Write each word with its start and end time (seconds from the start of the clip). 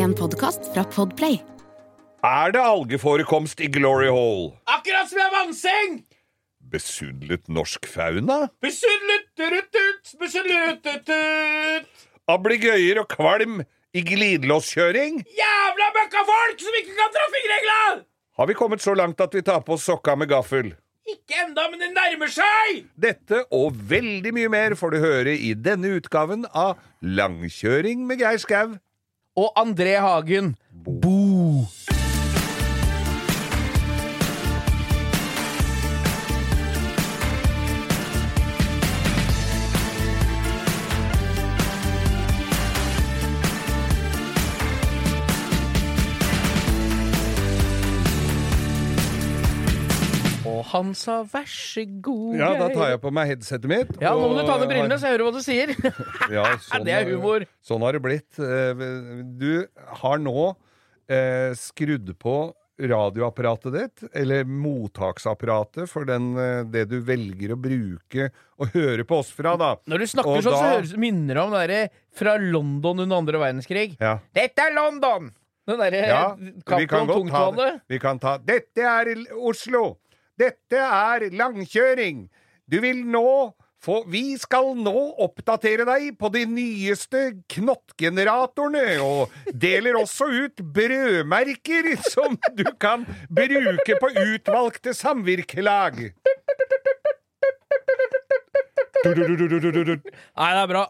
En 0.00 0.14
podkast 0.16 0.70
fra 0.72 0.80
Podplay. 0.88 1.34
Er 2.24 2.52
det 2.54 2.60
algeforekomst 2.64 3.60
i 3.60 3.68
Glory 3.68 4.08
Hall? 4.08 4.46
Akkurat 4.64 5.10
som 5.10 5.20
i 5.20 5.24
en 5.26 5.34
vannseng! 5.34 5.98
Besudlet 6.72 7.50
norsk 7.52 7.84
fauna? 7.90 8.38
Besudlet 8.64 9.44
rutt-ut, 9.52 10.14
besudlet 10.22 10.88
rutt-ut. 10.88 12.08
Ablegøyer 12.32 13.02
og 13.02 13.10
kvalm 13.12 13.60
i 13.92 14.04
glidelåskjøring? 14.08 15.20
Jævla 15.36 15.92
møkkafolk 15.98 16.64
som 16.64 16.80
ikke 16.80 16.96
kan 16.96 17.16
trafikkregla! 17.20 17.80
Har 18.40 18.48
vi 18.48 18.56
kommet 18.56 18.84
så 18.84 18.96
langt 18.96 19.20
at 19.20 19.36
vi 19.36 19.44
tar 19.44 19.60
på 19.66 19.76
oss 19.76 19.84
sokka 19.90 20.16
med 20.16 20.32
gaffel? 20.32 20.72
Ikke 21.10 21.42
enda, 21.44 21.68
men 21.68 21.80
det 21.82 21.90
nærmer 21.92 22.32
seg! 22.32 22.86
Dette 22.96 23.44
og 23.52 23.76
veldig 23.90 24.32
mye 24.36 24.52
mer 24.52 24.80
får 24.80 24.94
du 24.96 25.02
høre 25.04 25.36
i 25.36 25.52
denne 25.58 25.92
utgaven 25.98 26.48
av 26.56 26.78
Langkjøring 27.04 28.06
med 28.08 28.24
Geir 28.24 28.40
Skau. 28.40 28.78
Og 29.40 29.52
André 29.56 29.96
Hagen. 30.04 30.52
Bo. 30.84 31.29
Han 50.80 50.94
sa 50.98 51.20
vær 51.28 51.46
så 51.50 51.84
god, 52.02 52.38
Ja, 52.40 52.50
da 52.58 52.68
tar 52.74 52.92
jeg 52.94 53.00
på 53.02 53.12
meg 53.14 53.30
headsetet 53.34 53.70
mitt. 53.70 53.92
Ja, 54.02 54.14
nå 54.16 54.30
må 54.30 54.38
du 54.40 54.46
ta 54.48 54.56
ned 54.60 54.70
brillene, 54.72 54.98
så 55.00 55.10
jeg 55.10 55.18
hører 55.18 55.28
hva 55.28 55.34
du 55.36 55.42
sier. 55.44 55.74
Ja, 56.36 56.46
sånn 56.66 56.86
Det 56.88 56.96
er 56.96 57.12
humor. 57.12 57.46
Sånn 57.64 57.84
har 57.86 57.96
det 57.96 58.02
blitt. 58.04 58.40
Eh, 58.40 58.86
Du 59.40 59.52
har 60.02 60.18
nå 60.22 60.48
eh, 61.10 61.52
skrudd 61.58 62.14
på 62.20 62.38
radioapparatet 62.80 63.74
ditt, 63.74 64.04
eller 64.16 64.46
mottaksapparatet, 64.48 65.88
for 65.90 66.06
den, 66.08 66.30
eh, 66.40 66.62
det 66.64 66.86
du 66.88 67.00
velger 67.04 67.52
å 67.54 67.58
bruke 67.60 68.30
og 68.60 68.72
høre 68.74 69.04
på 69.04 69.18
oss 69.20 69.30
fra, 69.34 69.56
da. 69.60 69.74
Når 69.90 70.04
du 70.04 70.06
snakker 70.14 70.38
Og 70.38 70.46
sånn, 70.46 70.56
så 70.56 70.70
høres, 70.76 70.94
minner 70.96 71.36
det 71.36 71.42
om 71.44 71.52
det 71.52 71.60
derre 71.66 71.82
fra 72.16 72.36
London 72.40 73.04
under 73.04 73.20
andre 73.20 73.42
verdenskrig. 73.42 73.98
Ja. 74.00 74.18
Dette 74.36 74.68
er 74.68 74.74
London! 74.76 75.30
Den 75.68 75.78
derre 75.78 75.98
Ja, 76.08 76.22
vi 76.40 76.86
kan 76.88 77.06
ta 77.06 77.80
Vi 77.86 77.98
kan 78.00 78.18
ta 78.18 78.38
Dette 78.38 78.80
er 78.80 79.12
Oslo! 79.36 79.98
Dette 80.40 80.80
er 80.80 81.28
langkjøring! 81.36 82.28
Du 82.70 82.78
vil 82.80 83.02
nå 83.04 83.52
få 83.80 84.02
Vi 84.12 84.36
skal 84.40 84.74
nå 84.76 84.92
oppdatere 85.24 85.86
deg 85.88 86.10
på 86.20 86.28
de 86.32 86.44
nyeste 86.48 87.22
knottgeneratorene, 87.52 89.00
og 89.00 89.32
deler 89.56 89.96
også 90.00 90.28
ut 90.28 90.60
brødmerker 90.76 91.94
som 92.04 92.36
du 92.56 92.66
kan 92.80 93.06
bruke 93.32 93.96
på 94.02 94.12
utvalgte 94.20 94.92
samvirkelag. 94.96 96.02
Nei, 99.00 99.14
det 99.16 100.60
er 100.60 100.68
bra. 100.68 100.84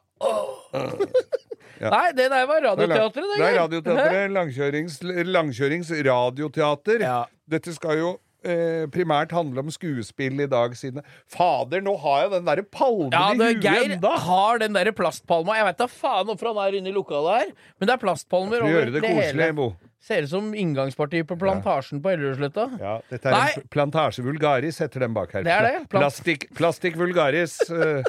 Nei, 1.81 2.09
det 2.13 2.27
der 2.29 2.49
var 2.51 2.59
Radioteatret, 2.65 3.23
det. 3.23 3.37
Det 3.39 3.47
er 3.47 3.55
Radioteatret. 3.61 4.35
Langkjørings, 4.35 4.99
langkjørings 5.31 5.95
radioteater. 6.11 7.07
Ja. 7.07 7.21
Dette 7.51 7.73
skal 7.77 8.03
jo 8.03 8.11
eh, 8.45 8.87
primært 8.93 9.35
handle 9.37 9.65
om 9.65 9.71
skuespill 9.75 10.41
i 10.45 10.49
dag, 10.51 10.75
siden 10.79 11.05
Fader, 11.31 11.83
nå 11.85 11.97
har 12.03 12.25
jeg 12.25 12.33
den 12.37 12.49
derre 12.49 12.65
palmen 12.65 13.13
Ja, 13.15 13.29
det, 13.37 13.51
i 13.53 13.59
huet 13.59 13.67
Geir 13.67 13.95
enda! 13.97 14.15
har 14.27 14.63
den 14.63 14.77
derre 14.79 14.93
plastpalma. 14.97 15.59
Jeg 15.59 15.69
vet 15.71 15.79
da 15.83 15.89
faen 15.91 16.27
hvorfor 16.31 16.53
han 16.53 16.63
er 16.67 16.81
inne 16.81 16.93
i 16.93 16.97
lokalet 16.97 17.39
her, 17.45 17.55
men 17.79 17.91
det 17.91 17.97
er 17.97 18.03
plastpalmer 18.07 18.67
over 18.67 18.91
det 18.91 18.99
det 19.01 19.05
koselig, 19.07 19.45
hele. 19.45 19.53
Bo. 19.61 19.71
Ser 20.01 20.25
ut 20.25 20.33
som 20.33 20.55
inngangspartiet 20.57 21.29
på 21.29 21.37
Plantasjen 21.37 22.01
på 22.01 22.09
Ellerudsletta. 22.15 22.71
Ja, 22.81 22.95
dette 23.13 23.29
er 23.29 23.37
Nei. 23.37 23.51
en 23.61 23.67
plantasje 23.75 24.25
vulgaris, 24.25 24.79
heter 24.81 25.05
den 25.05 25.13
bak 25.17 25.35
her. 25.37 25.45
Det 25.45 25.53
er 25.53 25.67
det, 25.67 25.75
Plastikk, 25.93 26.47
plastikk 26.57 26.97
vulgaris 26.97 27.59
uh, 27.69 28.01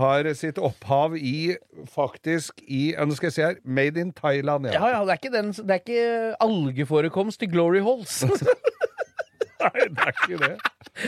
har 0.00 0.28
sitt 0.36 0.60
opphav 0.60 1.16
i 1.16 1.54
faktisk 1.92 2.60
i 2.68 2.90
Nå 2.96 3.16
skal 3.16 3.30
jeg 3.30 3.36
se 3.36 3.46
her. 3.46 3.56
Made 3.64 4.00
in 4.00 4.12
Thailand, 4.16 4.68
ja. 4.68 4.76
Ja, 4.76 4.92
ja, 4.98 5.00
det 5.08 5.16
er 5.16 5.22
ikke, 5.22 5.32
den, 5.34 5.52
det 5.56 5.76
er 5.76 5.82
ikke 5.82 6.36
algeforekomst 6.44 7.42
i 7.46 7.50
Glory 7.52 7.80
Halls. 7.84 8.20
Nei, 9.60 9.84
det 9.90 10.06
er 10.06 10.14
ikke 10.16 10.38
det. 10.40 10.50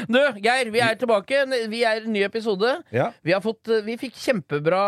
Du, 0.08 0.18
Geir, 0.44 0.70
vi 0.74 0.80
er 0.84 0.98
tilbake. 1.00 1.42
Vi 1.72 1.80
er 1.88 2.00
i 2.00 2.04
en 2.04 2.12
ny 2.14 2.22
episode. 2.26 2.74
Ja. 2.94 3.10
Vi, 3.24 3.32
har 3.34 3.40
fått, 3.44 3.66
eh, 3.72 3.82
vi 3.86 3.96
fikk 4.00 4.14
kjempebra 4.20 4.82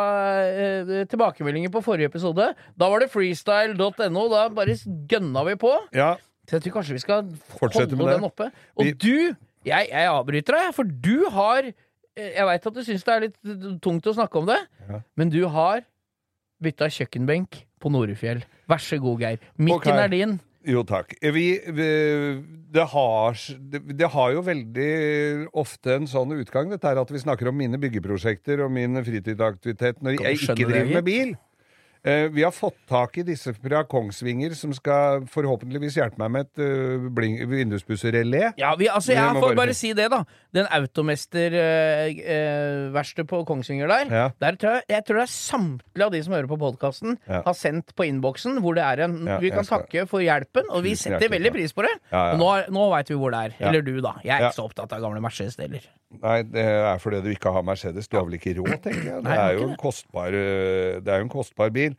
eh, 0.44 0.92
tilbakemeldinger 1.10 1.72
på 1.74 1.82
forrige 1.84 2.10
episode. 2.12 2.50
Da 2.78 2.88
var 2.92 3.02
det 3.04 3.10
freestyle.no. 3.12 4.26
Da 4.32 4.46
bare 4.54 4.76
gønna 5.10 5.44
vi 5.50 5.58
på. 5.60 5.74
ja. 5.96 6.14
Så 6.44 6.58
jeg 6.58 6.66
tror 6.66 6.72
kanskje 6.74 6.92
vi 6.92 7.00
skal 7.00 7.28
Fortsette 7.56 7.96
holde 7.96 7.96
med 7.96 8.10
det. 8.10 8.14
den 8.18 8.24
oppe. 8.26 8.46
Og 8.76 8.84
Vi- 8.84 8.92
du 8.92 9.36
Jeg, 9.64 9.86
jeg 9.88 10.08
avbryter 10.12 10.52
deg, 10.52 10.74
for 10.76 10.84
du 10.84 11.24
har 11.32 11.64
eh, 11.64 11.72
Jeg 12.36 12.44
veit 12.44 12.66
at 12.68 12.74
du 12.74 12.82
syns 12.84 13.02
det 13.06 13.14
er 13.14 13.20
litt 13.24 13.38
tungt 13.80 14.04
å 14.04 14.12
snakke 14.12 14.36
om 14.42 14.44
det, 14.50 14.58
Ja. 14.90 15.00
men 15.16 15.30
du 15.32 15.48
har 15.48 15.80
bytta 16.62 16.84
kjøkkenbenk 16.92 17.62
på 17.80 17.90
Norefjell. 17.90 18.44
Vær 18.68 18.76
så 18.76 19.00
god, 19.00 19.20
Geir. 19.24 19.38
Mikken 19.56 19.74
okay. 19.96 20.04
er 20.04 20.08
din. 20.12 20.36
Jo, 20.64 20.80
takk. 20.88 21.12
Vi, 21.20 21.46
vi 21.76 21.88
det, 22.74 22.84
har, 22.94 23.40
det, 23.70 24.08
har 24.14 24.30
jo 24.32 24.44
veldig 24.46 24.92
ofte 25.60 25.98
en 25.98 26.08
sånn 26.10 26.32
utgang, 26.38 26.70
dette 26.72 26.88
her 26.88 27.00
at 27.02 27.12
vi 27.12 27.20
snakker 27.20 27.50
om 27.50 27.58
mine 27.58 27.80
byggeprosjekter 27.80 28.64
og 28.64 28.72
min 28.72 28.96
fritidsaktivitet 29.04 30.00
når 30.04 30.16
jeg 30.18 30.40
ikke 30.40 30.56
driver 30.62 30.94
med 30.96 31.06
bil. 31.06 31.34
Eh, 32.04 32.28
vi 32.28 32.42
har 32.44 32.52
fått 32.52 32.76
tak 32.86 33.14
i 33.16 33.22
disse 33.24 33.54
fra 33.56 33.80
Kongsvinger, 33.88 34.52
som 34.54 34.74
skal 34.76 35.22
forhåpentligvis 35.32 35.94
hjelpe 35.96 36.18
meg 36.20 36.30
med 36.34 36.44
et 36.44 36.52
vindusbusserelé. 37.48 38.50
Ja, 38.60 38.74
vi, 38.76 38.90
altså, 38.92 39.14
jeg 39.16 39.24
får 39.40 39.54
bare 39.56 39.72
si 39.76 39.94
det, 39.96 40.10
da. 40.12 40.18
Den 40.52 40.66
Automester-verkstedet 40.68 43.24
på 43.30 43.40
Kongsvinger 43.48 43.88
der, 43.88 44.04
Ja. 44.12 44.28
der 44.40 44.52
tror 44.56 44.70
jeg, 44.74 44.82
jeg 44.88 45.04
tror 45.04 45.14
det 45.16 45.22
er 45.24 45.32
samtlige 45.32 46.04
av 46.04 46.10
de 46.12 46.22
som 46.22 46.32
hører 46.34 46.46
på 46.48 46.58
podkasten, 46.60 47.18
Ja. 47.28 47.42
har 47.46 47.54
sendt 47.54 47.94
på 47.96 48.04
innboksen 48.04 48.58
hvor 48.60 48.74
det 48.74 48.84
er 48.84 49.00
en 49.04 49.26
Ja, 49.26 49.38
Vi 49.38 49.50
kan 49.50 49.64
skal- 49.64 49.80
takke 49.84 50.06
for 50.08 50.20
hjelpen, 50.20 50.64
og 50.70 50.82
vi 50.82 50.94
setter 50.94 51.18
hjertelig 51.20 51.30
veldig 51.30 51.52
pris 51.52 51.72
på 51.72 51.82
det. 51.82 51.90
Og 52.12 52.38
nå, 52.38 52.64
nå 52.70 52.90
veit 52.90 53.08
vi 53.08 53.14
hvor 53.14 53.30
det 53.30 53.38
er. 53.60 53.66
Eller 53.68 53.82
du, 53.82 54.00
da. 54.00 54.12
Jeg 54.24 54.40
er 54.40 54.44
ikke 54.50 54.54
så 54.60 54.64
opptatt 54.70 54.92
av 54.92 55.00
gamle 55.00 55.20
Mercedes-deler. 55.20 55.80
Nei, 56.22 56.42
det 56.42 56.64
er 56.64 56.98
fordi 56.98 57.20
du 57.22 57.30
ikke 57.34 57.52
har 57.52 57.62
Mercedes. 57.62 58.08
Du 58.08 58.16
har 58.16 58.24
vel 58.24 58.34
ikke 58.38 58.54
råd, 58.56 58.82
tenker 58.82 59.04
jeg. 59.04 59.22
Det 59.24 59.32
er 59.32 59.52
jo 59.58 59.68
en 59.68 59.76
kostbar, 59.76 60.26
eh, 60.28 61.00
det 61.00 61.08
er 61.08 61.18
jo 61.18 61.22
en 61.24 61.28
kostbar 61.28 61.70
bil. 61.72 61.93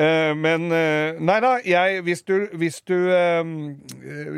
Eh, 0.00 0.32
Men 0.38 0.70
eh, 0.72 1.18
Nei 1.20 1.38
da, 1.42 1.56
jeg, 1.66 2.04
hvis 2.06 2.22
du, 2.28 2.34
hvis 2.60 2.78
du 2.86 2.94
uh, 2.94 3.42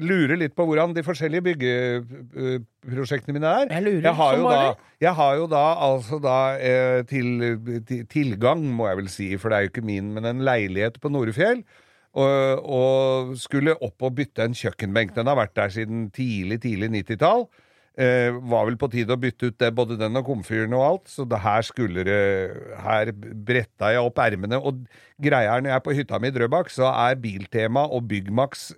lurer 0.02 0.38
litt 0.40 0.56
på 0.56 0.64
hvordan 0.66 0.94
de 0.96 1.04
forskjellige 1.06 1.44
byggeprosjektene 1.50 3.36
mine 3.36 3.52
er 3.60 3.74
Jeg 3.76 3.84
lurer 3.86 4.16
har 4.18 4.34
som 4.34 4.42
jo 4.42 4.50
da, 4.50 4.72
jeg 5.04 5.14
har 5.20 5.36
jo 5.38 5.46
da 5.52 5.62
altså 5.86 6.18
da 6.22 6.38
til, 7.10 7.30
til, 7.86 8.04
tilgang, 8.10 8.64
må 8.64 8.88
jeg 8.88 9.02
vel 9.02 9.12
si, 9.12 9.30
for 9.36 9.52
det 9.52 9.58
er 9.58 9.66
jo 9.66 9.72
ikke 9.74 9.86
min, 9.86 10.12
men 10.16 10.28
en 10.30 10.44
leilighet 10.46 11.00
på 11.02 11.10
Norefjell. 11.12 11.62
Og, 12.12 12.66
og 12.68 13.36
skulle 13.40 13.72
opp 13.80 14.04
og 14.04 14.14
bytte 14.18 14.44
en 14.44 14.56
kjøkkenbenk. 14.56 15.14
Den 15.16 15.30
har 15.30 15.38
vært 15.38 15.54
der 15.56 15.72
siden 15.72 16.10
tidlig, 16.12 16.60
tidlig 16.60 16.90
90-tall. 16.92 17.46
Eh, 17.92 18.32
var 18.48 18.64
vel 18.64 18.78
på 18.80 18.88
tide 18.88 19.12
å 19.12 19.20
bytte 19.20 19.50
ut 19.50 19.58
det, 19.60 19.68
både 19.76 19.98
den 20.00 20.16
og 20.16 20.24
komfyren 20.24 20.72
og 20.78 20.84
alt, 20.86 21.10
så 21.12 21.26
det 21.28 21.42
her 21.44 21.66
skulle 21.66 22.06
det 22.08 22.20
Her 22.80 23.10
bretta 23.12 23.90
jeg 23.92 24.00
opp 24.00 24.22
ermene. 24.24 24.56
Og 24.56 24.86
greia 25.20 25.58
er, 25.58 25.60
når 25.60 25.74
jeg 25.74 25.76
er 25.76 25.84
på 25.84 25.96
hytta 25.98 26.20
mi 26.22 26.30
i 26.32 26.34
Drøbak, 26.34 26.72
så 26.72 26.88
er 26.88 27.20
Biltema 27.20 27.84
og 27.92 28.06
Byggmax 28.08 28.70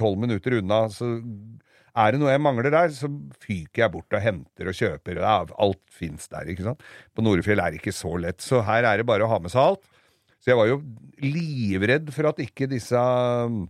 tolv 0.00 0.22
minutter 0.24 0.56
unna. 0.62 0.86
Så 0.88 1.10
er 1.98 2.14
det 2.14 2.20
noe 2.20 2.32
jeg 2.32 2.42
mangler 2.42 2.70
der, 2.72 2.90
så 2.94 3.08
fyker 3.42 3.84
jeg 3.84 3.92
bort 3.94 4.14
og 4.14 4.22
henter 4.22 4.70
og 4.70 4.76
kjøper. 4.78 5.20
Ja, 5.22 5.38
alt 5.64 5.82
fins 5.92 6.28
der, 6.30 6.48
ikke 6.50 6.66
sant. 6.68 6.84
På 7.16 7.24
Norefjell 7.26 7.62
er 7.62 7.74
det 7.74 7.80
ikke 7.82 7.96
så 7.96 8.14
lett, 8.22 8.42
så 8.44 8.62
her 8.66 8.86
er 8.86 9.00
det 9.00 9.08
bare 9.08 9.26
å 9.26 9.30
ha 9.32 9.40
med 9.42 9.52
seg 9.54 9.64
alt. 9.64 9.88
Så 10.38 10.52
jeg 10.52 10.60
var 10.60 10.70
jo 10.70 10.78
livredd 11.24 12.12
for 12.14 12.30
at 12.30 12.40
ikke 12.42 12.68
disse 12.70 12.98
um, 12.98 13.64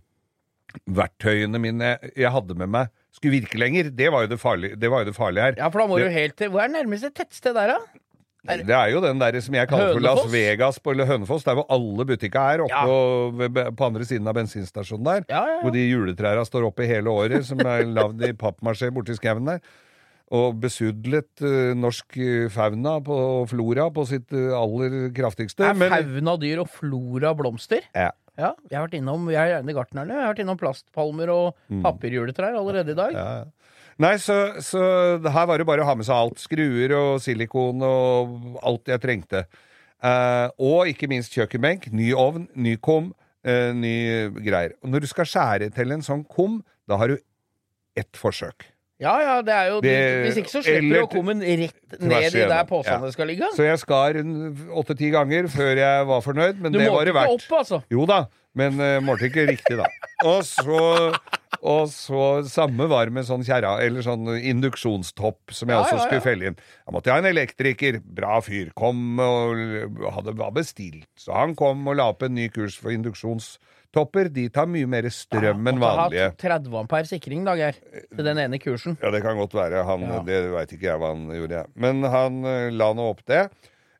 verktøyene 0.85 1.61
mine 1.61 1.95
jeg 2.13 2.33
hadde 2.35 2.57
med 2.59 2.69
meg, 2.75 2.91
skulle 3.15 3.39
virke 3.41 3.57
lenger. 3.59 3.89
Det 3.95 4.11
var 4.11 4.21
jo 4.27 4.27
det 4.35 4.39
farlige, 4.39 4.75
det 4.79 4.89
var 4.91 5.03
jo 5.03 5.09
det 5.11 5.15
farlige 5.17 5.43
her. 5.49 5.57
Ja, 5.57 5.69
for 5.69 5.79
da 5.81 5.87
må 5.87 5.97
Det- 5.99 6.05
du 6.07 6.13
helt 6.19 6.37
til 6.37 6.49
Hvor 6.49 6.61
er 6.63 6.67
nærmeste 6.69 7.09
tettsted 7.13 7.53
der, 7.53 7.67
da? 7.67 7.77
Er- 8.47 8.63
Det 8.63 8.69
er 8.71 8.87
jo 8.93 9.01
den 9.01 9.19
der 9.19 9.35
som 9.41 9.53
jeg 9.53 9.67
kaller 9.67 9.91
for 9.93 9.99
Las 9.99 10.31
Vegas 10.31 10.79
på 10.79 10.91
eller 10.91 11.05
Hønefoss, 11.05 11.43
der 11.43 11.55
hvor 11.55 11.65
alle 11.69 12.05
butikker 12.05 12.39
er, 12.39 12.61
oppe 12.63 12.71
Ja. 12.71 12.85
på, 12.85 13.75
på 13.75 13.85
andre 13.85 14.05
siden 14.05 14.25
av 14.27 14.33
bensinstasjonen 14.35 15.03
der. 15.03 15.25
Ja, 15.29 15.41
ja. 15.45 15.61
Hvor 15.61 15.71
de 15.73 15.79
juletrærne 15.91 16.45
står 16.47 16.65
oppe 16.69 16.87
hele 16.87 17.09
året, 17.11 17.43
som 17.45 17.59
er 17.59 17.83
lagd 17.83 18.23
i 18.23 18.31
pappmasjé 18.31 18.91
borti 18.95 19.13
skauen 19.19 19.45
der. 19.45 19.59
Og 20.31 20.59
besudlet 20.61 21.41
uh, 21.41 21.73
norsk 21.75 22.15
eh, 22.21 22.47
fauna 22.53 22.99
på 23.01 23.47
flora 23.49 23.89
på 23.91 24.05
sitt 24.07 24.31
uh, 24.31 24.53
aller 24.55 25.09
kraftigste. 25.11 25.65
Er 25.65 25.73
fauna 25.73 26.37
dyr 26.37 26.59
og 26.61 26.69
flora 26.69 27.33
blomster? 27.35 27.81
Ja. 27.95 28.11
Ja, 28.39 28.53
jeg 28.69 28.77
har 28.77 28.85
vært 28.87 28.97
innom 29.01 29.29
jeg 29.33 29.39
er 29.41 29.53
gjerne 29.57 29.75
gartnerne. 29.75 30.15
Jeg 30.15 30.23
har 30.23 30.33
vært 30.33 30.43
innom 30.45 30.59
plastpalmer 30.59 31.31
og 31.33 31.79
papirjuletrær 31.83 32.55
allerede 32.55 32.95
i 32.95 32.99
dag. 32.99 33.15
Mm. 33.15 33.19
Ja, 33.19 33.31
ja. 33.43 33.75
Nei, 33.99 34.13
så, 34.23 34.35
så 34.63 34.81
her 35.27 35.47
var 35.49 35.59
det 35.59 35.65
bare 35.67 35.83
å 35.83 35.89
ha 35.89 35.95
med 35.99 36.07
seg 36.07 36.15
alt. 36.15 36.39
Skruer 36.39 36.93
og 36.95 37.17
silikon 37.19 37.83
og 37.83 38.61
alt 38.63 38.87
jeg 38.87 39.03
trengte. 39.03 39.43
Eh, 39.99 40.47
og 40.63 40.87
ikke 40.87 41.09
minst 41.11 41.35
kjøkkenbenk, 41.35 41.89
ny 41.91 42.13
ovn, 42.15 42.45
ny 42.55 42.77
kom, 42.79 43.11
eh, 43.43 43.73
ny 43.75 43.95
greier. 44.39 44.77
Og 44.79 44.93
når 44.93 45.03
du 45.03 45.09
skal 45.11 45.27
skjære 45.27 45.67
til 45.75 45.91
en 45.91 46.05
sånn 46.05 46.23
kum, 46.31 46.61
da 46.87 46.99
har 47.01 47.11
du 47.11 47.17
ett 47.99 48.15
forsøk. 48.15 48.69
Ja, 48.99 49.13
ja, 49.23 49.35
det 49.41 49.53
er 49.55 49.67
jo 49.71 49.77
Det- 49.81 50.25
Hvis 50.27 50.37
ikke 50.41 50.51
så 50.51 50.61
slipper 50.65 50.89
du 50.91 51.03
å 51.05 51.09
komme 51.11 51.35
rett 51.39 51.99
ned 52.01 52.35
i 52.35 52.47
der 52.51 52.65
påsene 52.67 53.07
ja. 53.07 53.11
skal 53.15 53.27
ligge. 53.31 53.47
Så 53.55 53.63
jeg 53.63 53.79
skar 53.79 54.19
åtte-ti 54.75 55.11
ganger 55.15 55.47
før 55.47 55.75
jeg 55.79 56.05
var 56.09 56.21
fornøyd, 56.25 56.59
men 56.59 56.71
Du 56.73 56.79
det 56.79 56.89
målte 56.89 56.95
var 56.97 57.05
det 57.05 57.13
ikke 57.13 57.21
verdt. 57.21 57.45
opp, 57.47 57.59
altså. 57.61 57.83
Jo 57.89 58.05
da, 58.05 58.25
men 58.59 58.79
uh, 58.79 58.99
målte 58.99 59.29
ikke 59.31 59.47
riktig, 59.47 59.77
da. 59.79 59.87
Og 60.27 60.43
så, 60.43 61.15
og 61.63 61.87
så 61.87 62.43
samme 62.43 62.89
var 62.91 63.07
med 63.09 63.23
sånn 63.23 63.45
kjerra, 63.47 63.77
eller 63.85 64.03
sånn 64.03 64.27
induksjonstopp, 64.35 65.53
som 65.55 65.69
jeg 65.71 65.77
Ja, 65.77 65.83
også 65.85 66.01
skulle 66.03 66.19
ja. 66.19 66.25
felle 66.25 66.45
inn. 66.51 66.57
Da 66.83 66.91
måtte 66.91 67.07
jeg 67.07 67.15
ha 67.15 67.23
en 67.23 67.31
elektriker. 67.31 68.01
Bra 68.03 68.41
fyr. 68.43 68.73
Kom 68.75 69.17
og 69.23 70.03
hadde 70.11 70.35
var 70.35 70.51
bestilt. 70.51 71.07
Så 71.17 71.31
han 71.33 71.55
kom 71.55 71.87
og 71.87 71.95
la 71.95 72.09
opp 72.11 72.23
en 72.27 72.35
ny 72.35 72.49
kurs 72.51 72.75
for 72.75 72.91
induksjonstopper. 73.89 74.29
De 74.33 74.49
tar 74.49 74.67
mye 74.67 74.87
mer 74.87 75.03
strøm 75.09 75.67
enn 75.67 75.79
vanlige. 75.79 75.79
Måtte 75.79 75.99
ha 75.99 76.07
vanlige. 76.09 76.37
30 76.37 76.77
ampere 76.79 77.05
sikring, 77.09 77.43
da, 77.45 77.55
Geir. 77.55 77.73
Til 78.15 78.25
den 78.25 78.37
ene 78.37 78.59
kursen. 78.59 78.97
Ja, 79.01 79.11
det 79.11 79.21
kan 79.23 79.37
godt 79.37 79.53
være. 79.53 79.83
Han, 79.85 80.01
Ja. 80.01 80.23
Det 80.23 80.51
veit 80.51 80.71
ikke 80.71 80.83
jeg 80.89 80.99
hva 80.99 81.09
han 81.13 81.27
gjorde. 81.29 81.49
jeg. 81.51 81.65
Men 81.75 82.03
han 82.03 82.43
eh, 82.45 82.69
la 82.71 82.93
nå 82.93 83.09
opp 83.09 83.21
det. 83.25 83.49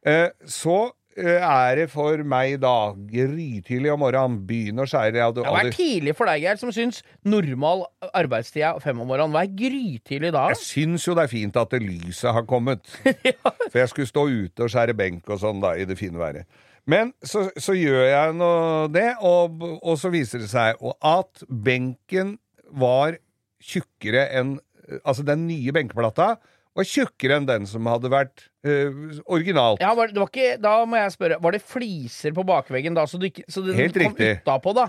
Eh, 0.05 0.29
så 0.45 0.91
eh, 1.17 1.41
er 1.41 1.75
det 1.75 1.89
for 1.91 2.17
meg 2.23 2.59
da 2.61 2.93
grytidlig 2.93 3.91
om 3.91 3.99
morgenen. 3.99 4.45
Begynne 4.47 4.83
å 4.83 4.87
skjære. 4.87 5.15
Jeg 5.15 5.23
hadde 5.25 5.43
Ja, 5.43 5.51
Hva 5.51 5.63
er 5.65 5.71
tidlig 5.73 6.15
for 6.15 6.25
deg, 6.25 6.41
Geir, 6.43 6.57
som 6.57 6.71
syns 6.71 7.03
normal 7.23 7.85
arbeidstid 8.13 8.63
er 8.63 8.79
fem 8.79 8.99
om 8.99 9.07
morgenen? 9.07 9.33
Hva 9.33 9.43
er 9.43 9.53
grytidlig 9.53 10.31
da? 10.31 10.47
Jeg 10.53 10.61
syns 10.63 11.05
jo 11.07 11.15
det 11.15 11.23
er 11.27 11.33
fint 11.33 11.55
at 11.57 11.69
det 11.71 11.81
lyset 11.83 12.31
har 12.33 12.45
kommet. 12.45 12.85
For 13.71 13.79
jeg 13.81 13.89
skulle 13.89 14.07
stå 14.09 14.27
ute 14.29 14.63
og 14.65 14.69
skjære 14.71 14.95
benk 14.97 15.27
og 15.29 15.39
sånn 15.41 15.59
da, 15.61 15.75
i 15.75 15.85
det 15.85 15.97
fine 15.99 16.17
været. 16.19 16.45
Men 16.89 17.11
så, 17.21 17.47
så 17.59 17.75
gjør 17.77 18.05
jeg 18.07 18.37
nå 18.39 18.51
det, 18.93 19.09
og, 19.25 19.61
og 19.79 19.99
så 20.01 20.11
viser 20.13 20.41
det 20.43 20.49
seg 20.51 20.79
at 21.05 21.43
benken 21.49 22.37
var 22.69 23.19
tjukkere 23.63 24.29
enn 24.39 24.57
Altså, 25.05 25.21
den 25.21 25.43
nye 25.45 25.69
benkeplata 25.69 26.31
var 26.73 26.87
tjukkere 26.87 27.35
enn 27.37 27.45
den 27.45 27.67
som 27.69 27.85
hadde 27.85 28.09
vært 28.09 28.47
uh, 28.65 29.19
originalt. 29.29 29.83
Ja, 29.83 29.91
var, 29.93 30.09
det 30.09 30.17
var 30.17 30.31
ikke, 30.31 30.55
da 30.63 30.71
må 30.89 30.97
jeg 30.97 31.13
spørre, 31.13 31.37
var 31.43 31.53
det 31.53 31.61
fliser 31.61 32.33
på 32.33 32.45
bakveggen 32.47 32.97
da, 32.97 33.03
så, 33.05 33.19
du 33.21 33.27
så 33.29 33.61
den 33.67 33.77
Helt 33.77 33.99
kom 33.99 34.17
utapå, 34.17 34.73
da? 34.73 34.87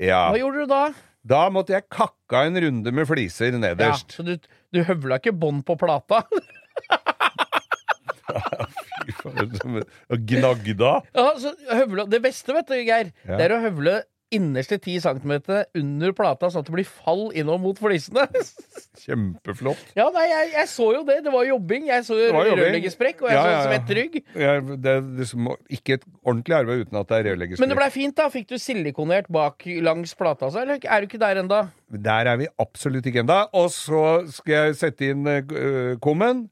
Ja. 0.00 0.22
Hva 0.32 0.40
gjorde 0.40 0.64
du 0.64 0.72
da? 0.72 0.82
Da 1.24 1.42
måtte 1.52 1.76
jeg 1.76 1.86
kakka 1.92 2.46
en 2.48 2.56
runde 2.64 2.92
med 2.96 3.08
fliser 3.08 3.52
Ja, 3.52 3.60
nederst. 3.68 4.16
så 4.16 4.24
du, 4.24 4.34
du 4.72 4.80
høvla 4.84 5.20
ikke 5.20 5.36
bånd 5.36 5.64
på 5.68 5.76
plata? 5.80 6.24
Og 10.10 10.26
gnagda. 10.28 10.96
Ja, 11.14 11.28
så 11.40 11.54
høvle, 11.72 12.08
det 12.10 12.22
beste, 12.24 12.56
vet 12.56 12.68
du, 12.72 12.76
Geir, 12.80 13.12
Ja. 13.28 13.36
det 13.38 13.46
er 13.50 13.56
å 13.58 13.62
høvle 13.64 14.02
innerste 14.34 14.80
10 14.82 14.98
cm 15.04 15.32
under 15.78 16.12
plata, 16.16 16.48
sånn 16.50 16.64
at 16.64 16.66
det 16.66 16.74
blir 16.74 16.88
fall 16.88 17.28
innover 17.38 17.60
mot 17.68 17.78
flisene. 17.78 18.24
Kjempeflott. 19.04 19.92
ja, 19.94 20.08
nei, 20.14 20.24
jeg, 20.30 20.48
jeg 20.56 20.70
så 20.72 20.88
jo 20.96 21.02
det. 21.06 21.20
Det 21.26 21.30
var 21.34 21.44
jobbing. 21.46 21.86
Jeg 21.90 22.06
så 22.08 22.16
rørleggersprekk, 22.32 23.22
og 23.22 23.30
jeg 23.30 23.36
Ja, 23.36 23.44
ja, 23.44 23.60
så 23.60 23.68
ja. 23.68 23.76
svett 23.76 23.92
rygg. 23.98 24.16
Ja, 24.34 24.56
det 24.64 24.94
er 24.96 25.04
liksom 25.20 25.52
ikke 25.76 25.98
et 26.00 26.06
ordentlig 26.24 26.56
arbeid 26.56 26.82
uten 26.86 26.98
at 26.98 27.12
det 27.12 27.20
er 27.20 27.28
rørleggersprekk. 27.30 27.62
Men 27.62 27.74
det 27.74 27.78
blei 27.78 27.90
fint, 27.94 28.16
da. 28.18 28.26
Fikk 28.32 28.48
du 28.50 28.56
silikonert 28.58 29.30
bak 29.30 29.68
langs 29.86 30.16
plata, 30.18 30.50
så, 30.50 30.64
Eller 30.64 30.80
er 30.82 31.04
du 31.04 31.08
ikke 31.10 31.22
der 31.22 31.42
enda? 31.44 31.60
Der 31.94 32.32
er 32.32 32.40
vi 32.40 32.48
absolutt 32.58 33.06
ikke 33.06 33.22
enda. 33.22 33.44
Og 33.54 33.70
så 33.76 34.24
skal 34.34 34.56
jeg 34.56 34.78
sette 34.80 35.12
inn 35.14 35.28
uh, 35.30 35.94
kummen. 36.02 36.48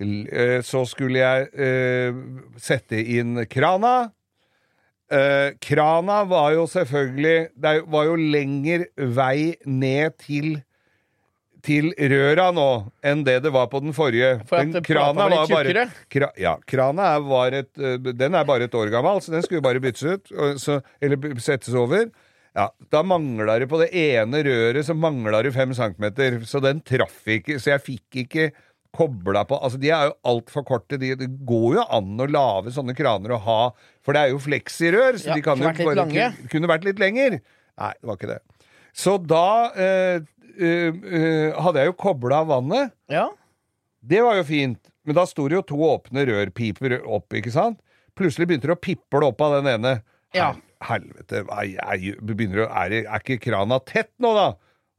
Eh, 0.00 0.60
så 0.66 0.82
skulle 0.90 1.22
jeg 1.22 1.48
eh, 1.54 2.16
sette 2.58 2.98
inn 2.98 3.44
krana. 3.50 4.10
Eh, 5.12 5.54
krana 5.62 6.22
var 6.24 6.54
jo 6.56 6.64
selvfølgelig 6.66 7.50
Det 7.60 7.72
var 7.92 8.06
jo 8.08 8.14
lenger 8.16 8.86
vei 9.14 9.54
ned 9.66 10.16
til 10.18 10.56
til 11.64 11.94
røra 11.96 12.50
nå 12.52 12.90
enn 13.06 13.22
det 13.24 13.38
det 13.46 13.50
var 13.54 13.70
på 13.72 13.80
den 13.80 13.94
forrige. 13.96 14.34
For 14.50 14.60
Den 14.60 14.84
plata 14.84 15.14
var 15.16 15.46
bare 15.48 15.86
kra, 16.12 16.28
Ja, 16.36 16.58
krana 16.60 17.14
er, 17.14 17.22
var 17.24 17.56
et, 17.56 17.70
den 18.04 18.36
er 18.36 18.44
bare 18.44 18.66
et 18.68 18.76
år 18.76 18.90
gammel, 18.92 19.22
så 19.24 19.32
den 19.32 19.46
skulle 19.46 19.64
bare 19.64 19.80
byttes 19.80 20.02
ut. 20.04 20.28
Så, 20.60 20.82
eller 21.00 21.40
settes 21.40 21.72
over. 21.72 22.10
Ja, 22.52 22.68
Da 22.92 23.00
mangla 23.02 23.56
det 23.58 23.70
på 23.70 23.80
det 23.80 23.88
ene 23.96 24.42
røret 24.44 24.84
så 24.84 24.92
mangla 24.92 25.40
det 25.42 25.54
fem 25.56 25.72
centimeter, 25.72 26.36
så 26.44 26.60
den 26.60 26.84
traff 26.84 27.24
ikke. 27.26 27.56
Så 27.56 27.72
jeg 27.72 27.82
fikk 27.82 28.20
ikke 28.26 28.50
kobla 28.94 29.42
på 29.48 29.58
Altså, 29.58 29.78
de 29.82 29.90
er 29.92 30.08
jo 30.08 30.14
altfor 30.30 30.64
korte. 30.68 30.98
De, 31.00 31.12
det 31.18 31.28
går 31.46 31.78
jo 31.80 31.84
an 31.98 32.14
å 32.22 32.28
lage 32.30 32.72
sånne 32.74 32.94
kraner 32.96 33.34
og 33.36 33.42
ha 33.46 33.58
For 34.06 34.14
det 34.16 34.22
er 34.22 34.32
jo 34.34 34.40
fleksirør, 34.42 35.18
så 35.20 35.32
Ja, 35.32 35.38
de 35.38 35.44
kan 35.46 35.58
jo 35.58 35.68
bare 35.68 36.06
kunne- 36.06 36.48
kunne 36.52 36.70
vært 36.70 36.84
litt 36.88 36.98
lenger. 37.02 37.40
Nei, 37.78 37.92
det 38.00 38.06
var 38.08 38.16
ikke 38.20 38.32
det. 38.34 38.40
Så 38.94 39.16
da 39.26 39.46
eh, 39.74 40.20
eh, 40.60 40.90
eh, 40.94 41.54
hadde 41.58 41.82
jeg 41.82 41.90
jo 41.90 41.96
kobla 41.98 42.42
av 42.44 42.52
vannet. 42.52 42.92
Ja. 43.10 43.28
Det 44.04 44.20
var 44.22 44.36
jo 44.38 44.44
fint, 44.44 44.78
men 45.04 45.16
da 45.16 45.24
sto 45.26 45.48
det 45.48 45.56
jo 45.56 45.62
to 45.62 45.80
åpne 45.88 46.26
rørpiper 46.28 47.00
opp, 47.02 47.32
ikke 47.34 47.50
sant? 47.50 47.80
Plutselig 48.14 48.46
begynte 48.46 48.68
det 48.70 48.76
å 48.76 48.80
piple 48.80 49.26
opp 49.26 49.40
av 49.42 49.56
den 49.58 49.72
ene. 49.74 49.94
Ja. 50.36 50.52
Helvete, 50.84 51.40
er, 51.48 51.72
er, 51.80 52.04
er, 52.20 52.94
er 53.08 53.18
ikke 53.22 53.40
krana 53.40 53.80
tett 53.88 54.12
nå, 54.22 54.34
da? 54.36 54.52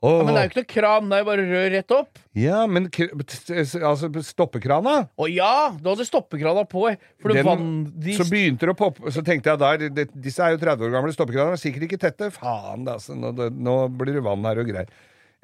Åh. 0.06 0.19
Ja, 0.19 0.25
men 0.25 0.36
det 0.36 0.42
er 0.42 0.46
jo 0.46 0.52
ikke 0.52 0.62
noe 0.62 0.72
kran, 0.72 1.07
det 1.10 1.18
er 1.18 1.24
jo 1.24 1.28
bare 1.30 1.46
rør 1.50 1.69
rett 1.74 1.94
opp. 1.96 2.19
Ja, 2.38 2.60
men 2.69 2.90
altså 2.92 4.10
stoppekrana 4.28 4.96
Å 5.16 5.28
ja! 5.31 5.54
Du 5.80 5.88
hadde 5.88 6.06
stoppekrana 6.06 6.66
på. 6.69 6.84
Den, 7.24 7.40
vann 7.48 7.69
de 8.04 8.18
Så 8.18 8.28
begynte 8.30 8.68
det 8.68 8.75
å 8.75 8.78
poppe 8.78 9.13
Så 9.16 9.24
tenkte 9.25 9.54
jeg 9.54 9.62
der 9.62 9.86
det, 9.96 10.06
Disse 10.19 10.44
er 10.44 10.54
jo 10.54 10.60
30 10.62 10.84
år 10.86 10.94
gamle 10.98 11.16
stoppekraner, 11.16 11.56
er 11.56 11.62
sikkert 11.62 11.88
ikke 11.88 12.02
tette. 12.04 12.30
Faen, 12.36 12.86
altså, 12.92 13.16
nå, 13.18 13.31
det, 13.38 13.50
nå 13.56 13.78
blir 13.98 14.19
det 14.19 14.25
vann 14.25 14.46
her 14.46 14.62
og 14.62 14.69
greier. 14.69 14.92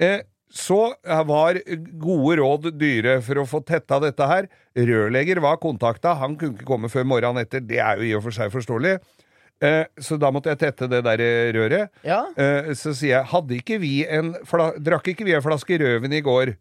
Eh, 0.01 0.21
så 0.51 0.91
var 1.27 1.61
gode 2.01 2.35
råd 2.41 2.69
dyre 2.75 3.17
for 3.23 3.39
å 3.39 3.47
få 3.47 3.61
tetta 3.63 4.01
dette 4.03 4.27
her. 4.27 4.49
Rørlegger 4.75 5.39
var 5.43 5.61
kontakta, 5.63 6.17
han 6.19 6.35
kunne 6.39 6.57
ikke 6.57 6.67
komme 6.67 6.91
før 6.91 7.07
morgenen 7.07 7.45
etter. 7.45 7.63
Det 7.63 7.79
er 7.79 8.01
jo 8.01 8.09
i 8.09 8.15
og 8.17 8.25
for 8.27 8.35
seg 8.35 8.51
forståelig. 8.53 8.97
Eh, 9.61 9.85
så 10.01 10.17
da 10.17 10.31
måtte 10.33 10.49
jeg 10.49 10.57
tette 10.63 10.87
det 10.89 11.03
der 11.05 11.21
røret. 11.53 11.91
Ja. 12.07 12.23
Eh, 12.33 12.71
så 12.77 12.95
sier 12.97 13.19
jeg, 13.19 13.29
hadde 13.29 13.57
ikke 13.59 13.77
vi 13.81 14.01
en 14.09 14.33
drakk 14.81 15.11
ikke 15.13 15.27
vi 15.27 15.35
en 15.37 15.45
flaske 15.45 15.77
rødvin 15.77 16.17
i 16.17 16.23
går? 16.25 16.55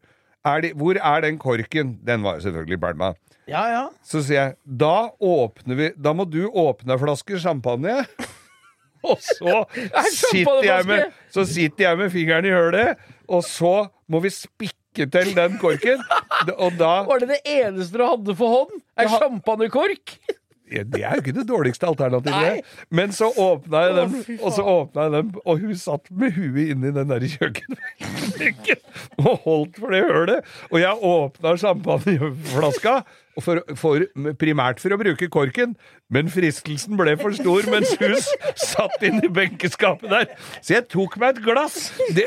Er 0.45 0.61
de, 0.65 0.73
hvor 0.77 0.97
er 0.97 1.25
den 1.25 1.39
korken? 1.41 1.95
Den 2.05 2.23
var 2.25 2.39
jo 2.39 2.47
selvfølgelig 2.49 2.81
bælma. 2.81 3.15
ja, 3.49 3.65
ja. 3.73 3.87
Så 4.05 4.23
sier 4.25 4.37
jeg, 4.41 4.55
da 4.65 5.11
åpner 5.21 5.77
vi 5.77 5.89
Da 5.97 6.13
må 6.17 6.25
du 6.29 6.45
åpne 6.49 6.95
en 6.95 7.01
flaske 7.01 7.41
champagne. 7.41 8.03
Og 9.11 9.17
så 9.25 9.65
sitter, 10.13 10.61
jeg 10.65 10.85
med, 10.85 11.07
så 11.33 11.45
sitter 11.49 11.87
jeg 11.89 11.99
med 11.99 12.11
fingeren 12.13 12.45
i 12.45 12.53
hølet, 12.53 13.01
og 13.33 13.41
så 13.49 13.89
må 14.13 14.21
vi 14.21 14.29
spikke 14.35 15.07
til 15.09 15.31
den 15.37 15.57
korken. 15.63 16.03
Og 16.65 16.77
da 16.77 16.91
Var 17.09 17.23
det 17.23 17.31
det 17.33 17.41
eneste 17.49 17.97
du 17.97 18.05
hadde 18.05 18.37
for 18.37 18.57
hånd? 18.59 18.83
Ei 19.01 19.07
Ja. 19.09 20.37
Det 20.71 21.03
er 21.03 21.17
jo 21.17 21.23
ikke 21.25 21.35
det 21.35 21.47
dårligste 21.49 21.89
alternativet. 21.89 22.67
Men 22.95 23.13
så 23.13 23.31
åpna 23.37 23.83
jeg 23.87 23.97
dem, 23.97 24.15
oh, 24.15 24.45
og 24.47 24.53
så 24.55 24.67
åpna 24.75 25.07
jeg 25.09 25.15
dem, 25.17 25.33
og 25.45 25.65
hun 25.65 25.79
satt 25.79 26.11
med 26.15 26.37
huet 26.37 26.75
inni 26.75 26.93
den 26.95 27.11
der 27.11 27.27
kjøkkenbenken 27.35 28.85
og 29.25 29.33
holdt 29.47 29.81
for 29.81 29.95
det 29.95 30.05
hølet. 30.07 30.53
Og 30.71 30.79
jeg 30.83 31.11
åpna 31.11 31.57
champagneflaska, 31.65 33.01
for, 33.39 33.63
for, 33.79 34.05
primært 34.41 34.83
for 34.83 34.95
å 34.95 34.99
bruke 35.01 35.29
korken, 35.33 35.77
men 36.11 36.31
fristelsen 36.33 36.99
ble 36.99 37.15
for 37.21 37.35
stor 37.37 37.69
mens 37.71 37.93
hun 38.01 38.17
satt 38.59 39.05
inni 39.07 39.31
benkeskapet 39.31 40.11
der. 40.11 40.27
Så 40.59 40.75
jeg 40.77 40.89
tok 40.91 41.17
meg 41.23 41.37
et 41.39 41.45
glass. 41.45 41.79
Det, 42.17 42.27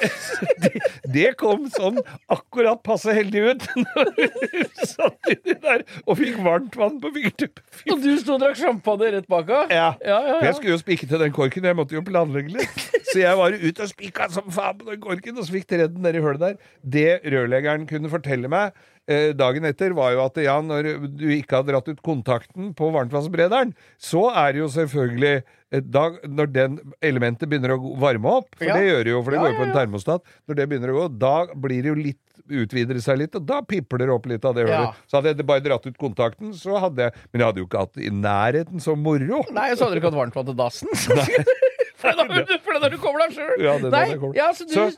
det, 0.63 0.71
det 1.13 1.27
kom 1.39 1.67
sånn 1.73 1.99
akkurat 2.31 2.79
passe 2.85 3.13
heldig 3.13 3.43
ut 3.51 3.67
når 3.75 4.13
hun 4.21 4.69
satt 4.79 5.33
inni 5.33 5.57
der 5.65 5.83
og 6.05 6.17
fikk 6.21 6.39
varmt 6.45 6.77
vann 6.79 6.99
på 7.03 7.11
fingertuppene. 7.17 7.67
Og 7.93 8.03
du 8.03 8.11
sto 8.21 8.37
og 8.37 8.43
drakk 8.45 8.57
champagne 8.61 9.11
rett 9.17 9.29
bak 9.29 9.51
henne? 9.51 9.67
ja. 9.75 9.89
Ja, 10.03 10.19
ja, 10.25 10.37
ja. 10.37 10.39
jeg 10.47 10.57
skulle 10.57 10.73
jo 10.75 10.81
spikke 10.81 11.07
til 11.09 11.21
den 11.21 11.35
korken, 11.35 11.67
jeg 11.67 11.77
måtte 11.77 11.95
jo 11.95 12.03
planlegge 12.05 12.55
litt. 12.55 12.87
Så 13.09 13.19
jeg 13.19 13.37
var 13.37 13.53
ute 13.53 13.85
og 13.85 13.91
spikka 13.91 14.29
som 14.33 14.47
faen 14.53 14.79
på 14.79 14.87
den 14.89 15.01
korken, 15.03 15.37
og 15.37 15.45
så 15.45 15.53
fikk 15.53 15.67
tredd 15.69 15.93
den 15.93 16.05
nedi 16.05 16.23
hølet 16.23 16.41
der. 16.41 16.71
Det 16.95 17.33
rørleggeren 17.33 17.85
kunne 17.89 18.11
fortelle 18.11 18.49
meg 18.51 18.73
dagen 19.07 19.65
etter, 19.67 19.91
var 19.97 20.13
jo 20.15 20.21
at 20.23 20.37
ja, 20.39 20.55
når 20.63 20.87
du 21.19 21.25
ikke 21.35 21.57
har 21.59 21.63
dratt 21.67 21.87
ut 21.91 21.99
kontakten 22.05 22.69
på 22.77 22.87
varmtvannsberederen, 22.93 23.73
så 23.99 24.29
er 24.31 24.53
det 24.55 24.61
jo 24.61 24.69
selvfølgelig 24.71 25.33
eh, 25.73 25.81
da, 25.83 26.05
Når 26.23 26.51
den 26.55 26.77
elementet 27.03 27.49
begynner 27.51 27.75
å 27.75 27.95
varme 27.99 28.31
opp, 28.39 28.53
for 28.55 28.63
Ja. 28.69 28.77
det 28.79 28.87
gjør 28.87 29.03
det 29.03 29.11
jo, 29.15 29.23
for 29.23 29.31
det 29.31 29.37
Ja, 29.39 29.43
går 29.43 29.51
jo 29.51 29.59
på 29.59 29.67
en 29.67 29.75
termostat, 29.75 30.21
når 30.47 30.55
det 30.55 30.69
begynner 30.71 30.93
å 30.93 30.99
gå, 31.01 31.07
da 31.19 31.35
blir 31.53 31.81
det 31.83 31.91
jo 31.91 31.95
litt 31.99 32.19
utvider 32.49 32.99
seg 33.03 33.17
litt, 33.21 33.35
og 33.39 33.45
da 33.47 33.61
pipler 33.61 34.05
det 34.07 34.13
opp 34.15 34.25
litt 34.27 34.43
av 34.45 34.55
det 34.55 34.67
Ja. 34.67 34.93
Så 35.07 35.19
hadde 35.19 35.31
jeg 35.35 35.45
bare 35.47 35.63
dratt 35.63 35.85
ut 35.87 35.97
kontakten, 35.97 36.53
så 36.55 36.79
hadde 36.79 37.03
jeg 37.09 37.13
Men 37.31 37.39
jeg 37.41 37.47
hadde 37.47 37.59
jo 37.63 37.67
ikke 37.67 37.83
hatt 37.85 37.97
i 37.97 38.09
nærheten 38.09 38.79
så 38.83 38.95
moro. 38.95 39.43
Nei, 39.51 39.69
så 39.75 39.85
hadde 39.85 39.95
du 39.95 40.01
ikke 40.01 40.11
hatt 40.11 40.19
varmtvann 40.21 40.45
til 40.47 40.55
dassen. 40.59 40.87
for 42.01 42.11
da 42.19 42.25
for 42.63 42.79
da 42.79 42.89
du 42.91 42.97
kommer 42.99 43.23
deg 43.27 43.35
sjøl. 43.37 43.55
Ja, 43.63 43.77
det 43.79 43.93
er 43.93 44.13
jeg 44.15 44.35
ja, 44.35 44.49
så 44.55 44.67
du 44.67 44.73
Så- 44.73 44.87
er 44.87 44.95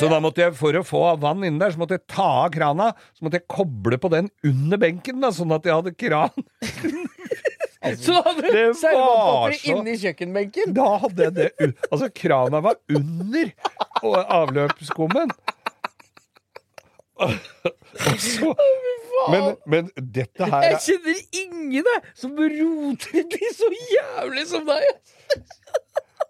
Så 0.00 0.08
da 0.10 0.18
måtte 0.22 0.42
jeg, 0.42 0.54
for 0.58 0.74
å 0.74 0.82
få 0.86 1.02
vann 1.22 1.44
inni 1.46 1.60
der, 1.62 1.70
så 1.70 1.78
måtte 1.78 1.98
jeg 2.00 2.06
ta 2.10 2.26
av 2.46 2.50
krana. 2.54 2.88
Så 3.14 3.26
måtte 3.26 3.38
jeg 3.38 3.46
koble 3.52 3.98
på 4.02 4.10
den 4.10 4.30
under 4.46 4.80
benken, 4.82 5.20
da, 5.22 5.30
sånn 5.34 5.54
at 5.54 5.68
jeg 5.68 5.76
hadde 5.76 5.94
kran. 5.94 6.46
Så 7.86 8.16
du 8.16 8.22
hadde 8.26 8.50
du 8.50 8.72
var 8.82 9.52
så- 9.54 9.70
inni 9.70 9.92
kjøkkenbenken? 10.00 10.72
Da 10.74 10.86
hadde 11.04 11.22
jeg 11.28 11.34
det 11.36 11.50
Altså, 11.92 12.08
krana 12.10 12.58
var 12.64 12.80
under 12.90 13.52
avløpsskummen. 14.02 15.30
så, 18.20 18.50
men, 19.32 19.46
men 19.64 19.86
dette 19.96 20.44
her 20.50 20.66
Jeg 20.66 20.74
er 20.74 20.82
kjenner 20.84 21.20
ingen 21.40 21.86
jeg, 21.86 22.02
som 22.18 22.34
roter 22.36 23.22
de 23.32 23.52
så 23.56 23.70
jævlig 23.94 24.44
som 24.50 24.66
deg. 24.68 24.90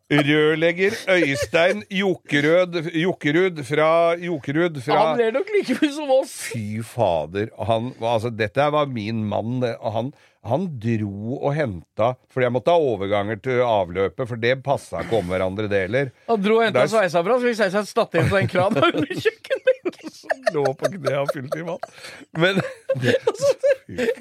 Rørlegger 0.07 0.95
Øystein 1.11 1.81
Jokerød 1.91 2.77
Jokerud 2.95 3.57
fra 3.67 4.15
Jokerud 4.23 4.77
fra 4.85 4.99
Han 5.01 5.19
ler 5.19 5.33
nok 5.35 5.49
like 5.51 5.75
mye 5.81 5.91
som 5.97 6.13
oss. 6.15 6.35
Fy 6.53 6.79
fader. 6.87 7.49
Han, 7.67 7.89
altså, 8.01 8.31
dette 8.31 8.69
var 8.71 8.87
min 8.87 9.25
mann. 9.27 9.59
det- 9.65 9.75
Han, 9.83 10.13
han 10.47 10.69
dro 10.79 11.41
og 11.43 11.55
henta 11.57 12.13
For 12.31 12.41
jeg 12.45 12.53
måtte 12.55 12.71
ha 12.71 12.79
overganger 12.79 13.41
til 13.43 13.59
avløpet, 13.67 14.29
for 14.29 14.37
det 14.37 14.63
passa 14.63 15.03
ikke 15.03 15.19
om 15.19 15.27
hverandre 15.27 15.67
deler. 15.69 16.13
Han 16.31 16.41
dro 16.43 16.61
og 16.61 16.65
henta 16.69 16.87
sveisa 16.87 17.25
fra, 17.27 17.41
så 17.41 17.43
fikk 17.51 17.59
sveisa 17.65 17.83
statt 17.91 18.15
inn 18.15 18.31
på 18.31 18.39
den 18.39 18.49
kranen 18.55 18.87
under 18.93 19.11
kjøkkenbenken. 19.27 20.17
Lå 20.55 20.65
på 20.79 20.93
kne 20.95 21.19
og 21.25 21.35
fylte 21.35 21.59
i 21.59 21.67
vann. 21.67 21.83
Men 22.39 22.63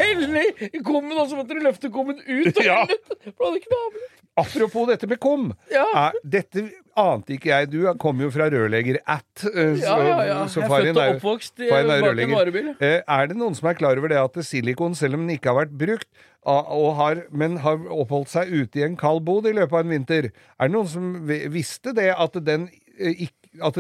Hellig 0.02 0.50
i 0.74 0.82
kummen, 0.82 1.14
og 1.18 1.30
så 1.30 1.38
måtte 1.38 1.54
du 1.54 1.62
løfte 1.62 1.94
kummen 1.94 2.18
ut. 2.26 2.58
Og 2.58 2.66
Ja. 2.66 2.82
For 2.90 3.30
du 3.38 3.46
hadde 3.46 3.62
ikke 3.62 3.78
noe. 3.78 4.08
Apropos 4.38 4.88
dette 4.90 5.08
med 5.08 5.20
kom. 5.24 5.54
Ja. 5.72 5.86
Er, 6.08 6.18
dette 6.24 6.66
ante 6.96 7.36
ikke 7.36 7.50
jeg. 7.52 7.70
Du 7.72 7.94
kom 8.00 8.20
jo 8.24 8.30
fra 8.32 8.48
rørlegger-at. 8.52 9.46
eh, 9.54 9.76
Ja, 9.82 9.98
ja, 10.04 10.20
ja. 10.30 10.38
så 10.48 10.62
Jeg 10.62 10.70
er 10.70 10.70
født 10.70 10.98
og 10.98 11.16
oppvokst 11.16 11.60
i- 11.60 11.70
er 11.70 11.88
bak 11.88 12.20
en 12.20 12.32
varebil. 12.36 12.76
Eh, 12.80 13.02
Er 13.08 13.28
det 13.28 13.38
noen 13.38 13.56
som 13.56 13.70
er 13.70 13.74
klar 13.76 13.98
over 13.98 14.08
det 14.10 14.18
at 14.18 14.34
silikon, 14.46 14.96
selv 14.96 15.16
om 15.16 15.28
den 15.28 15.38
ikke 15.38 15.52
har 15.54 15.66
vært 15.66 15.78
brukt, 15.78 16.08
og 16.46 16.96
har, 16.96 17.24
men 17.32 17.58
har 17.58 17.78
oppholdt 17.90 18.30
seg 18.30 18.52
ute 18.54 18.80
i 18.80 18.84
en 18.86 18.96
kald 18.96 19.24
bod 19.26 19.48
i 19.48 19.52
løpet 19.52 19.74
av 19.74 19.80
en 19.86 19.90
vinter, 19.90 20.32
er 20.60 20.68
det 20.68 20.72
noen 20.76 20.88
som 20.88 21.26
visste 21.28 21.94
det, 21.96 22.14
at 22.18 22.34
den 22.46 22.70
eh, 23.00 23.14
ikk- 23.28 23.45
at 23.64 23.78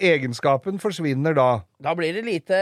egenskapen 0.00 0.78
forsvinner 0.82 1.34
da? 1.36 1.46
Da 1.82 1.92
blir 1.98 2.16
det 2.16 2.24
lite 2.26 2.58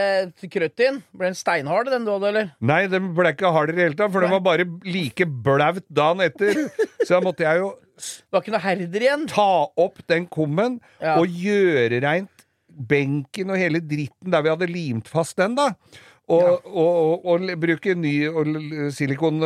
krøtt 0.51 0.83
inn. 0.85 0.99
Ble 1.15 1.31
den 1.31 1.37
steinhard, 1.39 1.89
den 1.91 2.05
du 2.07 2.11
hadde, 2.15 2.29
eller? 2.31 2.51
Nei, 2.61 2.83
den 2.91 3.11
ble 3.17 3.31
ikke 3.33 3.51
hard 3.55 3.71
i 3.73 3.77
det 3.77 3.83
hele 3.87 3.97
tatt, 3.99 4.13
for 4.13 4.25
den 4.25 4.33
var 4.35 4.43
bare 4.45 4.67
like 4.85 5.25
blaut 5.45 5.83
dagen 5.89 6.23
etter. 6.25 6.65
Så 7.05 7.15
da 7.15 7.21
måtte 7.25 7.45
jeg 7.47 7.61
jo 7.63 7.73
Det 7.95 8.33
var 8.35 8.41
ikke 8.43 8.51
noe 8.57 8.63
herder 8.65 9.05
igjen. 9.07 9.27
ta 9.31 9.49
opp 9.79 10.01
den 10.11 10.25
kummen 10.27 10.81
Ja. 11.01 11.15
og 11.19 11.27
gjøre 11.31 12.01
reint 12.03 12.31
benken 12.75 13.49
og 13.53 13.57
hele 13.61 13.79
dritten 13.79 14.33
der 14.33 14.41
vi 14.43 14.49
hadde 14.51 14.67
limt 14.67 15.07
fast 15.07 15.37
den, 15.39 15.55
da. 15.55 15.69
Og, 16.25 16.65
og, 16.65 16.95
og, 17.21 17.25
og 17.35 17.59
bruke 17.61 17.93
ny 17.93 18.13
silikon 18.93 19.37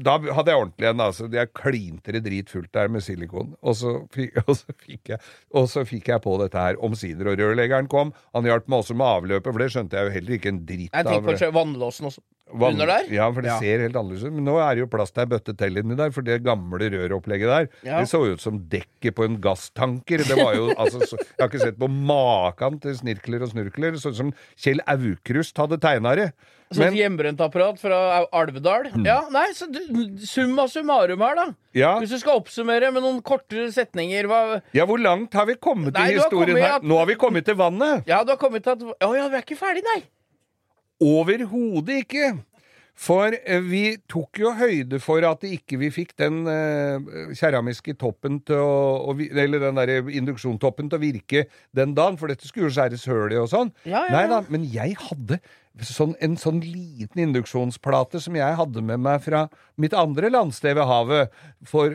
Da 0.00 0.14
hadde 0.16 0.54
jeg 0.54 0.60
ordentlig 0.62 0.88
en. 0.88 1.02
Altså. 1.04 1.28
Jeg 1.32 1.52
klinte 1.52 2.14
det 2.16 2.22
dritfullt 2.24 2.72
der 2.72 2.88
med 2.88 3.04
silikon. 3.04 3.52
Og 3.60 3.76
så, 3.76 3.94
fikk, 4.14 4.38
så 4.60 4.72
fikk 4.86 5.12
jeg, 5.12 5.20
og 5.52 5.68
så 5.68 5.84
fikk 5.88 6.08
jeg 6.14 6.24
på 6.24 6.38
dette 6.40 6.64
her 6.64 6.80
omsider. 6.84 7.28
Og 7.28 7.40
rørleggeren 7.42 7.90
kom. 7.92 8.14
Han 8.36 8.48
hjalp 8.48 8.70
meg 8.72 8.80
også 8.80 8.96
med 8.96 9.10
avløpet, 9.10 9.52
for 9.52 9.60
det 9.60 9.70
skjønte 9.74 10.00
jeg 10.00 10.08
jo 10.08 10.16
heller 10.16 10.38
ikke 10.38 10.52
en 10.54 10.64
dritt 10.64 10.88
Jeg 10.88 11.10
tenker 11.10 11.36
av. 11.36 11.44
på 11.44 11.54
vannlåsen 11.60 12.10
også. 12.10 12.24
Vann- 12.52 12.72
Under 12.78 12.86
der? 12.86 13.04
Ja, 13.12 13.30
for 13.32 13.42
det 13.42 13.50
Ja. 13.50 13.58
ser 13.60 13.78
helt 13.84 13.94
annerledes 13.96 14.24
ut. 14.24 14.32
Men 14.32 14.44
nå 14.46 14.56
er 14.58 14.74
det 14.74 14.80
jo 14.80 14.86
plass 14.86 15.10
til 15.12 15.20
ei 15.22 15.26
bøtte 15.26 15.56
til 15.56 15.76
inni 15.76 15.96
der, 15.96 16.10
for 16.10 16.22
det 16.22 16.42
gamle 16.42 16.78
røropplegget 16.90 17.48
der, 17.48 17.68
Ja. 17.84 17.98
det 18.00 18.08
så 18.08 18.24
jo 18.24 18.32
ut 18.34 18.40
som 18.40 18.58
dekket 18.68 19.14
på 19.14 19.24
en 19.24 19.36
gasstanker. 19.40 20.18
Det 20.24 20.36
var 20.36 20.54
jo, 20.54 20.68
altså, 20.78 21.00
så, 21.06 21.16
Jeg 21.18 21.40
har 21.40 21.48
ikke 21.48 21.60
sett 21.60 21.78
på 21.78 21.88
maken 21.88 22.80
til 22.80 22.94
snirkler 22.96 23.42
og 23.42 23.50
snurkler. 23.52 23.92
Sånn 24.00 24.14
som 24.14 24.32
Kjell 24.56 24.80
Aukrust 24.86 25.56
hadde 25.56 25.78
tegna 25.78 26.16
det. 26.16 26.32
Så 26.72 26.82
et 26.84 26.92
hjemmebrent 26.92 27.40
apparat 27.40 27.78
fra 27.80 28.26
Alvedal. 28.32 28.90
Mm. 28.92 29.04
Ja, 29.06 29.22
nei, 29.32 29.46
så 29.56 29.64
summa 30.28 30.66
summarum 30.68 31.18
her, 31.24 31.34
da. 31.34 31.46
ja, 31.74 31.98
Hvis 32.00 32.10
du 32.10 32.18
skal 32.18 32.40
oppsummere 32.40 32.92
med 32.92 33.02
noen 33.02 33.22
kortere 33.22 33.70
setninger 33.72 34.26
hva 34.28 34.60
ja, 34.76 34.84
hvor 34.84 35.00
langt 35.00 35.32
har 35.32 35.46
vi 35.46 35.54
kommet 35.54 35.94
Nei, 35.94 36.10
i 36.12 36.18
historien 36.18 36.48
kommet 36.56 36.62
her? 36.62 36.74
at- 36.76 36.82
Nå 36.84 36.98
har 36.98 37.06
vi 37.06 37.14
kommet 37.14 37.44
til 37.46 37.54
vannet! 37.56 38.04
Ja, 38.06 38.22
du 38.22 38.32
har 38.32 38.36
kommet 38.36 38.62
til 38.64 38.72
at 38.72 38.80
Å 39.00 39.16
ja, 39.16 39.28
vi 39.28 39.36
er 39.36 39.42
ikke 39.42 39.56
ferdig, 39.56 39.82
nei. 39.94 40.02
Overhodet 41.04 42.04
ikke. 42.04 42.30
For 42.98 43.30
eh, 43.30 43.62
vi 43.62 43.82
tok 44.10 44.40
jo 44.42 44.50
høyde 44.58 44.98
for 44.98 45.22
at 45.26 45.44
ikke 45.46 45.78
vi 45.78 45.90
fikk 45.94 46.16
den 46.18 46.40
eh, 46.50 47.30
keramiske 47.38 47.94
toppen 48.00 48.40
til 48.46 48.58
å, 48.58 49.12
å 49.12 49.14
Eller 49.28 49.62
den 49.62 49.78
der 49.78 49.92
induksjontoppen 50.02 50.90
til 50.90 50.98
å 50.98 51.04
virke 51.04 51.44
den 51.76 51.94
dagen, 51.94 52.18
for 52.18 52.30
dette 52.30 52.48
skulle 52.48 52.66
jo 52.66 52.74
skjæres 52.74 53.06
høl 53.06 53.36
i 53.36 53.38
og 53.38 53.52
sånn. 53.52 53.70
Ja, 53.86 54.02
ja, 54.08 54.16
Nei 54.16 54.24
da, 54.32 54.40
men 54.50 54.66
jeg 54.66 54.98
hadde 54.98 55.38
sånn, 55.86 56.16
en 56.24 56.34
sånn 56.40 56.58
liten 56.64 57.22
induksjonsplate 57.28 58.18
som 58.24 58.34
jeg 58.38 58.58
hadde 58.58 58.82
med 58.82 59.04
meg 59.06 59.22
fra 59.22 59.46
mitt 59.78 59.94
andre 59.94 60.32
landsted 60.34 60.74
ved 60.80 60.90
havet, 60.90 61.38
for 61.70 61.94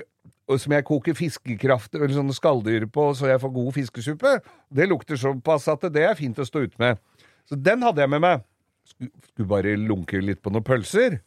som 0.60 0.74
jeg 0.76 0.86
koker 0.88 1.16
fiskekraft 1.16 1.96
eller 1.96 2.16
sånne 2.16 2.36
skalldyr 2.36 2.88
på, 2.92 3.10
så 3.16 3.28
jeg 3.32 3.44
får 3.44 3.54
god 3.56 3.76
fiskesuppe. 3.76 4.34
Det 4.72 4.88
lukter 4.88 5.20
såpass 5.20 5.68
at 5.72 5.84
det 5.92 6.04
er 6.08 6.18
fint 6.20 6.40
å 6.40 6.48
stå 6.48 6.66
ute 6.66 6.80
med. 6.80 7.00
Så 7.48 7.60
den 7.60 7.84
hadde 7.84 8.04
jeg 8.04 8.12
med 8.12 8.24
meg. 8.24 8.44
Skulle, 8.84 9.48
bare 9.48 9.76
lunke 9.80 10.20
litt 10.22 10.42
på 10.44 10.52
noen 10.54 10.66
pølser. 10.68 11.20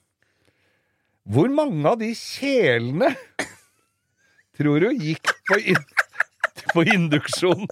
Hvor 1.26 1.50
mange 1.50 1.82
av 1.88 1.98
de 2.00 2.12
kjelene 2.14 3.10
tror 4.56 4.84
du 4.84 4.90
gikk 4.94 5.32
på, 5.48 5.58
in 5.74 5.82
på 6.72 6.84
induksjon? 6.94 7.66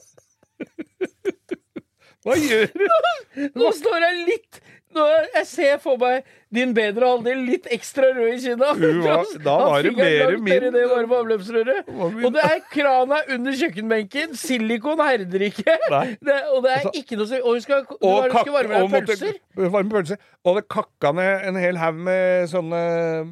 Hva 2.25 2.39
gjør 2.41 2.71
du? 2.73 2.87
Nå 3.55 3.71
står 3.77 4.07
jeg 4.09 4.25
litt 4.31 4.61
nå, 4.61 4.84
Jeg 4.95 5.47
ser 5.51 5.79
for 5.83 5.99
meg 5.99 6.23
din 6.55 6.71
bedre 6.77 7.09
halvdel 7.11 7.41
litt 7.49 7.65
ekstra 7.75 8.13
rød 8.15 8.31
i 8.31 8.39
kinna. 8.45 8.69
Da 9.43 9.55
var 9.59 9.83
det 9.83 9.93
mer 9.97 10.37
min- 10.39 10.73
det 10.75 10.85
varme 10.91 11.17
avløpsrøret. 11.19 11.89
Og 11.91 12.33
det 12.37 12.45
er 12.45 12.61
krana 12.71 13.19
under 13.35 13.53
kjøkkenbenken. 13.59 14.37
Silikon 14.39 15.03
herder 15.03 15.47
ikke. 15.49 15.65
Det, 16.25 16.39
og 16.55 16.63
det 16.63 16.71
er 16.71 16.79
Altså- 16.85 16.95
ikke 17.01 17.17
noe 17.19 17.41
Og 17.43 17.55
du 17.55 17.61
skal, 17.61 17.85
Og, 18.01 18.31
kak- 18.31 18.41
skal 18.47 18.53
varme 18.55 18.81
deg 18.91 19.07
pølser. 19.09 19.35
varme 19.57 19.91
pølser. 19.91 20.19
Og 20.45 20.57
det 20.61 20.65
kakka 20.69 21.13
ned 21.15 21.47
en 21.49 21.57
hel 21.57 21.77
haug 21.77 21.95
med 22.07 22.49
sånne 22.53 22.83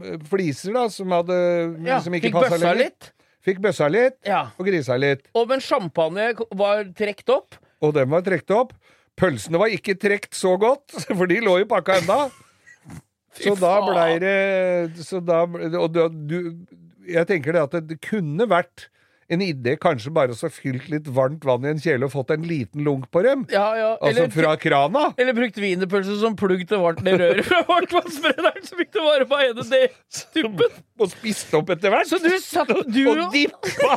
eh, 0.02 0.18
fliser 0.28 0.72
da, 0.74 0.88
som, 0.88 1.10
hadde, 1.14 1.38
Ja, 1.86 2.00
som 2.00 2.12
ikke 2.14 2.32
passa 2.32 2.58
lenger. 2.58 2.74
litt. 2.88 3.12
Fikk 3.42 3.58
bøssa 3.58 3.88
litt, 3.90 4.18
Ja. 4.24 4.44
og 4.58 4.66
grisa 4.66 4.94
litt. 4.98 5.24
Og 5.34 5.48
men 5.48 5.58
champagne 5.60 6.28
var 6.54 6.84
trukket 6.94 7.28
opp. 7.34 7.56
Og 7.82 7.92
den 7.94 8.08
var 8.10 8.22
trukket 8.22 8.50
opp. 8.54 8.72
Pølsene 9.20 9.60
var 9.60 9.72
ikke 9.72 9.96
trukket 10.00 10.36
så 10.36 10.54
godt, 10.60 10.94
for 11.18 11.28
de 11.30 11.40
lå 11.44 11.58
jo 11.62 11.68
pakka 11.70 12.00
enda. 12.00 12.22
Så 13.38 13.54
da 13.56 13.76
blei 13.80 14.18
det 14.20 15.02
så 15.06 15.22
da, 15.24 15.46
Og 15.80 15.94
du 15.96 16.34
Jeg 17.08 17.24
tenker 17.30 17.56
det 17.56 17.62
at 17.64 17.76
det, 17.88 17.96
kunne 18.04 18.44
vært 18.44 18.90
en 19.32 19.40
idé 19.40 19.78
kanskje 19.80 20.10
bare 20.12 20.34
å 20.34 20.48
fylt 20.52 20.90
litt 20.92 21.06
varmt 21.16 21.44
vann 21.48 21.64
i 21.64 21.70
en 21.70 21.80
kjele 21.80 22.04
og 22.04 22.12
fått 22.12 22.34
en 22.34 22.42
liten 22.44 22.82
lunk 22.84 23.06
på 23.14 23.22
dem. 23.24 23.46
Ja, 23.48 23.70
ja. 23.78 23.90
Altså 23.94 24.26
Eller, 24.26 24.34
fra 24.34 24.50
krana. 24.60 25.04
eller 25.16 25.36
brukt 25.38 25.56
wienerpølse 25.62 26.18
som 26.20 26.36
plugg 26.36 26.66
til 26.68 26.82
varmt 26.82 27.00
det 27.06 27.14
røret 27.16 27.46
fra 27.48 27.62
varmtvannsbrenneren, 27.70 28.66
så 28.66 28.76
fikk 28.76 28.92
du 28.92 29.00
bare 29.00 29.28
på 29.30 29.40
ene 29.46 29.64
tuppen. 30.36 30.76
Og 31.00 31.12
spist 31.14 31.54
opp 31.56 31.72
etter 31.72 31.94
hvert. 31.94 32.10
Så 32.10 32.20
du 32.20 32.28
satt 32.44 32.74
Du 32.92 33.00
og 33.14 33.24
dippa. 33.32 33.96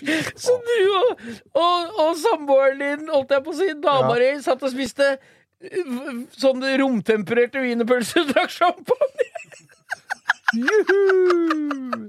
Så 0.44 0.56
du 0.66 0.76
og, 1.00 1.26
og, 1.58 2.00
og 2.04 2.16
samboeren 2.20 2.80
din, 2.80 3.04
holdt 3.12 3.36
jeg 3.36 3.44
på 3.46 3.54
å 3.54 3.58
si, 3.60 3.68
dama 3.82 4.16
di, 4.20 4.32
satt 4.44 4.64
og 4.66 4.74
spiste 4.74 5.14
Sånne 5.60 6.24
sånn 6.40 6.62
romtempererte 6.80 7.60
wienerpølser 7.60 8.22
og 8.22 8.30
drakk 8.30 8.54
champagne? 8.54 9.26
Juhu! 10.56 12.08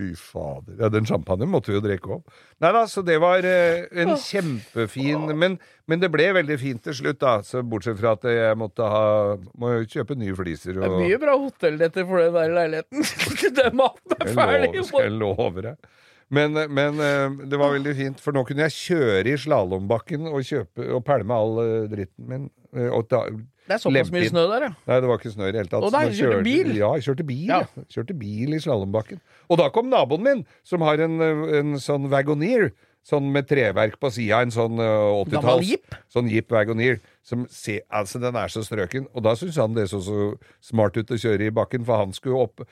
Fy 0.00 0.14
fader. 0.16 0.76
Ja, 0.78 0.88
den 0.88 1.04
champagnen 1.04 1.50
måtte 1.52 1.72
vi 1.72 1.76
jo 1.76 1.82
drikke 1.84 2.14
opp. 2.14 2.30
Nei 2.62 2.70
da, 2.72 2.86
så 2.88 3.02
det 3.04 3.18
var 3.20 3.44
eh, 3.44 3.82
en 4.00 4.14
kjempefin 4.16 5.26
men, 5.36 5.58
men 5.90 6.00
det 6.00 6.08
ble 6.14 6.30
veldig 6.38 6.56
fint 6.62 6.80
til 6.86 6.96
slutt, 6.96 7.18
da. 7.20 7.34
Så 7.44 7.60
bortsett 7.66 7.98
fra 8.00 8.14
at 8.16 8.24
jeg 8.30 8.56
måtte 8.60 8.86
ha 8.86 9.02
Må 9.60 9.74
jo 9.74 9.84
kjøpe 9.90 10.16
nye 10.16 10.36
fliser 10.38 10.78
Det 10.78 10.88
er 10.88 10.94
mye 10.94 11.20
bra 11.20 11.36
hotellnetter 11.42 12.08
for 12.08 12.22
den 12.22 12.38
der 12.38 12.54
leiligheten. 12.56 13.04
Den 13.60 13.76
maten 13.82 14.16
er 14.16 14.32
ferdig! 14.38 14.70
jeg 14.78 14.86
lover, 14.86 15.04
jeg 15.04 15.18
love 15.20 15.66
deg. 15.68 15.90
Men, 16.30 16.54
men 16.70 17.00
eh, 17.02 17.38
det 17.50 17.58
var 17.58 17.72
veldig 17.74 17.94
fint, 17.98 18.20
for 18.22 18.36
nå 18.36 18.44
kunne 18.46 18.66
jeg 18.68 18.76
kjøre 18.76 19.32
i 19.32 19.38
slalåmbakken 19.40 20.28
og, 20.30 20.42
kjøpe, 20.46 20.86
og 20.94 21.02
pælme 21.06 21.34
all 21.34 21.62
eh, 21.64 21.88
dritten 21.90 22.28
min. 22.30 22.44
eh, 22.70 22.92
ta, 23.10 23.24
Det 23.66 23.76
er 23.76 23.82
såpass 23.82 24.12
mye 24.14 24.28
snø 24.30 24.44
der, 24.52 24.68
ja. 24.68 24.70
Nei, 24.86 25.00
det 25.02 25.10
var 25.10 25.18
ikke 25.18 25.32
snø 25.34 25.48
i 25.48 25.54
det 25.54 25.64
hele 25.64 25.72
tatt. 25.72 25.88
Og 25.88 25.96
nei, 25.96 26.04
kjørte, 26.10 26.20
kjørte 26.20 26.44
bil? 26.46 26.70
Ja, 26.78 26.92
jeg 26.98 27.08
kjørte 27.08 27.26
bil. 27.32 27.48
Ja. 27.50 27.64
jeg 27.74 27.88
Kjørte 27.96 28.16
bil 28.20 28.54
i 28.54 28.62
slalåmbakken. 28.62 29.24
Og 29.50 29.58
da 29.58 29.66
kom 29.74 29.90
naboen 29.90 30.26
min, 30.28 30.46
som 30.66 30.86
har 30.86 31.02
en, 31.02 31.18
en 31.20 31.74
sånn 31.82 32.06
Wagoneer. 32.12 32.70
Sånn 33.10 33.30
med 33.32 33.46
treverk 33.48 33.94
på 33.96 34.10
sida, 34.12 34.42
en 34.44 34.52
sånn 34.52 34.76
uh, 34.76 35.24
Gammel 35.24 35.62
80-talls 35.64 36.02
Sånn 36.12 36.28
Jeep 36.28 36.52
Wagoneer. 36.52 36.98
Som 37.26 37.44
se, 37.52 37.80
altså, 37.92 38.18
den 38.22 38.36
er 38.38 38.48
så 38.48 38.62
strøken. 38.64 39.06
Og 39.12 39.24
da 39.26 39.34
syntes 39.36 39.58
han 39.60 39.74
det 39.76 39.88
så 39.90 40.00
så 40.04 40.30
smart 40.64 40.96
ut 40.96 41.12
å 41.12 41.18
kjøre 41.20 41.50
i 41.50 41.54
bakken, 41.54 41.84
for 41.84 42.00
han 42.00 42.14
skulle 42.16 42.46
opp 42.46 42.64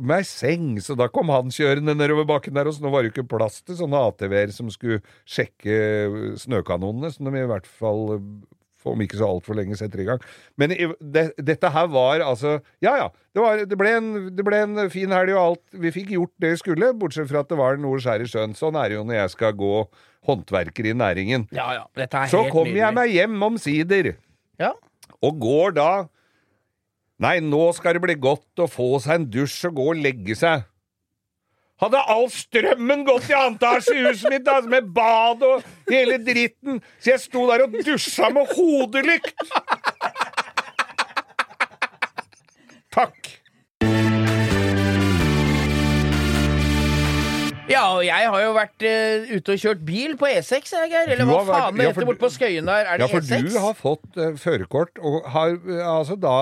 med 0.00 0.16
ei 0.20 0.28
seng. 0.28 0.70
Så 0.80 0.96
da 0.98 1.10
kom 1.12 1.32
han 1.32 1.52
kjørende 1.54 1.96
nedover 1.98 2.28
bakken 2.28 2.56
der, 2.56 2.70
og 2.70 2.76
så 2.76 2.84
nå 2.84 2.94
var 2.94 3.04
det 3.04 3.10
jo 3.10 3.16
ikke 3.18 3.36
plass 3.36 3.60
til 3.62 3.76
sånne 3.80 4.00
ATV-er 4.08 4.54
som 4.56 4.72
skulle 4.72 5.02
sjekke 5.28 5.76
snøkanonene, 6.40 7.12
som 7.12 7.28
de 7.28 7.44
i 7.44 7.50
hvert 7.52 7.68
fall 7.68 8.18
om 8.88 9.00
ikke 9.04 9.18
så 9.20 9.28
altfor 9.28 9.56
lenge 9.58 9.76
setter 9.78 10.00
i 10.02 10.06
gang. 10.08 10.22
Men 10.60 10.72
det, 10.72 11.24
dette 11.36 11.70
her 11.74 11.88
var 11.92 12.22
altså 12.24 12.58
Ja 12.84 12.94
ja, 12.96 13.08
det, 13.34 13.42
var, 13.42 13.64
det, 13.68 13.78
ble 13.78 13.90
en, 13.98 14.10
det 14.36 14.46
ble 14.46 14.60
en 14.64 14.84
fin 14.92 15.10
helg 15.12 15.34
og 15.34 15.40
alt. 15.42 15.64
Vi 15.82 15.92
fikk 15.94 16.14
gjort 16.16 16.32
det 16.42 16.54
vi 16.54 16.60
skulle, 16.62 16.92
bortsett 16.98 17.28
fra 17.30 17.42
at 17.44 17.50
det 17.52 17.58
var 17.60 17.76
noe 17.80 18.00
skjær 18.02 18.24
i 18.24 18.30
sjøen. 18.30 18.54
Sånn 18.58 18.78
er 18.80 18.88
det 18.90 18.96
jo 19.00 19.04
når 19.08 19.20
jeg 19.20 19.34
skal 19.36 19.52
gå 19.58 19.74
håndverker 20.28 20.90
i 20.90 20.94
næringen. 20.96 21.48
Ja, 21.56 21.68
ja. 21.76 21.84
Dette 21.96 22.24
er 22.24 22.32
Så 22.32 22.44
helt 22.44 22.54
kommer 22.54 22.76
jeg 22.80 22.96
meg 22.96 23.12
hjem 23.14 23.36
omsider, 23.50 24.14
Ja. 24.60 24.72
og 25.20 25.38
går 25.40 25.76
da 25.80 25.90
Nei, 27.20 27.34
nå 27.44 27.66
skal 27.76 27.98
det 27.98 28.00
bli 28.00 28.14
godt 28.16 28.62
å 28.64 28.66
få 28.70 28.94
seg 29.04 29.18
en 29.18 29.24
dusj 29.28 29.66
og 29.68 29.74
gå 29.76 29.84
og 29.92 29.98
legge 30.00 30.32
seg. 30.40 30.62
Hadde 31.80 32.00
all 32.12 32.26
strømmen 32.28 33.06
gått 33.08 33.30
i 33.30 33.36
antasje 33.38 33.94
i 33.96 34.02
huset 34.04 34.28
mitt, 34.34 34.48
altså, 34.52 34.68
med 34.68 34.90
bad 34.96 35.40
og 35.48 35.62
hele 35.88 36.18
dritten, 36.26 36.82
så 37.00 37.14
jeg 37.14 37.22
sto 37.22 37.46
der 37.48 37.64
og 37.64 37.78
dusja 37.86 38.28
med 38.36 38.52
hodelykt! 38.52 39.32
Takk. 42.92 43.36
Ja, 47.70 47.84
og 47.94 48.00
jeg 48.02 48.26
har 48.32 48.40
jo 48.42 48.50
vært 48.56 48.82
uh, 48.82 49.28
ute 49.30 49.54
og 49.54 49.60
kjørt 49.62 49.82
bil 49.86 50.16
på 50.18 50.26
E6, 50.26 50.72
jeg, 50.74 50.88
Geir. 50.90 51.12
Eller 51.14 51.28
hva 51.28 51.44
faen 51.46 51.76
det 51.78 51.84
ja, 51.86 51.92
heter 51.92 52.08
borte 52.08 52.24
på 52.24 52.30
Skøyen 52.34 52.66
der? 52.66 52.82
Er 52.82 52.98
Ja, 52.98 53.06
det 53.06 53.12
for 53.12 53.22
E6? 53.22 53.46
du 53.46 53.58
har 53.62 53.76
fått 53.78 54.18
uh, 54.18 54.32
førerkort 54.42 54.98
og 54.98 55.20
har 55.30 55.54
uh, 55.54 55.84
altså 56.00 56.16
da 56.18 56.34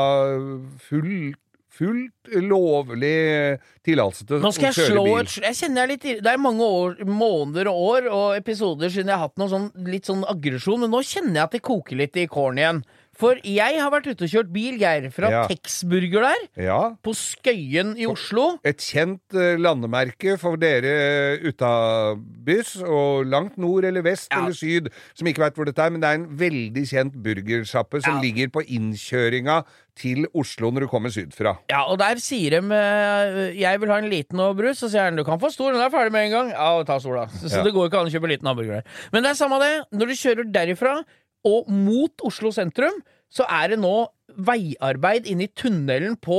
full 0.89 1.35
Fullt 1.79 2.31
lovlig 2.43 3.59
tillatelse 3.87 4.27
til 4.27 4.41
Nå 4.43 4.51
skal 4.55 4.73
å 4.73 4.77
kjøre 4.77 4.93
slå 4.93 5.05
bil. 5.07 5.19
et 5.23 5.33
sl- 5.33 5.45
Jeg 5.47 5.55
jeg 5.79 5.85
er 5.85 5.93
litt 5.93 6.07
Det 6.25 6.33
er 6.33 6.41
mange 6.43 6.67
år, 6.67 6.97
måneder 7.07 7.71
og 7.71 7.83
år 7.93 8.09
og 8.11 8.37
episoder 8.37 8.91
siden 8.91 9.13
jeg 9.13 9.17
har 9.17 9.29
hatt 9.29 9.39
noe 9.39 9.49
sånn, 9.53 9.69
litt 9.87 10.09
sånn 10.11 10.25
aggresjon, 10.29 10.81
men 10.81 10.91
nå 10.91 11.03
kjenner 11.07 11.35
jeg 11.39 11.45
at 11.45 11.55
det 11.55 11.63
koker 11.63 11.97
litt 11.97 12.17
i 12.17 12.27
kålen 12.27 12.59
igjen. 12.59 12.83
For 13.19 13.35
jeg 13.43 13.81
har 13.83 13.91
vært 13.91 14.07
ute 14.13 14.23
og 14.29 14.31
kjørt 14.31 14.51
bil, 14.55 14.77
Geir, 14.79 15.09
fra 15.11 15.31
Ja. 15.33 15.41
Texburger 15.51 16.23
der, 16.23 16.43
Ja. 16.63 16.95
på 17.03 17.11
Skøyen 17.19 17.97
i 17.99 18.07
Oslo. 18.07 18.61
Et 18.65 18.79
kjent 18.79 19.35
eh, 19.35 19.57
landemerke 19.59 20.39
for 20.39 20.55
dere 20.57 21.39
utabys, 21.43 22.77
og 22.87 23.27
langt 23.27 23.59
nord 23.59 23.85
eller 23.89 24.03
vest 24.07 24.29
Ja. 24.31 24.39
eller 24.45 24.55
syd, 24.55 24.89
som 25.15 25.27
ikke 25.27 25.43
veit 25.43 25.55
hvor 25.59 25.67
dette 25.67 25.83
er, 25.83 25.91
men 25.91 26.01
det 26.01 26.09
er 26.09 26.15
en 26.15 26.29
veldig 26.39 26.85
kjent 26.87 27.19
burgersjappe 27.23 28.03
som 28.05 28.21
ligger 28.23 28.49
på 28.55 28.63
innkjøringa 28.67 29.65
til 29.99 30.27
Oslo 30.33 30.71
når 30.71 30.81
du 30.87 30.87
kommer 30.87 31.11
sydfra. 31.11 31.57
Ja, 31.71 31.83
og 31.91 31.99
der 31.99 32.15
sier 32.23 32.51
de 32.51 32.75
eh, 32.75 33.55
'jeg 33.59 33.81
vil 33.81 33.89
ha 33.91 33.99
en 33.99 34.11
liten 34.11 34.39
og 34.39 34.57
brus', 34.57 34.79
så 34.79 34.89
sier 34.89 35.03
han 35.05 35.17
'du 35.17 35.25
kan 35.25 35.41
få 35.41 35.51
stor', 35.51 35.73
den 35.73 35.81
er 35.83 35.91
ferdig 35.91 36.13
med 36.13 36.27
en 36.27 36.31
gang. 36.31 36.51
Ja, 36.51 36.83
ta 36.85 36.99
stor, 37.01 37.17
da. 37.17 37.27
Så, 37.27 37.49
så 37.51 37.65
det 37.65 37.75
går 37.75 37.91
ikke 37.91 37.99
an 37.99 38.07
å 38.07 38.15
kjøpe 38.15 38.29
liten 38.29 38.47
hamburger 38.47 38.75
der. 38.79 38.83
Men 39.13 39.23
det 39.25 39.31
er 39.31 39.35
samme 39.35 39.59
det. 39.59 39.85
Når 39.93 40.07
du 40.07 40.15
kjører 40.15 40.53
derifra 40.53 41.05
og 41.49 41.69
mot 41.73 42.25
Oslo 42.29 42.53
sentrum, 42.55 43.01
så 43.33 43.47
er 43.49 43.73
det 43.75 43.81
nå 43.83 43.95
veiarbeid 44.39 45.27
inne 45.29 45.47
i 45.49 45.53
tunnelen 45.57 46.17
på 46.21 46.39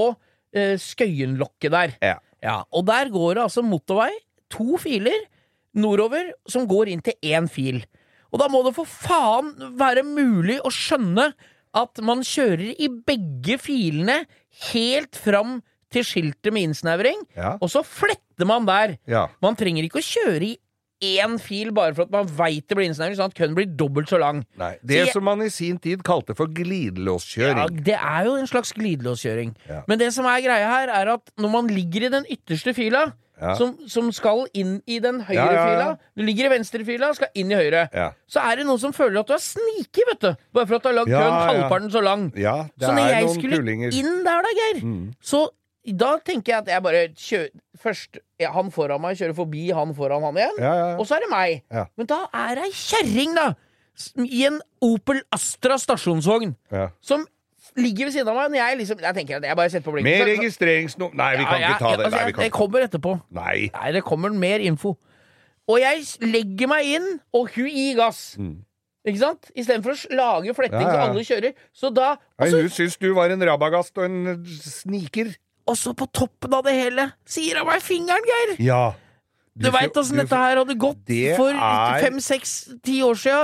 eh, 0.56 0.76
Skøyenlokket 0.82 1.74
der. 1.74 1.96
Ja. 2.06 2.18
Ja, 2.40 2.58
og 2.72 2.86
der 2.88 3.10
går 3.12 3.36
det 3.36 3.42
altså 3.50 3.64
motorvei, 3.68 4.14
to 4.54 4.78
filer 4.80 5.18
nordover, 5.76 6.30
som 6.50 6.64
går 6.70 6.90
inn 6.94 7.02
til 7.06 7.18
én 7.28 7.50
fil. 7.52 7.82
Og 8.32 8.40
da 8.42 8.48
må 8.52 8.62
det 8.66 8.72
for 8.78 8.88
faen 8.90 9.52
være 9.80 10.06
mulig 10.08 10.60
å 10.66 10.72
skjønne 10.74 11.32
at 11.78 12.00
man 12.06 12.24
kjører 12.26 12.72
i 12.82 12.88
begge 12.90 13.58
filene 13.62 14.22
helt 14.72 15.20
fram 15.20 15.60
til 15.94 16.06
skiltet 16.06 16.54
med 16.54 16.70
innsnevring, 16.70 17.22
Ja. 17.36 17.58
og 17.62 17.70
så 17.74 17.82
fletter 17.86 18.46
man 18.50 18.66
der. 18.70 18.96
Ja. 19.10 19.28
Man 19.42 19.58
trenger 19.58 19.84
ikke 19.86 20.00
å 20.02 20.06
kjøre 20.06 20.46
i 20.48 20.58
én 21.02 21.38
fil 21.40 21.72
bare 21.72 21.94
for 21.96 22.04
at 22.04 22.12
man 22.12 22.28
veit 22.28 22.68
det 22.68 22.76
blir 22.78 22.90
innsnevring, 22.90 23.16
sånn 23.16 23.32
at 23.32 23.36
køen 23.38 23.56
blir 23.56 23.70
dobbelt 23.80 24.10
så 24.12 24.20
lang. 24.20 24.44
Nei. 24.58 24.74
Det 24.84 24.98
jeg- 25.06 25.14
som 25.14 25.24
man 25.24 25.42
i 25.42 25.50
sin 25.50 25.78
tid 25.80 26.04
kalte 26.04 26.36
for 26.36 26.48
glidelåskjøring. 26.48 27.58
Ja, 27.58 27.68
det 27.68 27.96
er 28.00 28.26
jo 28.26 28.36
en 28.36 28.48
slags 28.48 28.74
glidelåskjøring. 28.74 29.56
Ja. 29.70 29.82
Men 29.88 30.00
det 30.00 30.14
som 30.14 30.26
er 30.26 30.42
greia 30.42 30.68
her, 30.68 30.90
er 30.90 31.14
at 31.14 31.32
når 31.38 31.50
man 31.52 31.68
ligger 31.68 32.06
i 32.08 32.10
den 32.10 32.26
ytterste 32.30 32.74
fila, 32.76 33.12
Ja. 33.42 33.54
som, 33.56 33.78
som 33.88 34.12
skal 34.12 34.48
inn 34.54 34.82
i 34.86 35.00
den 35.00 35.22
høyre 35.22 35.34
Ja, 35.54 35.64
fila 35.64 35.98
Du 36.18 36.24
ligger 36.28 36.50
i 36.50 36.58
venstre 36.58 36.84
fila, 36.84 37.14
skal 37.16 37.30
inn 37.40 37.50
i 37.54 37.56
høyre. 37.56 37.88
Ja. 37.94 38.10
Så 38.28 38.42
er 38.44 38.58
det 38.58 38.66
noen 38.68 38.80
som 38.82 38.92
føler 38.92 39.22
at 39.22 39.28
du 39.28 39.34
er 39.34 39.40
sniket, 39.40 40.04
vet 40.12 40.20
du. 40.20 40.36
Bare 40.54 40.68
for 40.68 40.76
at 40.76 40.84
du 40.84 40.90
har 40.90 40.98
lagd 40.98 41.08
køen 41.08 41.38
halvparten 41.48 41.90
så 41.94 42.02
lang. 42.04 42.26
Så 42.36 42.92
når 42.92 43.08
jeg 43.14 43.30
skulle 43.38 43.62
kulinger. 43.62 43.94
inn 43.96 44.26
der, 44.26 44.42
da, 44.44 44.52
Geir, 44.60 44.84
Mm. 44.84 45.14
så 45.24 45.48
da 45.98 46.12
tenker 46.26 46.54
jeg 46.54 46.64
at 46.64 46.70
jeg 46.74 46.84
bare 46.86 47.08
kjører 47.16 47.50
Først 47.80 48.20
ja, 48.42 48.50
han 48.52 48.70
foran 48.76 49.00
meg, 49.00 49.16
kjører 49.16 49.36
forbi 49.38 49.70
han 49.72 49.94
foran 49.96 50.26
han 50.28 50.38
igjen. 50.40 50.58
Ja, 50.60 50.72
ja, 50.76 50.88
ja. 50.92 50.96
Og 51.00 51.08
så 51.08 51.16
er 51.16 51.24
det 51.24 51.30
meg. 51.32 51.62
Ja. 51.72 51.86
Men 51.96 52.10
da 52.12 52.18
er 52.36 52.60
ei 52.66 52.72
kjerring, 52.76 53.38
da! 53.38 53.54
I 54.20 54.46
en 54.48 54.58
Opel 54.84 55.22
Astra 55.36 55.78
stasjonsvogn 55.80 56.54
ja. 56.72 56.90
som 57.04 57.24
ligger 57.80 58.10
ved 58.10 58.16
siden 58.16 58.32
av 58.32 58.38
meg. 58.40 58.52
Når 58.54 58.62
jeg 58.62 58.80
liksom 58.82 59.04
Jeg 59.04 59.18
tenker 59.18 59.40
at 59.40 59.48
jeg 59.48 59.60
bare 59.60 59.72
setter 59.72 59.88
på 59.88 59.96
blinken. 59.96 60.12
Med 60.12 60.32
registreringsnummer 60.34 61.20
Nei, 61.20 61.30
vi 61.40 61.48
kan 61.48 61.62
Ja, 61.62 61.74
ikke 61.74 61.84
ta 61.84 61.92
ja, 61.92 61.98
det. 61.98 62.06
altså, 62.08 62.20
Nei, 62.20 62.26
vi 62.26 62.36
kan 62.38 62.44
det 62.44 62.54
kommer 62.56 62.88
etterpå. 62.88 63.16
Nei. 63.40 63.58
Nei, 63.76 63.92
det 63.96 64.04
kommer 64.08 64.36
mer 64.46 64.64
info. 64.64 64.96
Og 65.70 65.78
jeg 65.80 66.02
legger 66.26 66.72
meg 66.72 66.88
inn, 66.98 67.12
og 67.36 67.52
hun 67.54 67.70
gir 67.70 68.00
gass. 68.00 68.24
Mm. 68.42 68.58
Ikke 69.08 69.22
sant? 69.22 69.52
Istedenfor 69.56 69.96
å 69.96 70.18
lage 70.18 70.56
fletting 70.58 70.82
Ja, 70.84 70.92
så 70.92 71.04
alle 71.06 71.26
kjører. 71.28 71.54
Så 71.76 71.92
da 71.94 72.16
Nei, 72.42 72.50
hun 72.52 72.72
syns 72.74 72.98
du 73.00 73.12
var 73.16 73.32
en 73.32 73.46
rabagast 73.48 73.96
og 74.00 74.08
en 74.10 74.42
sniker. 74.50 75.32
Og 75.70 75.78
så 75.78 75.94
på 75.98 76.08
toppen 76.16 76.54
av 76.58 76.64
det 76.66 76.74
hele 76.74 77.06
sier 77.30 77.60
han 77.62 77.68
meg 77.70 77.82
fingeren, 77.86 78.26
Geir! 78.26 78.56
Ja. 78.66 78.82
Du, 79.60 79.68
veit 79.76 79.96
åssen 80.00 80.18
dette 80.22 80.38
her 80.40 80.58
hadde 80.62 80.76
gått 80.80 81.02
Det 81.06 81.36
for 81.38 81.52
er- 81.52 82.02
fem, 82.04 82.20
seks, 82.24 82.54
ti 82.86 83.02
år 83.06 83.18
sia. 83.20 83.42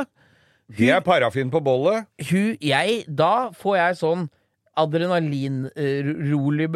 Det 0.71 0.87
er 0.89 1.01
parafin 1.05 1.51
på 1.53 1.59
bollet. 1.61 2.07
Hun 2.31 2.55
Jeg 2.63 3.03
Da 3.13 3.49
får 3.53 3.75
jeg 3.77 3.97
sånn 3.99 4.23
adrenalinrolig 4.75 6.67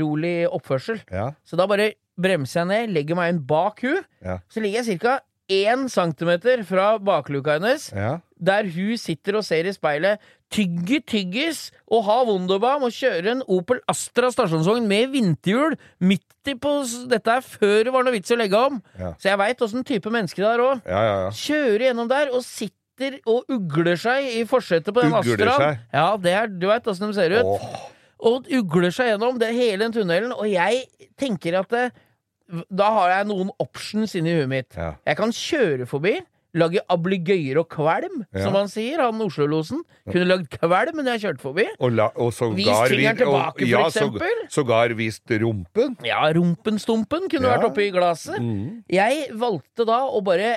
rolig 0.00 0.34
oppførsel. 0.48 1.00
Ja. 1.12 1.30
Så 1.44 1.56
da 1.58 1.66
bare 1.68 1.92
bremser 2.16 2.62
jeg 2.62 2.68
ned, 2.70 2.94
legger 2.96 3.18
meg 3.18 3.34
inn 3.34 3.42
bak 3.46 3.80
hun 3.84 3.98
Ja. 4.24 4.38
Så 4.48 4.60
ligger 4.62 4.82
jeg 4.84 5.00
ca. 5.00 5.18
én 5.52 5.86
centimeter 5.92 6.62
fra 6.66 6.96
bakluka 6.98 7.58
hennes, 7.58 7.90
Ja. 7.94 8.18
der 8.38 8.64
hun 8.64 8.96
sitter 8.98 9.36
og 9.36 9.44
ser 9.44 9.66
i 9.66 9.72
speilet, 9.72 10.18
tygger 10.50 11.00
tyggis 11.06 11.72
og 11.90 12.04
har 12.06 12.24
Wunderbaum 12.28 12.84
og 12.86 12.92
kjører 12.94 13.30
en 13.32 13.42
Opel 13.50 13.80
Astra 13.90 14.28
stasjonsvogn 14.30 14.86
med 14.86 15.10
vinterhjul 15.10 15.74
midt 16.00 16.22
i 16.46 16.54
på 16.54 16.74
dette 17.10 17.26
her 17.26 17.42
før 17.42 17.82
det 17.84 17.92
var 17.92 18.04
noe 18.06 18.14
vits 18.14 18.30
i 18.30 18.34
å 18.36 18.38
legge 18.38 18.54
om. 18.68 18.80
Ja. 18.98 19.12
Så 19.18 19.30
jeg 19.32 19.38
veit 19.40 19.58
åssen 19.66 19.82
type 19.84 20.06
menneske 20.14 20.38
det 20.38 20.46
er 20.52 20.62
òg. 20.62 20.82
Ja, 20.86 21.00
ja, 21.02 21.16
ja. 21.24 21.30
Kjører 21.34 21.86
gjennom 21.88 22.08
der 22.08 22.30
og 22.30 22.44
sitter 22.46 23.18
og 23.26 23.50
ugler 23.50 23.98
seg 23.98 24.28
i 24.38 24.44
forsetet 24.48 24.94
på 24.94 25.02
den 25.02 25.12
Ugler 25.12 25.50
Astraen. 25.50 25.74
seg? 25.74 25.78
Ja, 25.92 26.06
det 26.16 26.32
er, 26.38 26.46
du 26.46 26.66
veit 26.70 26.86
åssen 26.86 27.10
de 27.10 27.14
ser 27.18 27.34
ut. 27.40 27.44
Åh. 27.44 27.76
Og 28.30 28.46
ugler 28.48 28.94
seg 28.94 29.10
gjennom 29.10 29.38
det, 29.42 29.50
hele 29.52 29.82
den 29.84 29.92
tunnelen. 29.92 30.30
Og 30.32 30.46
jeg 30.48 30.86
tenker 31.20 31.58
at 31.58 31.68
det, 31.74 31.90
da 32.70 32.88
har 33.00 33.12
jeg 33.18 33.28
noen 33.32 33.50
options 33.62 34.14
inni 34.18 34.34
huet 34.36 34.50
mitt. 34.50 34.74
Ja. 34.78 34.94
Jeg 35.06 35.18
kan 35.18 35.32
kjøre 35.34 35.86
forbi, 35.90 36.14
lage 36.56 36.80
ablegøyer 36.92 37.58
og 37.60 37.66
kvelm, 37.72 38.22
som 38.32 38.54
han 38.56 38.70
sier, 38.72 39.02
han 39.04 39.20
Oslo-losen. 39.20 39.82
Kunne 40.08 40.28
lagd 40.30 40.46
kvelm, 40.54 41.02
når 41.02 41.10
jeg 41.16 41.24
kjørte 41.26 41.44
forbi. 41.44 41.66
Og, 41.76 41.92
la, 41.92 42.06
og 42.16 42.30
sågar 42.32 42.56
Vist 42.60 42.92
fingeren 42.94 43.18
tilbake, 43.20 43.60
for 43.60 43.72
ja, 43.72 43.82
eksempel. 43.90 44.40
Så, 44.46 44.60
sågar 44.62 44.94
vist 44.96 45.34
rumpen. 45.42 45.98
Ja, 46.06 46.22
rumpenstumpen 46.36 47.28
kunne 47.32 47.52
vært 47.52 47.68
oppi 47.68 47.90
glasset. 47.94 48.40
Mm. 48.40 48.82
Jeg 48.92 49.28
valgte 49.36 49.88
da 49.88 50.04
å 50.08 50.22
bare 50.24 50.56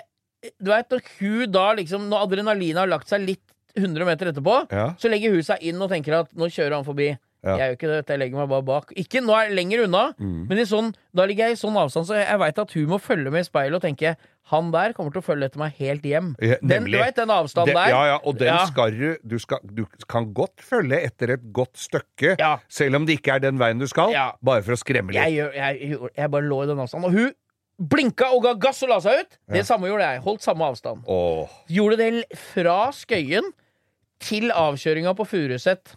Du 0.63 0.69
veit 0.71 0.88
når 0.88 1.02
hun 1.17 1.52
da 1.52 1.65
liksom 1.75 2.06
Når 2.08 2.21
adrenalinet 2.30 2.80
har 2.80 2.88
lagt 2.88 3.10
seg 3.12 3.25
litt 3.25 3.43
100 3.75 4.06
meter 4.08 4.30
etterpå, 4.32 4.54
Ja. 4.71 4.93
så 4.97 5.10
legger 5.12 5.34
hun 5.36 5.43
seg 5.45 5.62
inn 5.67 5.82
og 5.84 5.91
tenker 5.91 6.15
at 6.23 6.32
nå 6.34 6.47
kjører 6.49 6.80
han 6.80 6.88
forbi. 6.88 7.12
Ja. 7.43 7.54
Jeg 7.56 7.69
gjør 7.69 7.75
ikke 7.78 7.88
det, 7.89 8.08
jeg 8.10 8.19
legger 8.19 8.38
meg 8.41 8.49
bare 8.52 8.65
bak. 8.67 8.89
Ikke 8.99 9.21
nå 9.23 9.32
er 9.38 9.45
jeg 9.47 9.56
lenger 9.56 9.84
unna, 9.86 10.13
Mm. 10.19 10.47
men 10.49 10.58
i 10.60 10.65
sånn, 10.67 10.93
da 11.15 11.23
ligger 11.25 11.47
jeg 11.47 11.56
i 11.56 11.60
sånn 11.62 11.78
avstand, 11.80 12.06
så 12.10 12.17
jeg, 12.19 12.38
veit 12.39 12.58
at 12.60 12.71
hun 12.73 12.86
må 12.91 12.99
følge 12.99 13.32
med 13.32 13.39
i 13.45 13.47
speilet 13.47 13.75
og 13.75 13.82
tenke 13.82 14.15
han 14.49 14.71
der 14.71 14.91
kommer 14.93 15.12
til 15.13 15.21
å 15.21 15.23
følge 15.23 15.45
etter 15.45 15.60
meg 15.62 15.73
helt 15.78 16.04
hjem. 16.04 16.36
Ja, 16.41 16.56
Den, 16.62 16.84
du 16.89 16.97
vet 16.97 17.15
den 17.15 17.30
avstanden 17.30 17.67
Det- 17.71 17.75
der? 17.75 17.89
Ja, 17.93 18.06
ja, 18.08 18.19
og 18.25 18.38
den 18.38 18.47
Ja. 18.47 18.65
skal 18.65 18.91
du 18.91 19.15
du, 19.25 19.38
skal, 19.39 19.60
du 19.63 19.86
kan 20.10 20.34
godt 20.34 20.58
følge 20.60 20.99
etter 21.06 21.30
et 21.32 21.54
godt 21.54 21.78
stykke, 21.78 22.36
Ja. 22.39 22.58
selv 22.67 22.95
om 22.95 23.06
det 23.06 23.21
ikke 23.21 23.36
er 23.36 23.39
den 23.39 23.58
veien 23.58 23.80
du 23.80 23.88
skal, 23.88 24.12
Ja. 24.12 24.32
bare 24.43 24.62
for 24.62 24.73
å 24.73 24.78
skremme 24.78 25.13
litt. 25.13 25.23
Jeg, 25.23 25.36
jeg, 25.56 25.80
jeg, 25.82 26.10
jeg 26.17 26.32
bare 26.32 26.41
lå 26.43 26.63
i 26.63 26.67
den 26.67 26.78
avstanden. 26.78 27.06
Og 27.06 27.12
hun 27.13 27.34
blinka 27.80 28.34
og 28.36 28.43
ga 28.43 28.54
gass 28.56 28.84
og 28.84 28.89
la 28.89 28.99
seg 28.99 29.21
ut! 29.21 29.38
Det 29.49 29.65
samme 29.65 29.88
gjorde 29.88 30.02
jeg. 30.12 30.21
Holdt 30.23 30.41
samme 30.41 30.65
avstand. 30.67 31.06
Åh. 31.08 31.47
Gjorde 31.69 31.97
det 31.97 32.25
fra 32.36 32.89
Skøyen 32.91 33.54
til 34.19 34.49
avkjøringa 34.52 35.15
på 35.15 35.23
Furuset 35.25 35.95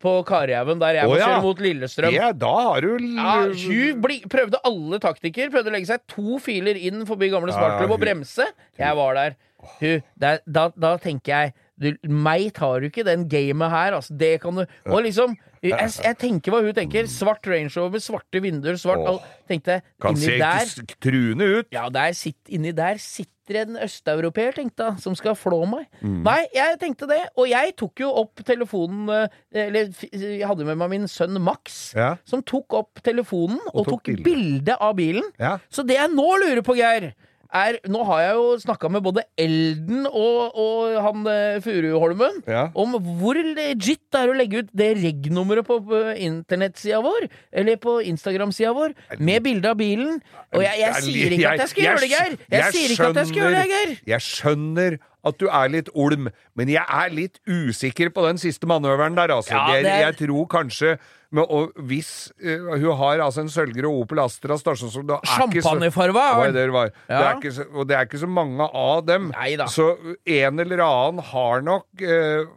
på 0.00 0.14
Karihaugen, 0.28 0.80
der 0.80 1.00
jeg 1.00 1.10
må 1.10 1.18
ja. 1.18 1.28
kjøre 1.28 1.44
mot 1.44 1.62
Lillestrøm. 1.64 2.14
Ja, 2.14 2.30
da 2.36 2.52
har 2.56 2.84
du 2.84 2.96
Ja, 3.04 3.34
hun 3.50 4.02
bli, 4.04 4.20
prøvde 4.32 4.60
alle 4.66 5.00
taktikker. 5.02 5.52
Prøvde 5.52 5.72
å 5.72 5.74
legge 5.76 5.90
seg 5.92 6.04
to 6.10 6.40
filer 6.42 6.78
inn 6.80 7.04
forbi 7.08 7.30
gamle 7.32 7.54
smartklubb 7.54 7.96
og 7.98 8.02
bremse. 8.02 8.48
Jeg 8.80 8.98
var 8.98 9.18
der. 9.18 9.36
Hun, 9.80 10.06
der 10.20 10.40
da, 10.48 10.70
da 10.72 10.94
tenker 11.02 11.34
jeg 11.34 11.54
du, 11.80 11.94
meg 12.06 12.50
tar 12.56 12.80
du 12.84 12.90
ikke 12.90 13.04
den 13.08 13.26
gamet 13.32 13.70
her, 13.72 13.94
altså. 13.96 14.16
Det 14.20 14.34
kan 14.42 14.54
du 14.60 14.66
Og 14.90 15.02
liksom 15.06 15.36
jeg, 15.60 15.90
jeg 16.00 16.16
tenker 16.16 16.54
hva 16.54 16.62
hun 16.64 16.72
tenker. 16.72 17.04
Svart 17.10 17.44
Range 17.48 17.68
Rover, 17.76 18.00
svarte 18.00 18.40
vinduer, 18.40 18.78
svart 18.80 19.02
Åh. 19.04 19.18
Tenkte 19.50 19.82
Kan 20.00 20.16
se 20.16 20.38
der 20.40 20.70
truende 21.04 21.48
ut. 21.58 21.68
Ja, 21.74 21.90
der 21.92 22.14
sitt, 22.16 22.38
inni 22.48 22.72
der 22.72 22.96
sitter 22.96 23.58
en 23.66 23.76
østeuropeer, 23.82 24.54
tenkte 24.56 24.86
jeg, 24.88 25.02
som 25.02 25.16
skal 25.18 25.34
flå 25.36 25.58
meg. 25.68 25.84
Mm. 26.00 26.20
Nei, 26.24 26.38
jeg 26.54 26.78
tenkte 26.80 27.08
det. 27.10 27.18
Og 27.36 27.48
jeg 27.50 27.74
tok 27.76 28.00
jo 28.04 28.08
opp 28.22 28.40
telefonen 28.46 29.10
eh, 29.10 29.40
Eller 29.66 29.90
jeg 30.14 30.46
hadde 30.48 30.64
med 30.68 30.78
meg 30.80 30.92
min 30.94 31.08
sønn 31.10 31.36
Max, 31.44 31.90
Ja. 31.98 32.14
som 32.24 32.40
tok 32.46 32.72
opp 32.80 33.02
telefonen 33.04 33.58
og, 33.74 33.82
Og 33.82 33.88
tok 33.90 33.92
tok 33.98 34.12
bilde. 34.14 34.24
bilde 34.30 34.76
av 34.80 34.94
bilen. 34.96 35.28
Ja. 35.42 35.58
Så 35.68 35.84
det 35.84 35.98
jeg 36.00 36.14
nå 36.14 36.28
lurer 36.40 36.62
på, 36.64 36.78
Geir 36.80 37.10
er, 37.52 37.78
Nå 37.90 38.04
har 38.06 38.20
jeg 38.22 38.34
jo 38.38 38.46
snakka 38.62 38.90
med 38.94 39.02
både 39.02 39.24
Elden 39.40 40.06
og, 40.06 40.54
og 40.54 40.96
han 41.02 41.26
eh, 41.30 41.58
Furuholmen 41.64 42.40
Ja. 42.46 42.68
om 42.78 42.94
hvor 43.20 43.34
legit 43.40 44.00
det 44.12 44.20
er 44.20 44.30
å 44.32 44.36
legge 44.38 44.62
ut 44.64 44.70
det 44.76 44.90
reg-nummeret 45.00 45.66
på, 45.66 45.80
på 45.86 46.00
internettsida 46.16 47.00
vår, 47.04 47.28
eller 47.52 47.76
på 47.82 47.98
Instagram-sida 48.10 48.72
vår, 48.76 48.94
med 49.18 49.42
bilde 49.46 49.70
av 49.72 49.78
bilen. 49.80 50.18
Og 50.54 50.62
jeg, 50.64 50.80
jeg 50.82 51.02
sier 51.06 51.36
ikke 51.36 51.52
at 51.54 51.64
jeg 51.64 51.72
skal 51.74 51.84
gjøre 51.88 52.00
det, 52.04 52.10
Geir! 52.14 52.36
Jeg, 52.50 52.72
sier 52.74 52.94
ikke 52.96 53.08
at 53.10 53.20
jeg 53.22 53.30
skal 53.32 53.42
gjøre 53.42 53.54
det, 53.60 53.68
Geir! 53.74 53.94
Jeg 54.14 54.26
skjønner 54.30 54.98
at 55.30 55.36
du 55.36 55.46
er 55.52 55.68
litt 55.68 55.90
olm, 56.00 56.30
men 56.56 56.70
jeg 56.72 56.80
er 56.86 57.10
litt 57.12 57.40
usikker 57.44 58.08
på 58.14 58.22
den 58.24 58.38
siste 58.40 58.68
manøveren 58.70 59.18
der, 59.18 59.34
altså. 59.34 59.52
Ja, 59.58 59.80
Det 59.82 59.90
er- 59.90 60.06
Jeg 60.06 60.16
tror 60.22 60.46
kanskje 60.48 60.94
men, 61.30 61.44
og 61.46 61.76
hvis 61.86 62.32
uh, 62.42 62.72
hun 62.74 62.96
har 62.98 63.20
altså 63.22 63.44
en 63.44 63.52
sølvgrå 63.52 63.90
Opel 64.00 64.18
Astra 64.24 64.56
stasjonsvogn 64.58 65.06
det 65.06 65.18
er 65.18 65.20
ikke 65.22 65.62
så- 65.62 65.68
Champagnefarva! 65.68 66.24
Det 66.46 66.54
det 66.56 66.64
det. 66.72 66.94
Det 67.06 67.20
er 67.20 67.36
ikke 67.36 67.52
så, 67.54 67.66
og 67.70 67.86
det 67.88 67.96
er 67.96 68.08
ikke 68.08 68.22
så 68.24 68.30
mange 68.30 68.66
av 68.66 69.04
dem. 69.06 69.30
Neida. 69.36 69.68
Så 69.70 69.92
en 70.26 70.64
eller 70.66 70.82
annen 70.86 71.22
har 71.30 71.62
nok 71.62 71.86
uh, 72.02 72.50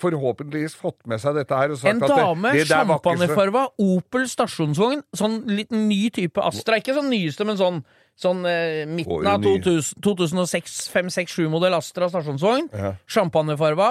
forhåpentligvis 0.00 0.74
fått 0.78 1.00
med 1.10 1.20
seg 1.22 1.36
dette 1.38 1.56
her 1.56 1.72
En 1.88 2.00
dame, 2.02 2.52
champagnefarva, 2.68 3.66
Opel 3.82 4.26
stasjonsvogn. 4.30 5.02
Sånn 5.16 5.40
liten 5.50 5.88
ny 5.90 6.08
type 6.14 6.40
Astra. 6.42 6.78
Ikke 6.80 6.96
sånn 6.96 7.10
nyeste, 7.12 7.46
men 7.48 7.58
sånn, 7.60 7.82
sånn 8.20 8.44
eh, 8.48 8.84
midten 8.88 9.28
av 9.28 9.44
2006, 9.44 10.78
5-6-7-modell 10.94 11.76
Astra 11.76 12.08
stasjonsvogn. 12.12 12.70
Ja. 12.72 12.94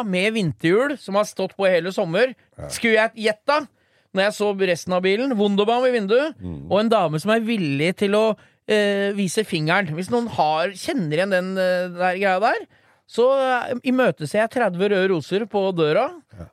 Med 0.09 0.33
vinterhjul, 0.37 0.97
som 1.01 1.19
har 1.19 1.29
stått 1.29 1.55
på 1.57 1.69
hele 1.69 1.93
sommer. 1.95 2.33
Skulle 2.69 2.97
jeg 2.97 3.27
gjetta, 3.29 3.63
når 4.15 4.23
jeg 4.25 4.33
så 4.39 4.47
resten 4.57 4.93
av 4.97 5.03
bilen, 5.05 5.35
Wunderbaum 5.37 5.85
i 5.85 5.91
vinduet, 5.93 6.35
Mm. 6.41 6.65
og 6.71 6.79
en 6.79 6.89
dame 6.89 7.19
som 7.21 7.31
er 7.31 7.39
villig 7.45 7.95
til 7.97 8.15
å 8.17 8.23
eh, 8.67 9.11
vise 9.17 9.43
fingeren. 9.45 9.87
Hvis 9.95 10.09
noen 10.13 10.27
har, 10.33 10.69
kjenner 10.77 11.17
igjen 11.17 11.29
den 11.33 11.51
eh, 11.57 11.87
der 11.93 12.17
greia 12.17 12.39
der, 12.39 12.65
så 13.09 13.25
eh, 13.41 13.75
imøteser 13.89 14.43
jeg 14.43 14.51
30 14.53 14.89
røde 14.93 15.07
roser 15.09 15.45
på 15.49 15.63
døra, 15.73 16.07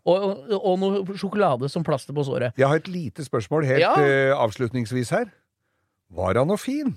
og, 0.04 0.16
og, 0.16 0.54
og 0.56 0.78
noe 0.80 1.16
sjokolade 1.20 1.68
som 1.72 1.84
plaster 1.84 2.12
på 2.16 2.24
såret. 2.24 2.52
Jeg 2.56 2.68
har 2.68 2.76
et 2.80 2.88
lite 2.88 3.24
spørsmål 3.24 3.66
helt 3.68 3.80
Ja. 3.84 3.92
eh, 4.00 4.32
avslutningsvis 4.36 5.10
her. 5.12 5.28
Var 6.16 6.34
han 6.40 6.48
noe 6.48 6.56
fin? 6.60 6.96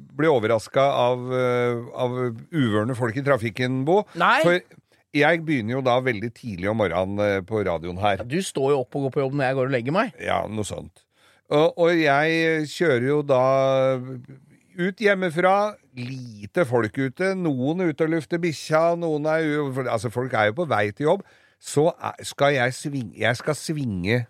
blir 0.21 0.31
overraska 0.31 0.85
av, 1.05 1.25
eh, 1.35 1.81
av 2.05 2.15
uvørne 2.53 2.95
folk 2.97 3.17
i 3.19 3.25
trafikken, 3.25 3.81
Bo. 3.87 4.03
Nei. 4.21 4.37
For 4.45 4.61
jeg 5.17 5.41
begynner 5.43 5.75
jo 5.79 5.81
da 5.83 5.97
veldig 5.99 6.29
tidlig 6.37 6.69
om 6.71 6.77
morgenen 6.79 7.19
eh, 7.25 7.39
på 7.43 7.65
radioen 7.67 7.99
her. 7.99 8.21
Du 8.23 8.37
står 8.45 8.71
jo 8.75 8.83
opp 8.85 8.95
og 8.95 9.09
går 9.09 9.15
på 9.17 9.23
jobb 9.25 9.35
når 9.39 9.49
jeg 9.49 9.57
går 9.59 9.67
og 9.71 9.75
legger 9.75 9.97
meg. 9.97 10.13
Ja, 10.23 10.41
noe 10.47 10.63
sånt. 10.67 11.03
Og, 11.51 11.73
og 11.83 11.89
jeg 11.99 12.63
kjører 12.71 13.07
jo 13.09 13.17
da 13.27 13.41
ut 14.79 15.01
hjemmefra. 15.03 15.55
Lite 15.99 16.63
folk 16.63 16.95
ute. 16.95 17.33
Noen 17.35 17.81
er 17.83 17.89
ute 17.91 18.05
og 18.07 18.13
lufter 18.13 18.39
bikkja, 18.39 18.93
noen 18.95 19.25
er 19.27 19.43
u- 19.59 19.83
Altså, 19.91 20.07
folk 20.13 20.31
er 20.39 20.47
jo 20.53 20.53
på 20.61 20.67
vei 20.71 20.85
til 20.95 21.09
jobb. 21.09 21.25
Så 21.59 21.89
er, 21.99 22.15
skal 22.25 22.55
jeg 22.55 22.73
svinge 22.73 23.19
Jeg 23.19 23.35
skal 23.37 23.53
svinge 23.59 24.21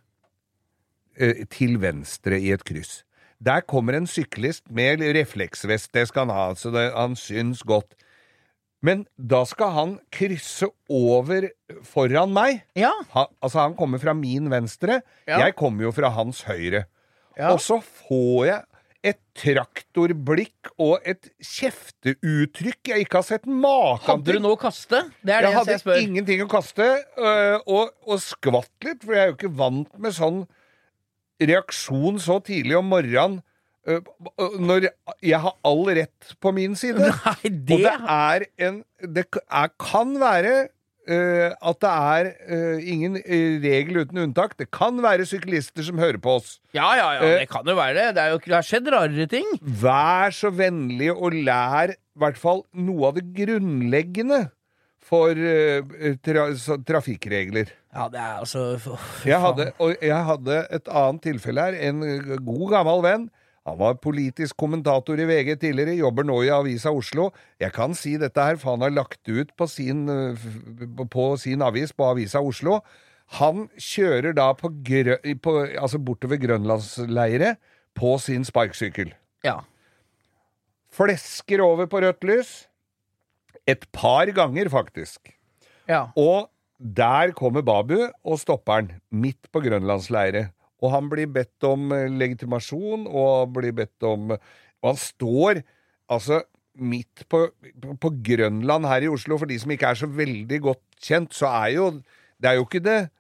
eh, 1.22 1.44
til 1.54 1.78
venstre 1.80 2.40
i 2.42 2.50
et 2.56 2.64
kryss. 2.68 3.04
Der 3.42 3.64
kommer 3.66 3.98
en 3.98 4.06
syklist 4.10 4.68
med 4.70 5.02
refleksvest, 5.18 5.90
det 5.96 6.08
skal 6.12 6.28
han 6.28 6.36
ha, 6.36 6.48
så 6.56 6.70
det, 6.74 6.92
han 6.94 7.16
syns 7.18 7.64
godt. 7.66 7.96
Men 8.86 9.04
da 9.18 9.44
skal 9.46 9.74
han 9.76 9.92
krysse 10.14 10.70
over 10.90 11.48
foran 11.86 12.34
meg. 12.34 12.64
Ja. 12.78 12.92
Han, 13.14 13.30
altså, 13.42 13.60
han 13.64 13.76
kommer 13.78 14.02
fra 14.02 14.14
min 14.18 14.50
venstre, 14.54 15.02
Ja. 15.30 15.40
jeg 15.46 15.56
kommer 15.58 15.86
jo 15.90 15.92
fra 15.94 16.10
hans 16.14 16.44
høyre. 16.50 16.86
Ja. 17.38 17.52
Og 17.54 17.62
så 17.62 17.80
får 17.82 18.46
jeg 18.46 18.62
et 19.12 19.18
traktorblikk 19.38 20.70
og 20.78 21.00
et 21.10 21.32
kjefteuttrykk 21.42 22.92
jeg 22.92 23.06
ikke 23.06 23.18
har 23.18 23.26
sett 23.26 23.48
maken 23.50 24.06
Hadde 24.06 24.36
du 24.36 24.42
noe 24.44 24.58
å 24.58 24.62
kaste? 24.62 25.04
Det 25.26 25.34
er 25.34 25.42
Jeg 25.42 25.50
jeg 25.50 25.58
hadde 25.58 25.74
jeg 25.74 25.82
hadde 25.86 26.02
ingenting 26.06 26.44
å 26.46 26.50
kaste, 26.52 26.88
øh, 27.18 27.58
og, 27.66 27.94
og 28.06 28.22
skvatt 28.22 28.86
litt, 28.86 29.02
for 29.06 29.16
jeg 29.18 29.24
er 29.24 29.32
jo 29.32 29.38
ikke 29.40 29.54
vant 29.58 29.98
med 30.02 30.14
sånn 30.18 30.44
reaksjon 31.42 32.20
så 32.22 32.40
tidlig 32.46 32.78
om 32.80 32.92
morgenen. 32.92 33.42
når 34.62 34.92
jeg 35.26 35.40
har 35.42 35.56
all 35.66 35.88
rett 35.90 36.36
på 36.40 36.52
min 36.54 36.76
side. 36.78 37.02
Nei, 37.26 37.50
det, 37.50 37.74
Og 37.74 37.80
det 37.88 37.96
er 37.98 38.46
en 38.68 38.84
Det 39.02 39.26
er, 39.42 39.72
kan 39.82 40.14
være 40.22 40.68
uh, 41.10 41.50
at 41.58 41.80
det 41.82 41.92
er 41.92 42.30
uh, 42.52 42.78
ingen 42.94 43.18
regel 43.64 44.04
uten 44.04 44.22
unntak. 44.26 44.54
Det 44.60 44.70
kan 44.74 45.02
være 45.04 45.26
syklister 45.26 45.86
som 45.88 46.00
hører 46.02 46.22
på 46.22 46.38
oss. 46.40 46.60
Ja, 46.78 46.94
ja, 46.98 47.10
ja, 47.18 47.26
uh, 47.26 47.40
det 47.42 47.50
kan 47.50 47.68
jo 47.68 47.76
være 47.78 47.98
det. 47.98 48.08
Det, 48.16 48.24
er 48.24 48.36
jo, 48.36 48.42
det 48.46 48.58
har 48.58 48.68
skjedd 48.68 48.94
rarere 48.94 49.28
ting. 49.32 49.48
Vær 49.62 50.36
så 50.36 50.54
vennlig 50.54 51.12
og 51.14 51.34
lær 51.34 51.96
i 51.96 52.22
hvert 52.22 52.40
fall 52.40 52.66
noe 52.76 53.12
av 53.12 53.18
det 53.18 53.30
grunnleggende 53.38 54.46
for 55.04 55.36
øh, 55.36 56.16
tra 56.24 56.48
trafikkregler. 56.88 57.72
Ja, 57.92 58.08
det 58.08 58.20
er 58.22 58.40
altså 58.40 58.80
Jeg 59.26 59.42
hadde, 59.42 59.72
og 59.80 59.96
jeg 60.02 60.26
hadde 60.26 60.66
et 60.72 60.88
annet 60.88 61.24
tilfelle 61.26 61.62
her. 61.62 61.80
En 61.90 62.04
god 62.46 62.70
gammel 62.72 63.04
venn. 63.04 63.30
Han 63.70 63.78
var 63.78 64.00
politisk 64.02 64.58
kommentator 64.58 65.20
i 65.22 65.26
VG 65.30 65.60
tidligere, 65.62 66.00
jobber 66.00 66.26
nå 66.26 66.40
i 66.48 66.50
Avisa 66.50 66.90
Oslo. 66.98 67.28
Jeg 67.62 67.74
kan 67.76 67.94
si 67.94 68.16
dette 68.18 68.42
her, 68.42 68.58
for 68.58 68.74
han 68.74 68.82
har 68.88 68.94
lagt 68.96 69.20
det 69.28 69.36
ut 69.38 69.52
på 69.58 69.68
sin, 69.70 70.08
eh, 70.10 70.46
på 71.06 71.26
sin 71.38 71.62
avis, 71.62 71.94
på 71.94 72.08
Avisa 72.10 72.42
Oslo. 72.42 72.80
Han 73.38 73.70
kjører 73.78 74.34
da 74.34 74.50
på, 74.58 74.72
grø, 74.84 75.20
på 75.44 75.54
altså 75.78 76.02
bortover 76.02 76.42
Grønlandsleiret 76.42 77.62
på 77.96 78.18
sin 78.20 78.44
sparkesykkel. 78.44 79.14
Ja. 79.46 79.60
Flesker 80.92 81.62
over 81.62 81.86
på 81.86 82.02
rødt 82.02 82.26
lys. 82.28 82.68
Et 83.70 83.86
par 83.94 84.32
ganger, 84.36 84.70
faktisk. 84.70 85.34
ja. 85.88 86.08
Og 86.16 86.50
der 86.82 87.32
kommer 87.38 87.62
Babu 87.62 88.00
og 88.26 88.40
stopper 88.42 88.80
han, 88.80 88.92
midt 89.12 89.52
på 89.54 89.62
Grønlandsleiret. 89.62 90.50
Og 90.82 90.90
han 90.96 91.10
blir 91.12 91.30
bedt 91.30 91.62
om 91.68 91.92
eh, 91.94 92.10
legitimasjon, 92.10 93.06
og 93.06 93.54
blir 93.54 93.76
bedt 93.78 94.02
om 94.08 94.32
Og 94.34 94.88
han 94.88 94.98
står 94.98 95.62
altså 96.10 96.42
midt 96.74 97.28
på, 97.30 97.44
på, 97.84 97.94
på 98.02 98.10
Grønland 98.26 98.88
her 98.90 99.06
i 99.06 99.12
Oslo. 99.12 99.38
For 99.38 99.46
de 99.46 99.60
som 99.62 99.72
ikke 99.72 99.92
er 99.94 100.00
så 100.00 100.10
veldig 100.10 100.62
godt 100.62 100.82
kjent, 100.98 101.34
så 101.38 101.52
er 101.54 101.76
jo 101.76 101.92
Det 102.42 102.50
er 102.50 102.58
jo 102.58 102.66
ikke 102.66 102.82
det 102.82 103.12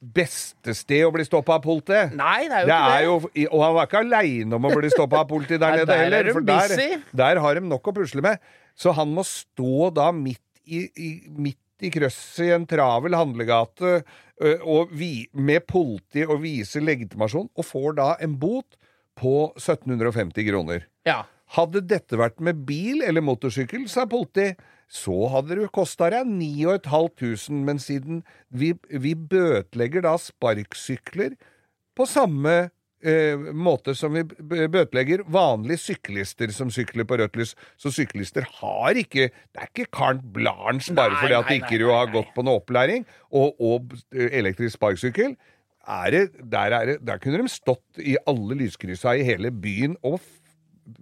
beste 0.00 0.72
sted 0.74 1.04
å 1.04 1.12
bli 1.12 1.24
stoppa 1.28 1.58
av 1.58 1.64
politiet. 1.64 2.14
Nei, 2.16 2.48
det 2.48 2.56
er 2.56 2.64
jo 2.64 2.66
Det 2.66 2.74
ikke 2.74 2.90
er 2.90 3.00
det. 3.00 3.06
jo, 3.06 3.48
og 3.50 3.64
han 3.64 3.74
var 3.76 3.88
ikke 3.88 4.00
aleine 4.00 4.56
om 4.56 4.68
å 4.68 4.74
bli 4.78 4.90
stoppa 4.92 5.20
av 5.20 5.28
politiet 5.28 5.60
der 5.60 5.76
nede 5.82 5.96
er 5.96 6.04
heller. 6.06 6.30
For 6.32 6.46
der, 6.48 7.02
der 7.22 7.40
har 7.44 7.58
de 7.60 7.64
nok 7.68 7.90
å 7.92 7.96
pusle 8.00 8.24
med. 8.24 8.40
Så 8.78 8.94
han 8.96 9.12
må 9.12 9.24
stå 9.28 9.90
da 9.92 10.08
midt 10.16 10.40
i, 10.64 10.86
i, 10.96 11.10
midt 11.36 11.84
i 11.84 11.90
krøsset 11.92 12.46
i 12.46 12.52
en 12.54 12.66
travel 12.68 13.16
handlegate 13.16 14.00
og 14.64 14.92
vi, 14.96 15.26
med 15.36 15.66
politi 15.68 16.22
og 16.24 16.38
vise 16.40 16.80
legitimasjon, 16.80 17.50
og 17.52 17.66
får 17.66 17.96
da 17.98 18.06
en 18.24 18.38
bot 18.40 18.78
på 19.20 19.34
1750 19.58 20.46
kroner. 20.48 20.86
Ja. 21.04 21.26
Hadde 21.56 21.82
dette 21.84 22.16
vært 22.16 22.40
med 22.40 22.62
bil 22.64 23.02
eller 23.04 23.20
motorsykkel, 23.26 23.84
sa 23.90 24.06
politi, 24.08 24.46
så 24.90 25.14
hadde 25.30 25.60
det 25.60 25.70
kosta 25.74 26.08
deg 26.10 26.26
9500, 26.26 27.62
men 27.62 27.78
siden 27.78 28.24
vi, 28.50 28.72
vi 28.90 29.14
bøtelegger 29.14 30.02
da 30.02 30.16
sparksykler 30.18 31.36
på 31.94 32.06
samme 32.10 32.56
eh, 33.06 33.38
måte 33.54 33.94
som 33.94 34.16
vi 34.16 34.24
bøtelegger 34.26 35.22
vanlige 35.30 35.84
syklister 35.84 36.50
som 36.54 36.72
sykler 36.74 37.06
på 37.06 37.20
rødt 37.20 37.38
lys. 37.38 37.54
Så 37.78 37.92
syklister 37.94 38.48
har 38.58 38.98
ikke 38.98 39.30
Det 39.30 39.62
er 39.62 39.70
ikke 39.70 39.90
Carnt 39.94 40.26
blanche 40.34 40.94
bare 40.96 41.14
Nei, 41.14 41.22
fordi 41.22 41.38
at 41.38 41.52
nei, 41.52 41.60
ikke 41.60 41.76
nei, 41.76 41.82
du 41.84 41.94
har 41.94 42.12
gått 42.16 42.34
på 42.34 42.46
noe 42.46 42.58
opplæring, 42.58 43.06
og, 43.30 43.54
og 43.62 43.94
elektrisk 44.10 44.78
sparksykkel. 44.80 45.38
Er 45.90 46.10
det, 46.12 46.24
der, 46.50 46.74
er 46.76 46.86
det, 46.86 46.98
der 47.06 47.22
kunne 47.22 47.40
de 47.40 47.50
stått 47.50 48.02
i 48.02 48.18
alle 48.28 48.58
lyskryssa 48.58 49.14
i 49.16 49.24
hele 49.26 49.54
byen 49.54 49.96
og 50.02 50.18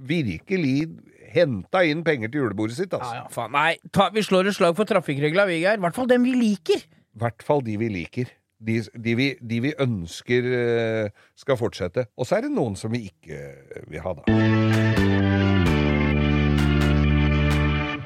virkelig 0.09 0.88
henta 1.29 1.83
inn 1.85 2.03
penger 2.07 2.33
til 2.33 2.45
julebordet 2.45 2.79
sitt. 2.79 2.93
Altså. 2.97 3.12
ja, 3.14 3.25
ja, 3.25 3.33
faen. 3.33 3.55
Nei, 3.55 3.77
ta, 3.95 4.09
vi 4.14 4.25
slår 4.25 4.51
et 4.51 4.59
slag 4.59 4.77
for 4.79 4.88
trafikkregla, 4.88 5.47
vi, 5.51 5.61
Geir. 5.64 5.81
I 5.81 5.85
hvert 5.85 5.99
fall 5.99 6.11
dem 6.11 6.27
vi 6.27 6.35
liker. 6.37 6.85
I 6.85 7.23
hvert 7.23 7.45
fall 7.45 7.64
de 7.67 7.77
vi 7.81 7.91
liker. 7.93 8.33
De, 8.59 8.81
de, 8.91 9.14
vi, 9.14 9.29
de 9.38 9.61
vi 9.62 9.71
ønsker 9.79 10.49
eh, 10.51 11.11
skal 11.38 11.59
fortsette. 11.61 12.09
Og 12.19 12.27
så 12.27 12.38
er 12.38 12.49
det 12.49 12.55
noen 12.57 12.75
som 12.79 12.91
vi 12.91 13.05
ikke 13.07 13.38
eh, 13.38 13.85
vil 13.87 14.03
ha, 14.03 14.17
da. 14.19 14.25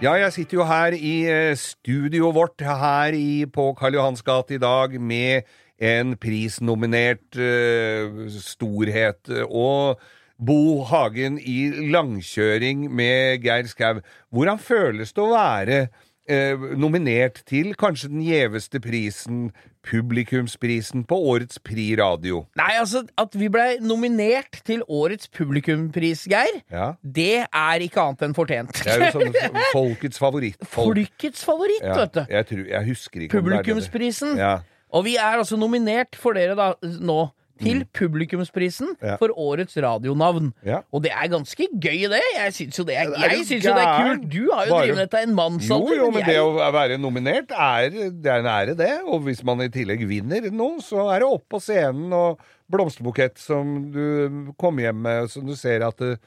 Ja, 0.03 0.17
jeg 0.19 0.33
sitter 0.35 0.59
jo 0.59 0.65
her 0.67 0.97
i 0.99 1.15
eh, 1.31 1.55
studioet 1.57 2.35
vårt 2.35 2.65
her 2.67 3.15
i, 3.17 3.47
på 3.47 3.71
Karl 3.79 3.95
Johans 3.97 4.25
gate 4.27 4.59
i 4.59 4.61
dag 4.61 4.99
med 5.01 5.47
en 5.83 6.17
prisnominert 6.21 7.39
uh, 7.39 8.27
storhet. 8.31 9.31
Og 9.49 10.01
Bo 10.43 10.83
Hagen 10.89 11.37
i 11.39 11.69
langkjøring 11.93 12.89
med 12.91 13.43
Geir 13.45 13.69
Skau. 13.71 14.01
Hvordan 14.35 14.59
føles 14.59 15.13
det 15.15 15.23
å 15.23 15.29
være 15.31 15.77
eh, 16.27 16.65
nominert 16.79 17.43
til 17.47 17.75
kanskje 17.79 18.11
den 18.11 18.25
gjeveste 18.27 18.81
prisen, 18.83 19.53
publikumsprisen, 19.87 21.05
på 21.11 21.17
årets 21.33 21.59
Pri 21.63 21.93
Radio? 22.01 22.43
Nei, 22.59 22.73
altså, 22.81 23.05
at 23.19 23.35
vi 23.39 23.49
blei 23.53 23.77
nominert 23.83 24.61
til 24.67 24.83
årets 24.89 25.29
publikumpris, 25.35 26.25
Geir, 26.31 26.61
Ja. 26.73 26.93
det 27.03 27.45
er 27.47 27.87
ikke 27.87 28.03
annet 28.03 28.23
enn 28.27 28.35
fortjent. 28.39 28.73
Det 28.83 28.93
er 28.97 29.07
jo 29.09 29.21
sånn 29.21 29.39
folkets 29.77 30.19
favoritt. 30.23 30.59
Folk. 30.65 30.97
Folkets 30.97 31.45
favoritt, 31.47 31.83
Ja, 31.87 32.01
vet 32.03 32.15
du. 32.19 32.25
jeg, 32.31 32.47
tror, 32.51 32.65
jeg 32.75 32.89
husker 32.91 33.27
ikke. 33.27 33.39
Publikumsprisen. 33.43 34.37
Ja. 34.43 34.57
Og 34.93 35.07
vi 35.07 35.15
er 35.17 35.39
altså 35.41 35.57
nominert 35.57 36.19
for 36.21 36.37
dere 36.37 36.53
da 36.59 36.73
nå 36.83 37.23
til 37.63 37.85
publikumsprisen 37.95 38.93
Mm. 38.93 39.07
Ja. 39.09 39.17
for 39.17 39.29
årets 39.39 39.77
radionavn. 39.77 40.53
Ja. 40.67 40.81
Og 40.93 41.03
det 41.05 41.13
er 41.13 41.29
ganske 41.33 41.69
gøy, 41.81 42.09
det. 42.11 42.21
Jeg 42.37 42.53
syns 42.57 42.79
jo 42.79 42.85
jeg 42.89 43.07
jo 43.07 43.13
det 43.13 43.85
er 43.85 44.03
kult. 44.03 44.29
Du 44.29 44.51
har 44.53 44.67
jo 44.67 44.73
Bare- 44.75 44.87
drevet 44.87 45.03
dette 45.11 45.23
en 45.23 45.35
mannsalder. 45.35 45.95
jo, 45.97 46.05
jo, 46.05 46.11
men 46.11 46.25
det 46.27 46.37
å 46.43 46.73
være 46.73 46.99
nominert 47.01 47.51
er, 47.53 47.91
det 48.11 48.27
er 48.27 48.39
en 48.43 48.47
ære, 48.47 48.77
det. 48.77 48.91
Og 49.07 49.23
hvis 49.23 49.43
man 49.45 49.61
i 49.61 49.69
tillegg 49.69 50.07
vinner 50.09 50.51
noe, 50.53 50.81
så 50.81 51.09
er 51.15 51.21
det 51.21 51.29
opp 51.29 51.49
på 51.49 51.61
scenen 51.61 52.13
og 52.13 52.39
blomsterbukett 52.71 53.39
som 53.39 53.91
du 53.93 54.53
kom 54.59 54.77
hjem 54.79 55.03
med, 55.03 55.31
som 55.31 55.45
du 55.47 55.55
ser 55.57 55.83
at 55.87 55.97
det, 55.99 56.19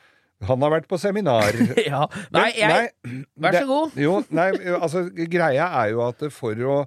han 0.46 0.62
har 0.62 0.70
vært 0.70 0.88
på 0.92 0.98
seminar. 1.00 1.52
ja. 1.86 2.06
Nei, 2.36 2.52
jeg 2.58 2.92
Vær 3.40 3.52
så 3.52 3.60
det- 3.60 3.68
god. 3.68 3.92
Jo, 3.96 4.24
nei, 4.30 4.52
altså, 4.80 5.06
greia 5.30 5.70
er 5.84 5.92
jo 5.96 6.02
at 6.08 6.26
for 6.32 6.54
å 6.56 6.86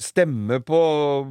stemme 0.00 0.60
på 0.64 0.80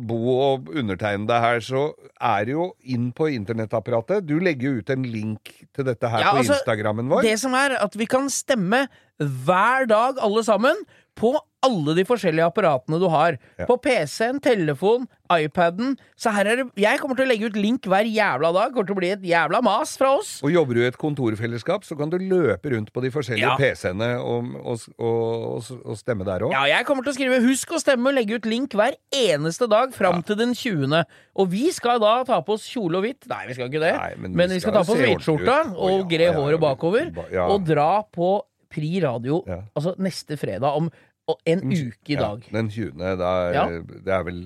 Bo 0.07 0.19
og 0.35 0.69
undertegnede 0.77 1.39
her, 1.41 1.59
så 1.65 1.83
er 2.21 2.45
det 2.47 2.55
jo 2.55 2.69
inn 2.85 3.09
på 3.15 3.29
internettapparatet. 3.33 4.27
Du 4.29 4.37
legger 4.43 4.69
jo 4.69 4.83
ut 4.83 4.93
en 4.93 5.05
link 5.09 5.51
til 5.75 5.87
dette 5.87 6.11
her 6.11 6.23
Ja, 6.23 6.33
på 6.33 6.43
altså, 6.43 6.59
Instagrammen 6.59 7.09
vår. 7.11 7.25
Det 7.25 7.37
som 7.41 7.55
er 7.57 7.77
at 7.81 7.97
vi 7.97 8.07
kan 8.09 8.29
stemme 8.33 8.85
hver 9.19 9.89
dag, 9.89 10.21
alle 10.23 10.43
sammen, 10.47 10.77
på 11.19 11.35
alle 11.65 11.91
de 11.97 12.05
forskjellige 12.07 12.45
apparatene 12.47 12.97
du 13.01 13.07
har. 13.11 13.35
Ja. 13.59 13.65
På 13.67 13.75
PC-en, 13.83 14.37
telefon, 14.39 15.03
iPaden. 15.35 15.97
Så 16.15 16.31
her 16.31 16.47
er 16.47 16.61
det 16.61 16.63
Jeg 16.79 17.01
kommer 17.01 17.17
til 17.19 17.25
å 17.27 17.29
legge 17.29 17.49
ut 17.51 17.57
link 17.59 17.83
hver 17.91 18.07
jævla 18.07 18.53
dag. 18.55 18.71
Kommer 18.71 18.87
til 18.87 18.95
å 18.95 18.99
bli 19.01 19.09
et 19.11 19.25
jævla 19.27 19.59
mas 19.65 19.97
fra 19.99 20.13
oss. 20.21 20.37
Og 20.45 20.53
jobber 20.55 20.79
du 20.79 20.81
i 20.85 20.87
et 20.87 20.97
kontorfellesskap, 20.97 21.83
så 21.83 21.97
kan 21.99 22.09
du 22.13 22.15
løpe 22.17 22.71
rundt 22.71 22.93
på 22.95 23.03
de 23.03 23.11
forskjellige 23.11 23.43
Ja. 23.43 23.57
PC-ene 23.59 24.09
og, 24.23 24.55
og, 24.63 24.87
og, 25.03 25.69
og 25.83 25.99
stemme 25.99 26.23
der 26.27 26.47
òg. 26.47 26.55
Ja, 26.55 26.63
jeg 26.71 26.87
kommer 26.87 27.03
til 27.03 27.11
å 27.11 27.17
skrive 27.19 27.43
'husk 27.43 27.75
å 27.75 27.81
stemme' 27.83 28.07
og 28.07 28.15
legge 28.15 28.39
ut 28.39 28.47
link 28.47 28.71
hver 28.79 28.95
eneste 29.11 29.67
dag 29.69 29.91
fram 29.93 30.23
til 30.23 30.39
den 30.39 30.55
20. 30.55 31.03
Og 31.35 31.51
vi 31.51 31.71
skal 31.75 31.99
da 31.99 32.23
ta 32.23 32.39
på 32.39 32.55
oss 32.55 32.67
kjole 32.71 33.01
og 33.01 33.03
hvitt. 33.03 33.27
Nei, 33.27 33.45
vi 33.47 33.59
skal 33.59 33.67
ikke 33.67 33.83
det. 33.83 33.95
Nei, 33.99 34.13
men 34.15 34.31
men, 34.31 34.47
vi 34.49 34.55
vi 34.55 34.59
skal 34.63 34.71
skal 34.71 34.79
ta 34.79 34.87
på 34.87 34.95
oss 34.95 35.03
hvitskjorta. 35.03 35.57
Og 35.75 35.97
ja, 35.99 36.07
gre 36.15 36.31
ja, 36.31 36.37
håret 36.39 36.59
bakover. 36.63 37.11
Ja. 37.35 37.49
Og 37.51 37.67
dra 37.67 37.99
på 38.07 38.37
Pri 38.69 38.99
Radio 39.01 39.39
Ja. 39.47 39.63
altså 39.73 39.95
neste 39.97 40.37
fredag 40.37 40.75
om 40.77 40.91
og 41.29 41.37
en 41.45 41.61
uke 41.69 42.13
i 42.15 42.17
dag. 42.17 42.41
Ja, 42.49 42.55
den 42.57 42.69
20. 42.73 42.91
Da, 43.19 43.29
er- 43.49 43.53
Ja. 43.53 43.65
Det 43.69 44.13
er 44.15 44.23
vel 44.25 44.39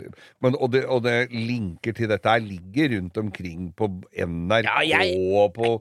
men, 0.43 0.55
og, 0.59 0.71
det, 0.73 0.83
og 0.85 1.03
det 1.05 1.29
linker 1.31 1.95
til 1.95 2.09
dette 2.11 2.27
her 2.29 2.39
ligger 2.43 2.97
rundt 2.97 3.17
omkring 3.21 3.69
på 3.79 3.87
NRK 4.13 4.65
Ja, 4.67 4.79
jeg- 4.83 5.17
og 5.33 5.53
på. 5.55 5.77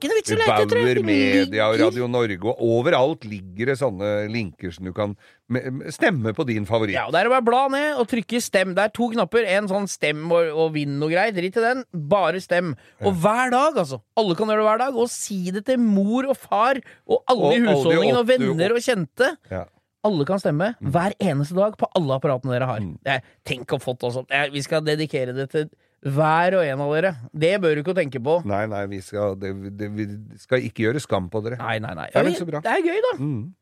Bauer 0.47 1.03
Media 1.03 1.67
og 1.69 1.79
Radio 1.79 2.07
Norge. 2.07 2.39
Og 2.43 2.61
overalt 2.61 3.25
ligger 3.27 3.65
det 3.73 3.77
sånne 3.79 4.29
linker 4.31 4.71
som 4.73 4.85
du 4.85 4.93
kan 4.93 5.15
me- 5.51 5.65
me- 5.69 5.91
stemme 5.91 6.33
på 6.33 6.45
din 6.47 6.65
favoritt. 6.65 6.93
Ja, 6.95 7.05
og 7.07 7.11
Det 7.13 7.21
er 7.21 7.27
å 7.29 7.33
bare 7.35 7.45
bla 7.45 7.67
ned 7.67 7.97
og 7.99 8.07
trykke 8.07 8.39
'stem'. 8.41 8.73
Det 8.75 8.83
er 8.83 8.89
to 8.95 9.09
knapper. 9.09 9.43
En 9.45 9.67
sånn 9.67 9.87
'stem' 9.87 10.31
og, 10.31 10.57
og 10.57 10.73
'vinn' 10.73 11.01
og 11.03 11.11
greier. 11.11 11.33
Drit 11.33 11.57
i 11.57 11.61
den. 11.61 11.83
Bare 11.93 12.39
'stem'. 12.39 12.75
Og 13.03 13.13
hver 13.13 13.51
dag, 13.51 13.75
altså. 13.77 13.99
Alle 14.17 14.35
kan 14.35 14.47
gjøre 14.47 14.61
det 14.63 14.67
hver 14.69 14.77
dag. 14.79 14.95
Og 14.95 15.09
si 15.09 15.51
det 15.51 15.65
til 15.65 15.77
mor 15.79 16.23
og 16.29 16.37
far 16.37 16.75
og 17.07 17.23
alle 17.27 17.43
Og 17.43 17.53
i 17.53 17.59
husholdningen 17.59 18.17
og 18.17 18.27
venner 18.27 18.71
og 18.71 18.81
kjente. 18.81 19.37
Ja. 19.51 19.63
Alle 20.03 20.25
kan 20.27 20.39
stemme 20.41 20.73
hver 20.83 21.13
eneste 21.23 21.55
dag 21.55 21.77
på 21.79 21.87
alle 21.95 22.17
apparatene 22.17 22.51
dere 22.51 22.67
har. 22.67 22.79
Mm. 22.83 22.97
Er, 23.07 23.21
tenk 23.47 23.71
å 23.71 23.79
fått 23.79 24.03
også. 24.03 24.25
Er- 24.29 24.51
Vi 24.51 24.61
skal 24.65 24.83
dedikere 24.83 25.31
det 25.35 25.49
til 25.53 25.69
hver 26.03 26.57
og 26.59 26.65
en 26.67 26.81
av 26.83 26.91
dere. 26.91 27.13
Det 27.31 27.53
bør 27.63 27.75
du 27.75 27.81
ikke 27.85 27.95
tenke 27.95 28.19
på. 28.19 28.41
Nei, 28.45 28.65
nei, 28.67 28.85
vi 28.91 28.99
skal, 29.01 29.37
det, 29.39 29.53
det, 29.79 29.87
vi 29.95 30.07
skal 30.43 30.59
ikke 30.67 30.83
gjøre 30.89 30.99
skam 30.99 31.29
på 31.31 31.39
dere. 31.45 31.55
Nei, 31.63 31.77
nei, 31.79 31.93
nei. 31.95 32.09
Det 32.11 32.19
er 32.19 32.27
vel 32.27 32.35
så 32.35 32.49
bra. 32.49 32.59
det 32.65 32.71
er 32.75 32.83
gøy, 32.83 32.99
da. 33.07 33.13
Mm, 33.23 33.53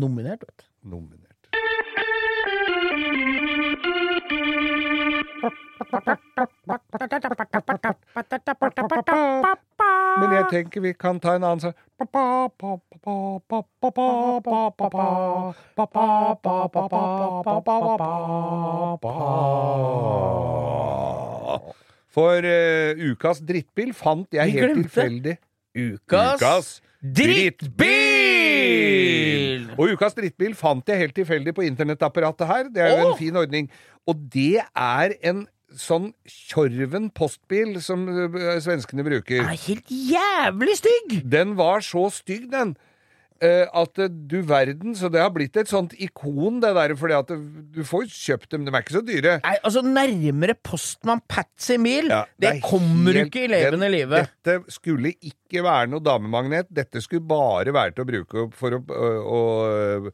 Nominert, 0.00 0.40
vet 0.46 0.64
du. 0.64 0.66
nominert. 0.88 1.26
Men 10.18 10.32
jeg 10.34 10.44
tenker 10.50 10.82
vi 10.84 10.92
kan 10.98 11.20
ta 11.22 11.36
en 11.38 11.44
annen 11.46 11.60
sang. 11.62 11.74
For 22.10 22.42
uh, 22.42 22.90
ukas 23.12 23.38
drittbil 23.46 23.94
fant 23.94 24.26
jeg 24.34 24.56
helt 24.56 24.74
tilfeldig. 24.82 25.36
Ukas, 25.78 26.80
drittbil! 26.98 27.90
Og 29.78 29.94
ukas 29.94 30.16
drittbil 30.18 30.54
fant 30.58 30.88
jeg 30.90 30.98
helt 31.04 31.14
tilfeldig 31.14 31.54
på 31.54 31.62
internettapparatet 31.68 32.46
her. 32.50 32.64
Det 32.74 32.82
er 32.82 32.90
jo 32.98 33.04
en 33.12 33.18
fin 33.20 33.36
ordning. 33.38 33.70
Og 34.10 34.14
det 34.34 34.58
er 34.74 35.08
en 35.22 35.46
sånn 35.78 36.10
Tjorven 36.26 37.10
postbil 37.14 37.76
som 37.84 38.06
eh, 38.10 38.58
svenskene 38.64 39.04
bruker. 39.06 39.42
Den 39.44 39.52
er 39.54 39.64
helt 39.68 39.90
jævlig 39.90 40.78
stygg! 40.80 41.18
Den 41.30 41.56
var 41.58 41.84
så 41.86 42.08
stygg, 42.14 42.48
den. 42.50 42.72
eh, 43.40 43.66
At 43.72 43.98
eh, 44.02 44.08
du 44.10 44.40
verden, 44.44 44.96
så 44.98 45.08
det 45.12 45.20
har 45.22 45.30
blitt 45.32 45.56
et 45.56 45.70
sånt 45.70 45.94
ikon, 45.96 46.58
det 46.60 46.72
der. 46.76 46.94
Fordi 46.98 47.14
at 47.16 47.30
du 47.30 47.80
får 47.86 48.08
kjøpt 48.10 48.50
dem, 48.52 48.66
de 48.66 48.74
er 48.74 48.82
ikke 48.82 48.96
så 48.98 49.04
dyre. 49.06 49.36
Nei, 49.46 49.54
altså 49.64 49.82
Nærmere 49.86 50.56
Postmann 50.62 51.22
Patsy 51.30 51.78
Mil, 51.80 52.10
Ja, 52.10 52.24
det, 52.36 52.56
det 52.58 52.62
kommer 52.66 53.14
du 53.16 53.22
ikke 53.24 53.46
i 53.46 53.52
levende 53.54 53.86
den- 53.88 53.96
livet. 53.96 54.34
Dette 54.44 54.74
skulle 54.74 55.14
ikke 55.22 55.62
være 55.64 55.88
noe 55.94 56.02
damemagnet. 56.04 56.68
Dette 56.68 57.00
skulle 57.04 57.24
bare 57.30 57.72
være 57.72 57.94
til 57.96 58.04
å 58.04 58.10
bruke 58.10 58.48
for 58.58 58.76
å, 58.76 58.82
å, 58.90 59.40
å, 59.40 60.12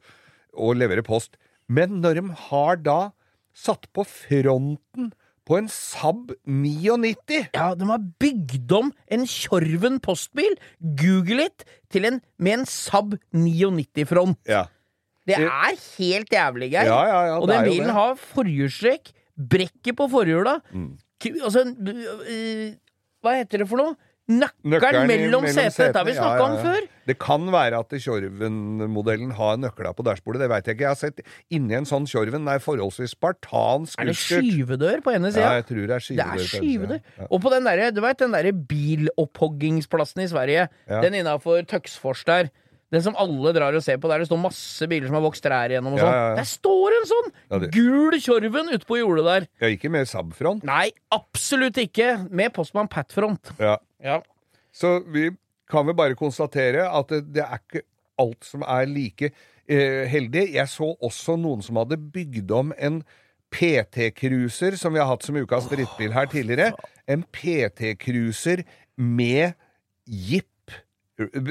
å 0.69 0.73
levere 0.77 1.03
post. 1.03 1.35
Men 1.67 1.97
når 1.99 2.21
de 2.21 2.27
har 2.47 2.77
da 2.79 2.99
satt 3.57 3.87
på 3.91 4.03
fronten 4.05 5.11
på 5.47 5.57
en 5.57 5.69
Saab 5.71 6.33
99 6.43 7.47
Ja, 7.55 7.69
de 7.79 7.87
har 7.89 8.01
bygd 8.19 8.71
om 8.75 8.91
en 9.11 9.23
Tjorven 9.27 10.01
postbil, 10.03 10.57
google 10.99 11.47
it, 11.47 11.63
til 11.93 12.07
en 12.09 12.19
med 12.37 12.59
en 12.59 12.65
Saab 12.69 13.15
99-front. 13.35 14.37
ja. 14.47 14.65
Det 15.27 15.35
er 15.43 15.73
helt 15.97 16.29
jævlig, 16.31 16.69
Geir. 16.71 16.87
Ja, 16.87 16.99
ja, 17.03 17.23
ja, 17.27 17.39
og 17.41 17.49
den 17.51 17.65
bilen 17.67 17.89
har 17.91 18.13
forhjulstrekk, 18.15 19.09
brekket 19.35 19.97
på 19.99 20.07
forhjula. 20.07 20.53
Mm. 20.71 20.93
Altså, 21.43 21.65
øh, 21.67 22.69
hva 23.19 23.33
heter 23.35 23.59
det 23.59 23.67
for 23.67 23.81
noe? 23.81 23.97
Nøkkelen, 24.27 24.71
Nøkkelen 24.73 25.07
mellom, 25.07 25.45
mellom, 25.45 25.53
setene. 25.55 25.85
Dette 25.87 25.99
har 26.01 26.05
vi 26.09 26.13
snakka 26.17 26.35
ja, 26.35 26.39
ja, 26.41 26.47
om 26.51 26.57
før. 26.65 26.87
Det 27.07 27.15
kan 27.23 27.45
være 27.53 27.77
at 27.79 27.93
Tjorven-modellen 28.03 29.29
har 29.37 29.55
nøkla 29.61 29.93
på 29.95 30.03
dashbordet. 30.03 30.41
Det 30.43 30.49
veit 30.51 30.67
jeg 30.67 30.75
ikke. 30.75 30.83
Jeg 30.83 30.91
har 30.91 30.99
sett 30.99 31.21
inni 31.55 31.77
en 31.77 31.87
sånn 31.87 32.03
Tjorven. 32.11 32.43
Er 32.51 32.59
forholdsvis 32.59 33.15
spartansk 33.15 34.01
Er 34.03 34.09
det 34.11 34.17
skyvedør 34.19 34.99
på 35.05 35.15
ene 35.15 35.31
Ja, 35.31 35.37
sida? 35.37 35.53
jeg 35.61 35.67
tror 35.69 35.79
det 35.87 35.95
er 35.95 36.03
det 36.03 36.07
skyvedør. 36.09 36.27
er 36.27 36.35
på 36.35 36.43
den 36.43 36.51
skyvedør. 36.51 37.01
ja. 37.21 37.27
Og 37.31 37.41
på 37.47 37.53
den 37.55 37.63
derre, 37.71 37.91
du 37.95 38.01
veit 38.03 38.17
den 38.19 38.35
derre 38.35 38.51
biloppoggingsplassen 38.73 40.21
i 40.23 40.27
Sverige, 40.27 40.67
Ja. 40.89 41.01
den 41.01 41.13
innafor 41.13 41.63
Tøksfors 41.63 42.25
der. 42.25 42.49
Den 42.91 43.01
som 43.03 43.15
alle 43.19 43.51
drar 43.51 43.75
og 43.75 43.83
ser 43.83 43.97
på, 43.97 44.07
der 44.07 44.19
det 44.19 44.27
står 44.29 44.39
masse 44.39 44.87
biler 44.87 45.07
som 45.07 45.15
har 45.15 45.23
vokst 45.23 45.43
trær 45.43 45.67
igjennom 45.71 45.93
og 45.95 45.99
sånn. 45.99 46.13
ja, 46.13 46.29
ja. 46.29 46.35
Der 46.35 46.43
står 46.47 46.91
en 46.95 47.07
sånn 47.09 47.31
Ja, 47.51 47.57
gul 47.67 48.11
Tjorven 48.19 48.69
ute 48.71 48.85
på 48.87 48.95
jordet 48.99 49.25
der. 49.25 49.47
Ja, 49.59 49.67
ikke 49.75 49.89
med 49.91 50.07
Saab-front. 50.07 50.63
Nei, 50.63 50.91
absolutt 51.11 51.75
ikke. 51.75 52.29
Med 52.31 52.53
Postmann 52.53 52.87
Pat-front. 52.87 53.51
Ja. 53.59 53.77
Ja. 54.03 54.21
Så 54.75 54.99
vi 55.13 55.29
kan 55.71 55.87
vel 55.87 55.97
bare 55.97 56.17
konstatere 56.17 56.87
at 56.87 57.11
det, 57.11 57.23
det 57.35 57.43
er 57.45 57.61
ikke 57.61 57.85
alt 58.21 58.45
som 58.47 58.63
er 58.65 58.89
like 58.89 59.31
eh, 59.31 60.03
heldig. 60.09 60.47
Jeg 60.55 60.71
så 60.71 60.93
også 61.03 61.37
noen 61.39 61.63
som 61.65 61.79
hadde 61.81 61.99
bygd 61.99 62.51
om 62.55 62.73
en 62.77 63.01
PT-cruiser, 63.53 64.75
som 64.79 64.93
vi 64.93 64.99
har 65.01 65.09
hatt 65.09 65.23
som 65.25 65.37
ukas 65.39 65.69
drittbil 65.71 66.13
her 66.15 66.27
tidligere. 66.31 66.73
En 67.07 67.23
PT-cruiser 67.33 68.65
med 68.97 69.55
Jeep. 70.07 70.45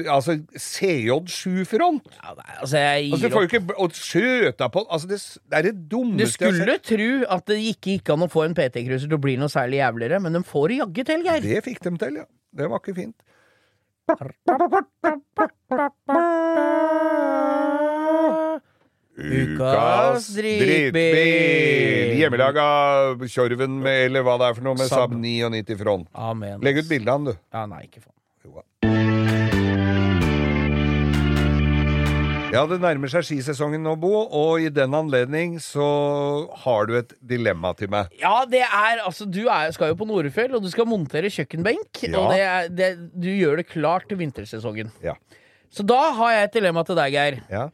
Altså 0.07 0.37
CJ7-front. 0.55 2.05
Ja, 2.21 2.35
nei, 2.37 2.53
altså, 2.61 2.77
jeg 2.79 3.09
Altså, 3.11 3.17
gir 3.17 3.27
du 3.27 3.33
får 3.33 3.41
jo 3.43 3.49
ikke 3.49 3.75
Og 3.83 3.97
skjøta 3.99 4.69
på 4.71 4.83
Altså, 4.85 5.09
det, 5.09 5.17
det 5.43 5.57
er 5.57 5.65
det 5.65 5.73
Du 5.75 5.97
dummeste 5.97 6.45
jeg 6.45 6.55
skulle 6.55 6.77
tro 6.79 7.09
at 7.35 7.51
det 7.51 7.57
ikke 7.73 7.97
gikk 7.97 8.13
an 8.13 8.23
å 8.23 8.29
få 8.31 8.45
en 8.45 8.55
PT-cruiser 8.55 9.09
til 9.09 9.17
å 9.17 9.23
bli 9.25 9.35
noe 9.41 9.51
særlig 9.51 9.81
jævligere, 9.81 10.21
men 10.23 10.39
de 10.39 10.43
får 10.47 10.77
jaggu 10.77 11.03
til, 11.09 11.27
Geir. 11.27 11.43
Det 11.43 11.59
fikk 11.67 11.83
de 11.83 11.93
til, 11.99 12.21
ja. 12.21 12.27
Det 12.51 12.67
var 12.71 12.79
ikke 12.81 12.95
fint. 12.97 13.17
Ukas 19.17 20.27
drittbil. 20.35 22.17
Hjemmelaga 22.21 22.67
Tjorven 23.27 23.79
med 23.81 24.05
eller 24.07 24.25
hva 24.25 24.37
det 24.41 24.49
er 24.51 24.57
for 24.57 24.67
noe, 24.67 24.77
med 24.77 24.89
Saab. 24.89 25.11
Saab 25.11 25.17
99 25.17 25.79
front. 25.81 26.07
Amen. 26.13 26.61
Legg 26.65 26.83
ut 26.83 26.89
bilde 26.89 27.11
av 27.13 27.23
den, 27.23 27.33
du. 27.33 27.41
Ja, 27.55 27.65
nei, 27.69 27.83
ikke 27.89 28.03
faen. 28.03 28.13
Ja, 32.47 32.61
det 32.69 32.77
nærmer 32.79 33.09
seg 33.11 33.25
skisesongen 33.27 33.81
nå, 33.83 33.93
Bo, 33.99 34.09
og 34.23 34.61
i 34.63 34.69
den 34.71 34.93
anledning 34.95 35.57
så 35.61 35.83
har 36.63 36.87
du 36.87 36.93
et 36.95 37.11
dilemma 37.27 37.73
til 37.77 37.89
meg. 37.91 38.13
Ja, 38.21 38.45
det 38.49 38.61
er 38.63 39.01
altså 39.03 39.27
Du 39.27 39.41
er, 39.51 39.67
skal 39.75 39.91
jo 39.91 39.97
på 39.99 40.07
Norefjell, 40.07 40.55
og 40.55 40.63
du 40.63 40.69
skal 40.71 40.87
montere 40.87 41.27
kjøkkenbenk. 41.33 42.05
Ja. 42.07 42.13
Og 42.21 42.31
det 42.31 42.39
er, 42.45 42.69
det, 42.71 42.89
du 43.19 43.27
gjør 43.33 43.59
det 43.59 43.67
klart 43.69 44.07
til 44.09 44.21
vintersesongen. 44.21 44.93
Ja. 45.03 45.17
Så 45.73 45.83
da 45.83 45.99
har 46.21 46.33
jeg 46.37 46.47
et 46.47 46.55
dilemma 46.61 46.85
til 46.87 46.97
deg, 46.97 47.17
Geir. 47.17 47.41
Ja. 47.51 47.65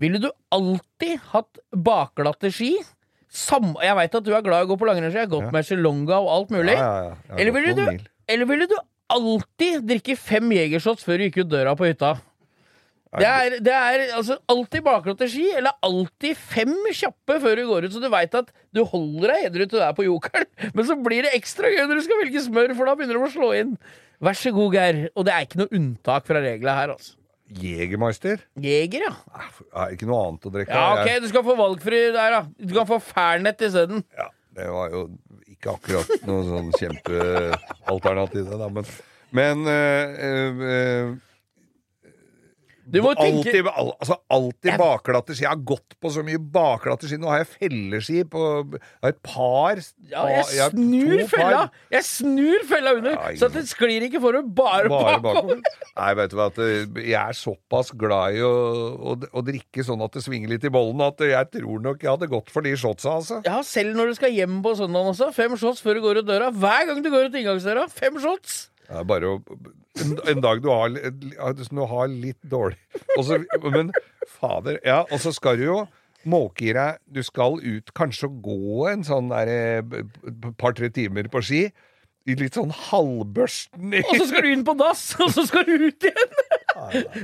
Ville 0.00 0.22
du 0.22 0.30
alltid 0.54 1.18
hatt 1.34 1.60
bakglatte 1.74 2.52
ski? 2.54 2.76
Sam, 3.30 3.74
jeg 3.82 3.98
veit 3.98 4.14
at 4.16 4.26
du 4.26 4.30
er 4.34 4.46
glad 4.46 4.62
i 4.62 4.68
å 4.68 4.70
gå 4.70 4.78
på 4.78 4.86
langrennsski. 4.88 5.24
Jeg 5.24 5.26
har 5.28 5.34
gått 5.34 5.50
Ja. 5.50 5.52
med 5.58 5.66
Sri-Longa 5.66 6.22
og 6.22 6.30
alt 6.38 6.54
mulig. 6.54 6.78
Ja, 6.78 7.16
Eller 7.36 7.52
ville 7.58 7.74
du, 7.76 7.84
eller 8.30 8.46
ville 8.48 8.70
du 8.70 8.78
alltid 9.10 9.84
drikke 9.90 10.16
fem 10.18 10.50
jegershots 10.54 11.02
før 11.06 11.18
du 11.18 11.26
gikk 11.28 11.42
ut 11.44 11.50
døra 11.58 11.74
på 11.78 11.90
hytta? 11.90 12.14
Det 13.18 13.26
er, 13.26 13.54
det 13.58 13.72
er 13.74 14.02
altså 14.14 14.36
alltid 14.52 14.84
bakglatte 14.86 15.26
ski, 15.30 15.48
eller 15.58 15.74
alltid 15.82 16.38
fem 16.38 16.76
kjappe 16.94 17.40
før 17.42 17.58
du 17.58 17.64
går 17.66 17.88
ut, 17.88 17.94
så 17.96 18.02
du 18.02 18.06
veit 18.12 18.36
at 18.38 18.52
du 18.76 18.84
holder 18.86 19.32
deg 19.32 19.46
edru 19.48 19.64
til 19.64 19.80
du 19.80 19.82
er 19.82 19.96
på 19.96 20.06
jokeren. 20.06 20.46
Men 20.76 20.86
så 20.86 20.94
blir 20.94 21.26
det 21.26 21.32
ekstra 21.34 21.72
gøy 21.72 21.82
når 21.82 21.98
du 21.98 22.04
skal 22.06 22.20
velge 22.22 22.44
smør, 22.44 22.74
for 22.78 22.86
da 22.86 22.94
begynner 22.98 23.18
de 23.18 23.24
å 23.26 23.32
slå 23.34 23.48
inn. 23.58 23.72
Vær 24.22 24.36
så 24.38 24.52
god, 24.54 24.76
Geir. 24.76 25.00
Og 25.16 25.26
det 25.26 25.32
er 25.34 25.48
ikke 25.48 25.58
noe 25.62 25.74
unntak 25.74 26.28
fra 26.28 26.42
reglene 26.44 26.76
her, 26.76 26.92
altså. 26.94 27.16
Jegermeister? 27.50 28.44
Jeger, 28.62 29.08
ja. 29.08 29.14
Ja, 29.72 29.88
ikke 29.90 30.06
noe 30.06 30.20
annet 30.28 30.46
å 30.46 30.52
drikke. 30.54 30.76
Ja, 30.76 31.00
ok, 31.00 31.16
du 31.24 31.26
skal 31.32 31.42
få 31.48 31.56
valgfri 31.58 32.02
der, 32.14 32.36
da. 32.36 32.44
Du 32.62 32.76
kan 32.76 32.86
få 32.86 33.00
Fernet 33.02 33.64
isteden. 33.66 34.04
Ja, 34.14 34.28
det 34.54 34.68
var 34.70 34.94
jo 34.94 35.02
ikke 35.50 35.74
akkurat 35.74 36.28
noe 36.28 36.44
sånn 36.46 36.70
kjempealternativ, 36.78 38.46
det, 38.52 38.60
da. 38.60 38.70
Men, 38.76 38.92
men 39.34 39.66
øh, 39.72 40.62
øh, 40.70 41.10
Du 42.90 43.00
må 43.04 43.12
tenke 43.18 43.62
al, 43.70 43.92
altså 43.96 44.16
alltid 44.32 44.76
bakglatte 44.80 45.34
ski. 45.36 45.44
Jeg 45.46 45.52
har 45.52 45.62
gått 45.70 45.96
på 46.02 46.12
så 46.12 46.24
mye 46.26 46.40
bakglatte 46.52 47.08
ski. 47.10 47.18
Nå 47.20 47.30
har 47.30 47.42
jeg 47.42 47.50
felleski 47.52 48.24
på 48.30 48.44
jeg 48.70 48.80
har 49.04 49.14
et 49.14 49.20
par 49.26 49.80
Ja, 50.10 50.24
jeg 50.30 50.46
jeg 50.56 50.74
snur 50.74 51.22
fella! 51.30 51.62
Jeg 51.92 52.06
snur 52.08 52.66
fella 52.70 52.94
under, 52.98 53.16
Ja, 53.16 53.34
så 53.40 53.50
det 53.52 53.64
sklir 53.70 54.06
ikke 54.06 54.22
for 54.22 54.38
bare, 54.42 54.90
Bare 54.90 55.20
bakover. 55.22 55.60
Nei, 55.96 56.10
vet 56.18 56.32
du 56.32 56.38
hva, 56.38 56.48
eh, 56.64 56.86
jeg 57.04 57.18
er 57.20 57.36
såpass 57.36 57.92
glad 57.98 58.38
i 58.38 58.42
å, 58.46 58.52
å, 59.12 59.16
å 59.16 59.44
drikke 59.46 59.84
sånn 59.86 60.02
at 60.04 60.16
det 60.16 60.24
svinger 60.24 60.54
litt 60.54 60.66
i 60.66 60.72
bollen, 60.72 61.02
at 61.04 61.22
jeg 61.24 61.50
tror 61.56 61.84
nok 61.84 62.02
jeg 62.04 62.12
hadde 62.12 62.30
gått 62.30 62.50
for 62.52 62.66
de 62.66 62.74
shotsa, 62.78 63.18
altså. 63.20 63.40
Ja, 63.46 63.60
selv 63.66 63.96
når 63.98 64.12
du 64.12 64.18
skal 64.20 64.34
hjem 64.34 64.60
på 64.64 64.74
søndag 64.78 65.12
også. 65.12 65.30
Fem 65.36 65.56
shots 65.60 65.82
før 65.84 65.98
du 65.98 66.04
går 66.04 66.22
ut 66.22 66.28
døra. 66.28 66.50
Hver 66.54 66.88
gang 66.90 67.04
du 67.04 67.10
går 67.12 67.30
ut 67.30 67.40
inngangsdøra, 67.40 67.86
fem 67.92 68.18
shots! 68.22 68.66
Det 68.90 68.98
er 68.98 69.06
bare 69.06 69.36
å 69.36 69.38
En, 70.00 70.14
en 70.32 70.40
dag 70.42 70.60
du 70.62 70.68
har, 70.70 70.92
du 70.94 71.80
har 71.90 72.10
litt 72.10 72.38
dårlig 72.46 72.78
også, 73.18 73.40
Men 73.74 73.90
fader 74.38 74.78
Ja, 74.86 75.02
og 75.10 75.20
så 75.22 75.32
skal 75.34 75.58
du 75.60 75.66
jo 75.66 75.78
måke 76.30 76.68
i 76.70 76.74
deg 76.76 77.00
Du 77.10 77.22
skal 77.26 77.58
ut 77.62 77.92
kanskje 77.96 78.28
og 78.30 78.40
gå 78.44 78.88
en 78.90 79.04
sånn 79.06 79.30
der 79.32 79.50
eh, 79.50 80.02
par-tre 80.60 80.90
timer 80.94 81.30
på 81.32 81.42
ski. 81.44 81.62
I 82.28 82.36
litt 82.36 82.56
sånn 82.58 82.72
halvbørsten 82.90 83.94
Og 84.02 84.10
så 84.12 84.26
skal 84.28 84.44
du 84.44 84.50
inn 84.52 84.66
på 84.66 84.74
dass, 84.78 85.04
og 85.22 85.32
så 85.34 85.46
skal 85.48 85.64
du 85.68 85.88
ut 85.88 86.10
igjen! 86.10 86.36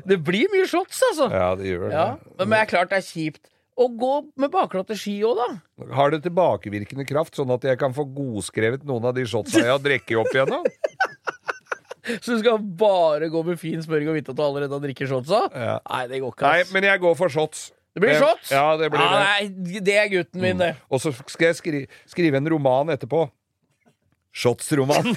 Det 0.09 0.19
blir 0.25 0.51
mye 0.53 0.67
shots, 0.69 1.03
altså. 1.11 1.29
Ja, 1.33 1.51
det 1.59 1.69
gjør 1.69 1.87
det. 1.87 1.93
Ja, 1.95 2.07
Men 2.41 2.55
det 2.55 2.63
er 2.63 2.71
klart 2.73 2.93
det 2.93 3.03
er 3.03 3.07
kjipt 3.07 3.45
å 3.77 3.91
gå 3.93 4.13
med 4.41 4.51
bakglatte 4.53 4.97
ski 4.97 5.19
òg, 5.29 5.37
da. 5.37 5.49
Har 5.97 6.13
det 6.15 6.23
tilbakevirkende 6.25 7.05
kraft, 7.09 7.37
sånn 7.37 7.53
at 7.53 7.65
jeg 7.69 7.79
kan 7.81 7.93
få 7.97 8.07
godskrevet 8.09 8.87
noen 8.89 9.11
av 9.11 9.17
de 9.17 9.27
shotsa 9.29 9.61
jeg 9.61 9.75
har 9.75 9.83
drukket 9.85 10.17
opp 10.23 10.33
igjennom? 10.33 10.65
Så 12.23 12.37
du 12.37 12.39
skal 12.43 12.59
bare 12.79 13.29
gå 13.33 13.41
med 13.47 13.59
fin 13.59 13.83
smøring 13.83 14.09
og 14.13 14.15
vite 14.19 14.31
at 14.31 14.39
du 14.39 14.43
allerede 14.45 14.73
har 14.77 14.83
drikket 14.85 15.09
shotsa? 15.11 15.41
Ja. 15.55 15.79
Nei, 15.91 16.03
det 16.13 16.21
går 16.23 16.35
ikke. 16.37 16.47
Ass. 16.47 16.71
Nei, 16.71 16.77
men 16.77 16.89
jeg 16.91 17.03
går 17.03 17.17
for 17.19 17.33
shots. 17.33 17.65
Det 17.97 18.03
blir 18.05 18.19
shots? 18.21 18.51
Ja, 18.53 18.77
det 18.77 18.91
blir 18.93 19.01
det. 19.01 19.23
Nei, 19.25 19.81
det 19.89 19.97
er 19.97 20.11
gutten 20.13 20.43
min, 20.45 20.59
det. 20.61 20.75
Og 20.93 21.01
så 21.01 21.15
skal 21.27 21.49
jeg 21.51 21.57
skri 21.63 21.81
skrive 22.13 22.37
en 22.43 22.51
roman 22.53 22.93
etterpå. 22.93 23.25
Shots-roman. 24.37 25.15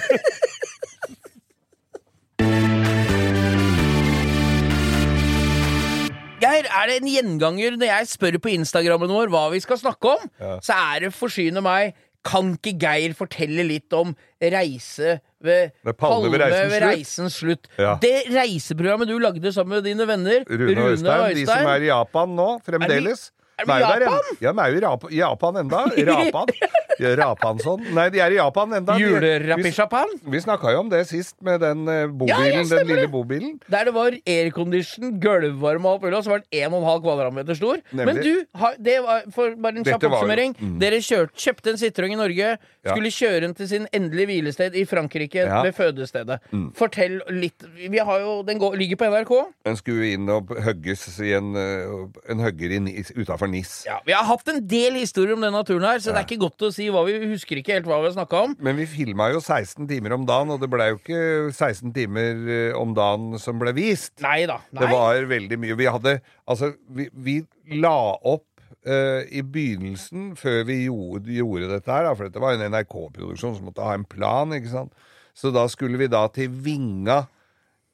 Geir, 6.40 6.64
er 6.72 6.88
det 6.88 6.94
en 7.02 7.08
gjenganger 7.10 7.74
når 7.76 7.90
jeg 7.90 8.08
spør 8.14 8.38
på 8.40 8.52
Instagrammen 8.54 9.10
vår 9.12 9.28
hva 9.32 9.42
vi 9.52 9.58
skal 9.60 9.76
snakke 9.80 10.14
om, 10.14 10.22
Ja. 10.40 10.54
så 10.64 10.72
er 10.94 11.00
det 11.04 11.10
forsyne 11.12 11.60
meg 11.60 11.92
Kan 12.26 12.52
ikke 12.58 12.74
Geir 12.82 13.14
fortelle 13.16 13.64
litt 13.64 13.92
om 13.96 14.12
reise 14.42 15.18
ved 15.40 15.72
Ved 15.86 15.96
Palme 15.96 16.28
ved 16.34 16.42
reisens 16.42 16.74
slutt? 16.74 16.84
reisens 16.84 17.36
slutt? 17.40 17.68
Ja. 17.80 17.94
Det 18.02 18.26
reiseprogrammet 18.28 19.08
du 19.08 19.16
lagde 19.22 19.52
sammen 19.56 19.78
med 19.78 19.86
dine 19.88 20.04
venner, 20.08 20.44
Rune 20.44 20.74
og 20.84 20.90
Øystein, 20.92 21.38
de 21.38 21.46
som 21.48 21.70
er 21.72 21.86
i 21.86 21.88
Japan 21.88 22.34
nå, 22.36 22.48
fremdeles. 22.66 23.30
Er 23.60 23.66
De 23.68 23.76
i 23.76 23.80
Japan? 23.80 24.36
Ja, 24.40 24.52
de 24.52 24.60
er 24.64 24.70
jo 24.74 24.78
i 24.78 24.84
Rap- 24.86 25.10
Japan 25.12 25.56
enda. 25.64 25.84
Rapan. 26.10 26.54
Ja, 27.00 27.14
Rapansson. 27.16 27.80
Nei, 27.96 28.08
de 28.12 28.20
er 28.20 28.34
i 28.34 28.36
Japan 28.36 28.74
enda. 28.76 28.96
Julerapisjapan? 29.00 30.10
Vi, 30.24 30.30
vi 30.34 30.40
snakka 30.44 30.72
jo 30.74 30.80
om 30.82 30.90
det 30.92 31.04
sist, 31.08 31.36
med 31.44 31.60
den 31.64 31.86
eh, 31.88 32.06
bobilen, 32.08 32.42
Ja, 32.44 32.60
ja, 32.60 32.64
den 32.76 32.88
lille 32.90 33.06
bobilen. 33.12 33.54
Der 33.72 33.88
det 33.88 33.94
var 33.96 34.16
aircondition, 34.28 35.14
gulvvarme 35.22 35.88
og 35.88 35.94
alt 35.98 36.02
mulig, 36.04 36.18
og 36.18 36.24
så 36.26 36.34
var 36.34 36.42
den 36.44 36.72
1,5 36.72 37.00
kvadratmeter 37.06 37.56
stor. 37.58 37.80
Nemlig. 37.96 38.06
Men 38.06 38.20
du, 38.24 38.84
det 38.84 38.96
var 39.06 39.24
bare 39.64 39.80
en 39.80 39.86
kjapp 39.88 40.06
oppsummering. 40.10 40.56
mm. 40.60 40.76
Dere 40.82 41.00
kjørt, 41.04 41.32
kjøpte 41.40 41.72
en 41.74 41.80
Citroën 41.80 42.14
i 42.16 42.20
Norge, 42.20 42.50
Ja. 42.80 42.94
skulle 42.94 43.10
kjøre 43.12 43.40
den 43.44 43.52
til 43.54 43.68
sin 43.68 43.82
endelige 43.92 44.26
hvilested 44.30 44.76
i 44.80 44.86
Frankrike, 44.88 45.42
Ja. 45.44 45.58
Mm. 45.60 45.66
ved 45.66 45.74
fødestedet. 45.76 46.38
Fortell 46.78 47.18
litt 47.28 47.64
Vi 47.76 47.98
har 47.98 48.20
jo, 48.22 48.42
Den 48.42 48.58
går, 48.58 48.76
ligger 48.80 48.96
på 48.96 49.08
NRK. 49.12 49.32
Den 49.68 49.76
skulle 49.76 50.12
inn 50.14 50.28
og 50.32 50.48
hugges 50.64 51.02
i 51.20 51.34
en, 51.36 51.50
eh, 51.56 52.32
en 52.32 52.40
hugger 52.40 52.72
utafor 53.20 53.49
Nis. 53.52 53.72
Ja, 53.88 53.98
Vi 54.06 54.14
har 54.16 54.26
hatt 54.28 54.50
en 54.52 54.60
del 54.68 54.98
historier 55.00 55.36
om 55.36 55.44
denne 55.44 55.62
turen 55.66 55.86
her, 55.88 56.02
så 56.02 56.14
det 56.14 56.22
er 56.22 56.28
ikke 56.28 56.44
godt 56.46 56.66
å 56.68 56.72
si 56.74 56.88
hva 56.92 57.04
vi 57.06 57.16
husker 57.32 57.60
ikke 57.60 57.76
helt 57.76 57.88
hva 57.90 58.00
vi 58.02 58.10
har 58.10 58.16
snakka 58.16 58.42
om. 58.48 58.56
Men 58.62 58.78
vi 58.80 58.88
filma 58.90 59.30
jo 59.34 59.42
16 59.42 59.88
timer 59.90 60.16
om 60.16 60.26
dagen, 60.28 60.52
og 60.54 60.60
det 60.62 60.70
blei 60.72 60.90
jo 60.92 61.00
ikke 61.00 61.22
16 61.52 61.94
timer 61.96 62.44
eh, 62.50 62.76
om 62.78 62.94
dagen 62.96 63.34
som 63.42 63.60
ble 63.60 63.74
vist. 63.76 64.16
Nei 64.24 64.44
da. 64.50 64.60
Nei. 64.70 64.84
Det 64.84 64.92
var 64.92 65.26
veldig 65.30 65.60
mye. 65.60 65.80
Vi 65.80 65.90
hadde 65.90 66.20
Altså, 66.50 66.72
vi, 66.90 67.10
vi 67.14 67.40
la 67.80 67.96
opp 68.16 68.46
Uh, 68.80 69.26
i 69.28 69.42
begynnelsen, 69.44 70.30
før 70.40 70.62
vi 70.64 70.86
gjorde, 70.86 71.28
gjorde 71.36 71.66
dette 71.68 71.92
her, 71.92 72.06
da, 72.06 72.14
for 72.16 72.24
dette 72.24 72.40
var 72.40 72.54
en 72.56 72.62
NRK-produksjon 72.72 73.58
som 73.58 73.66
måtte 73.68 73.84
ha 73.84 73.92
en 73.92 74.06
plan, 74.08 74.54
ikke 74.56 74.70
sant. 74.72 74.94
Så 75.36 75.52
da 75.52 75.66
skulle 75.68 76.00
vi 76.00 76.08
da 76.08 76.22
til 76.32 76.48
Vinga 76.64 77.26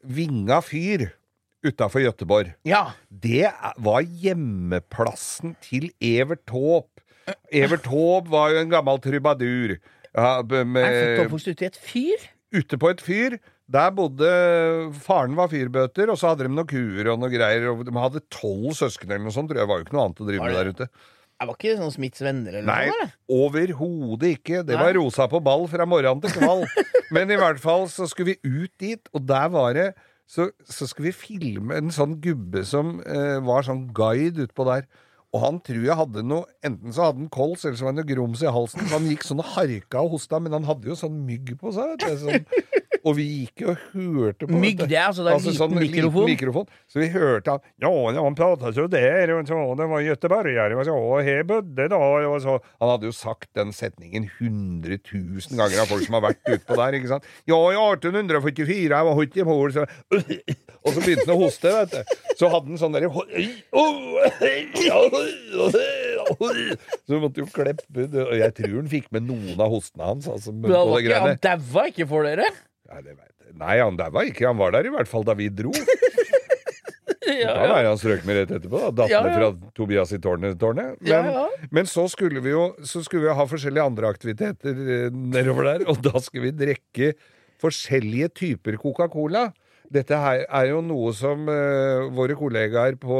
Vinga 0.07 0.61
fyr 0.63 1.09
utafor 1.67 2.05
Gøteborg. 2.05 2.53
Ja. 2.69 2.85
Det 3.11 3.49
var 3.83 4.05
hjemmeplassen 4.07 5.57
til 5.65 5.91
Evert 6.01 6.45
Taube. 6.49 6.89
Evert 7.51 7.85
Taube 7.87 8.31
var 8.31 8.53
jo 8.55 8.63
en 8.63 8.71
gammel 8.73 9.01
trubadur. 9.03 9.77
Ja, 10.17 10.31
b- 10.47 10.63
Er 10.81 11.29
født 11.29 11.49
ute 11.51 11.65
i 11.67 11.71
et 11.73 11.77
fyr? 11.77 12.27
ute 12.57 12.79
på 12.81 12.89
et 12.95 13.03
fyr. 13.05 13.39
Der 13.69 13.91
bodde 13.91 14.29
Faren 15.03 15.35
var 15.37 15.49
fyrbøter, 15.51 16.09
og 16.13 16.17
så 16.21 16.31
hadde 16.31 16.47
de 16.47 16.53
noen 16.55 16.69
kuer 16.71 17.09
og 17.11 17.19
noe 17.19 17.29
greier. 17.33 17.67
Og 17.73 17.83
de 17.85 17.93
hadde 17.99 18.23
tolv 18.31 18.71
søsken 18.79 19.11
eller 19.11 19.27
noe 19.27 19.35
sånt. 19.35 19.51
Tror 19.51 19.59
jeg 19.65 19.69
var 19.69 19.81
jo 19.83 19.85
ikke 19.89 19.97
noe 19.99 20.05
annet 20.07 20.23
å 20.23 20.29
drive 20.31 20.47
med 20.47 20.55
der 20.61 20.71
ute. 20.73 20.87
Det 21.37 21.45
var 21.51 21.57
ikke 21.59 21.73
sånn 21.77 21.93
Smiths 21.93 22.23
venner 22.25 22.55
eller 22.55 22.65
Nei, 22.71 22.87
noe? 22.89 23.09
Nei, 23.11 23.11
overhodet 23.43 24.31
ikke. 24.39 24.63
Det 24.65 24.73
Nei. 24.79 24.85
var 24.87 24.95
rosa 24.97 25.27
på 25.29 25.43
ball 25.45 25.67
fra 25.69 25.85
morgen 25.85 26.23
til 26.23 26.33
kvall. 26.39 26.63
Men 27.15 27.29
i 27.35 27.37
hvert 27.43 27.61
fall 27.61 27.85
så 27.93 28.07
skulle 28.09 28.37
vi 28.39 28.55
ut 28.63 28.73
dit, 28.81 29.11
og 29.13 29.27
der 29.29 29.51
var 29.53 29.75
det 29.77 29.89
Så, 30.27 30.49
så 30.67 30.89
skulle 30.91 31.13
vi 31.13 31.19
filme 31.19 31.77
en 31.79 31.93
sånn 31.95 32.17
gubbe 32.23 32.65
som 32.67 32.97
eh, 33.07 33.39
var 33.47 33.67
sånn 33.67 33.87
guide 33.95 34.49
utpå 34.49 34.67
der. 34.67 34.89
Og 35.37 35.43
han 35.43 35.61
tror 35.65 35.85
jeg 35.85 35.99
hadde 35.99 36.23
noe 36.25 36.47
Enten 36.65 36.95
så 36.95 37.11
hadde 37.11 37.21
han 37.21 37.33
kols, 37.33 37.67
eller 37.67 37.77
så 37.79 37.87
var 37.87 37.95
det 37.95 38.03
noe 38.03 38.09
grums 38.15 38.43
i 38.43 38.51
halsen. 38.51 38.87
Så 38.87 38.97
han 38.97 39.11
gikk 39.11 39.27
sånn 39.27 39.43
og 39.45 39.53
harka 39.53 40.03
og 40.03 40.17
hosta, 40.17 40.41
men 40.43 40.57
han 40.57 40.67
hadde 40.67 40.89
jo 40.89 40.97
sånn 40.99 41.21
mygg 41.29 41.55
på 41.61 41.75
seg. 41.77 41.93
Vet 41.93 42.07
du, 42.07 42.25
sånn. 42.25 42.49
Og 43.07 43.15
vi 43.15 43.25
gikk 43.45 43.63
jo 43.63 43.71
og 43.71 43.83
hørte 43.93 44.49
på 44.51 44.59
Mygg, 44.59 44.81
det 44.91 44.97
er 44.99 45.05
altså 45.07 45.23
det 45.23 45.31
er 45.31 45.39
liten 45.39 45.55
sånn 45.55 45.75
mikrofon. 45.77 46.25
Liten 46.27 46.33
mikrofon. 46.33 46.71
Så 46.91 46.99
vi 46.99 47.09
hørte 47.15 47.55
han 47.55 47.63
Ja, 47.85 47.91
han 48.19 48.39
pratet 48.39 48.81
jo 48.81 48.87
der, 48.91 49.31
og 49.37 49.47
så, 49.47 49.61
det 49.79 49.87
var 49.93 50.03
göteborgare, 50.03 50.75
og 50.75 50.89
så, 50.89 50.97
her 51.27 51.45
da, 51.47 52.01
og 52.27 52.41
så 52.43 52.57
Han 52.81 52.91
hadde 52.91 53.07
jo 53.07 53.15
sagt 53.15 53.49
den 53.55 53.71
setningen 53.77 54.27
100 54.41 54.99
000 55.13 55.61
ganger 55.61 55.85
av 55.85 55.93
folk 55.93 56.03
som 56.07 56.19
har 56.19 56.27
vært 56.27 56.51
utpå 56.57 56.79
der, 56.81 56.99
ikke 56.99 57.13
sant. 57.15 57.31
Ja, 57.47 57.61
i 57.71 57.79
1844 57.79 58.75
jeg 58.91 59.09
var 59.11 59.21
høyt 59.21 59.39
i 59.39 59.47
mål, 59.47 59.77
så 59.77 59.87
Og 60.87 60.95
så 60.95 61.03
begynte 61.03 61.27
han 61.27 61.37
å 61.37 61.41
hoste, 61.45 61.73
vet 61.77 61.95
du. 61.95 62.19
Så 62.39 62.51
hadde 62.51 62.73
han 62.73 62.81
sånn 62.81 62.95
derre 62.97 63.11
Så 67.07 67.15
vi 67.15 67.19
måtte 67.23 67.43
jo 67.43 67.47
kleppe 67.55 68.03
ut 68.07 68.15
Og 68.27 68.33
jeg 68.39 68.55
tror 68.59 68.75
han 68.81 68.89
fikk 68.91 69.07
med 69.15 69.27
noen 69.29 69.61
av 69.63 69.71
hostene 69.73 70.09
hans, 70.09 70.27
altså. 70.31 70.53
Men 70.55 70.73
han, 70.75 70.89
var 70.91 71.05
ikke, 71.05 71.21
han 71.23 71.41
daua 71.47 71.87
ikke 71.93 72.07
for 72.11 72.27
dere? 72.27 72.49
Nei, 72.91 73.01
det 73.03 73.15
vet 73.15 73.31
jeg. 73.47 73.55
Nei, 73.63 73.77
han 73.81 73.97
daua 73.99 74.25
ikke. 74.29 74.47
Han 74.51 74.59
var 74.59 74.75
der 74.75 74.89
i 74.89 74.93
hvert 74.95 75.11
fall 75.11 75.25
da 75.27 75.37
vi 75.39 75.49
dro. 75.53 75.75
Ja, 77.27 77.51
Da 77.59 77.65
var 77.73 77.83
han 77.89 77.97
strøk 77.99 78.23
med 78.27 78.37
rett 78.39 78.53
etterpå. 78.55 78.79
da 78.87 78.91
Datt 79.03 79.11
Ja, 79.11 79.21
ja. 79.27 79.33
fra 79.35 79.71
Tobias 79.75 80.13
i 80.15 80.19
tårnet. 80.23 80.55
tårnet. 80.63 80.93
Men, 81.03 81.11
Ja, 81.11 81.33
ja. 81.35 81.69
men 81.75 81.89
så 81.91 82.05
skulle 82.09 82.39
vi 82.41 82.53
jo 82.53 82.69
så 82.87 83.03
skulle 83.03 83.27
vi 83.27 83.35
ha 83.35 83.47
forskjellige 83.51 83.83
andre 83.83 84.07
aktiviteter 84.15 84.71
eh, 84.71 85.09
nedover 85.11 85.67
der, 85.67 85.85
og 85.91 85.99
da 86.07 86.21
skulle 86.23 86.53
vi 86.53 86.55
drikke 86.61 87.09
forskjellige 87.63 88.29
typer 88.31 88.79
Coca-Cola. 88.79 89.49
Dette 89.93 90.19
her 90.19 90.45
er 90.49 90.69
jo 90.71 90.81
noe 90.85 91.13
som 91.17 91.47
uh, 91.49 92.07
våre 92.17 92.35
kollegaer 92.39 92.97
på 93.01 93.17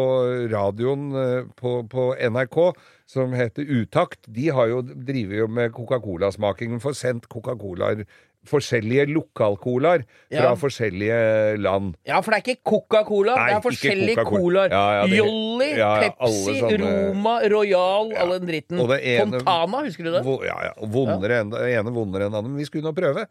radioen 0.53 1.09
uh, 1.15 1.43
på, 1.59 1.79
på 1.93 2.11
NRK, 2.19 2.61
som 3.07 3.35
heter 3.39 3.67
Utakt, 3.83 4.25
de 4.27 4.49
har 4.51 4.71
jo, 4.73 4.81
driver 4.83 5.45
jo 5.45 5.49
med 5.49 5.73
Coca-Cola-smakingen. 5.77 6.81
Får 6.83 6.97
sendt 6.99 7.29
Coca-Colaer, 7.31 8.03
forskjellige 8.47 9.09
lokalcolaer 9.11 10.05
fra 10.31 10.43
Ja. 10.45 10.53
forskjellige 10.55 11.57
land. 11.59 11.97
Ja, 12.07 12.21
for 12.23 12.31
det 12.31 12.39
er 12.39 12.45
ikke 12.55 12.63
Coca-Cola, 12.71 13.35
det 13.41 13.57
er 13.57 13.65
forskjellige 13.65 14.25
colaer. 14.29 14.71
Ja, 14.71 14.85
ja, 15.01 15.09
Jolly, 15.19 15.71
ja, 15.75 15.89
ja, 16.03 16.13
Pepsi, 16.15 16.55
sånne- 16.61 16.79
Roma, 17.11 17.41
Royal, 17.51 18.13
all 18.15 18.37
den 18.39 18.47
dritten. 18.53 18.79
Ene- 18.79 19.41
Fontana, 19.41 19.83
husker 19.89 20.07
du 20.07 20.13
det? 20.15 20.23
Ja, 20.47 20.59
ja. 20.69 20.73
Vondere 20.87 21.41
enn 21.43 21.51
ene 21.59 21.91
vondere 21.95 22.27
enn 22.31 22.35
andre. 22.39 22.51
Men 22.53 22.59
vi 22.63 22.69
skulle 22.71 22.87
nå 22.87 22.95
prøve. 22.95 23.27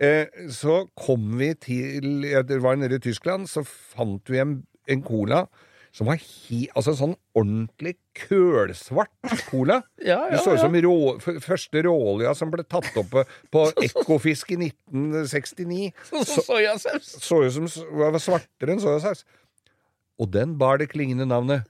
Eh, 0.00 0.46
så 0.48 0.86
kom 0.96 1.34
vi 1.36 1.50
til 1.60 2.22
Det 2.48 2.56
var 2.64 2.78
nede 2.80 2.96
i 2.96 3.02
Tyskland, 3.04 3.48
så 3.50 3.64
fant 3.66 4.30
vi 4.32 4.40
en, 4.40 4.62
en 4.88 5.02
cola 5.04 5.44
som 5.92 6.06
var 6.06 6.20
he, 6.22 6.68
altså 6.78 6.92
en 6.92 6.98
sånn 7.00 7.14
ordentlig 7.34 7.96
kølsvart 8.14 9.10
cola. 9.48 9.80
Ja, 10.06 10.22
ja, 10.30 10.36
det 10.36 10.42
så 10.44 10.54
ut 10.54 10.62
som 10.62 10.76
rå, 10.84 10.94
første 11.42 11.82
råolja 11.84 12.32
som 12.38 12.52
ble 12.52 12.64
tatt 12.64 12.94
opp 13.00 13.10
på, 13.52 13.64
Ekofisk 13.88 14.54
i 14.54 14.60
1969. 14.70 15.90
Så 16.06 16.44
soyasaus. 16.46 17.10
Så 17.20 17.42
ut 17.42 17.56
som 17.58 17.68
var 17.98 18.16
svartere 18.22 18.76
enn 18.76 18.82
soyasaus. 18.82 19.26
Og 20.20 20.30
den 20.30 20.54
bar 20.60 20.78
det 20.80 20.92
klingende 20.94 21.26
navnet 21.28 21.66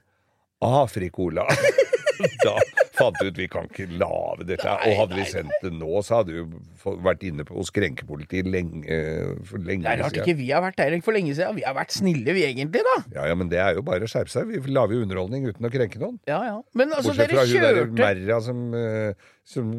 Afrikola. 0.61 1.49
da 2.45 2.59
fant 3.01 3.19
vi 3.21 3.31
ut 3.31 3.41
vi 3.41 3.49
kan 3.51 3.69
ikke 3.69 3.87
lage 4.01 4.47
dette. 4.49 4.67
Nei, 4.67 4.91
og 4.91 4.99
hadde 5.03 5.19
vi 5.19 5.25
nei, 5.25 5.31
sendt 5.33 5.65
det 5.65 5.73
nå, 5.75 5.91
så 6.07 6.21
hadde 6.21 6.35
vi 6.35 6.43
jo 6.43 6.95
vært 7.05 7.25
inne 7.27 7.47
på, 7.49 7.57
hos 7.59 7.73
krenkepolitiet 7.75 8.49
lenge, 8.51 8.85
eh, 8.87 9.35
for 9.49 9.59
lenge 9.59 9.83
siden. 9.83 9.89
Det 9.89 9.93
er 9.97 10.05
rart 10.05 10.21
ikke 10.23 10.37
vi 10.39 10.51
har 10.53 10.65
vært 10.65 10.79
der 10.81 10.97
for 11.05 11.17
lenge 11.17 11.35
siden. 11.37 11.59
Vi 11.59 11.67
har 11.67 11.77
vært 11.77 11.97
snille, 11.97 12.37
vi 12.37 12.47
egentlig, 12.49 12.85
da. 12.87 12.97
Ja, 13.17 13.27
ja, 13.33 13.39
men 13.39 13.51
det 13.53 13.61
er 13.63 13.77
jo 13.79 13.85
bare 13.87 14.07
å 14.07 14.11
skjerpe 14.11 14.33
seg. 14.33 14.51
Vi 14.51 14.75
lager 14.75 14.99
jo 14.99 15.05
underholdning 15.07 15.49
uten 15.51 15.69
å 15.69 15.73
krenke 15.73 16.01
noen. 16.03 16.21
Ja, 16.31 16.41
ja. 16.47 16.57
Men 16.77 16.95
altså, 16.95 17.15
Bortsett 17.15 17.35
dere 17.35 17.41
fra 17.41 17.47
hun 17.49 17.67
der 17.67 17.81
kjørte 17.81 18.05
Merra 18.05 18.41
som, 18.45 18.63
eh, 18.77 19.31
som 19.51 19.73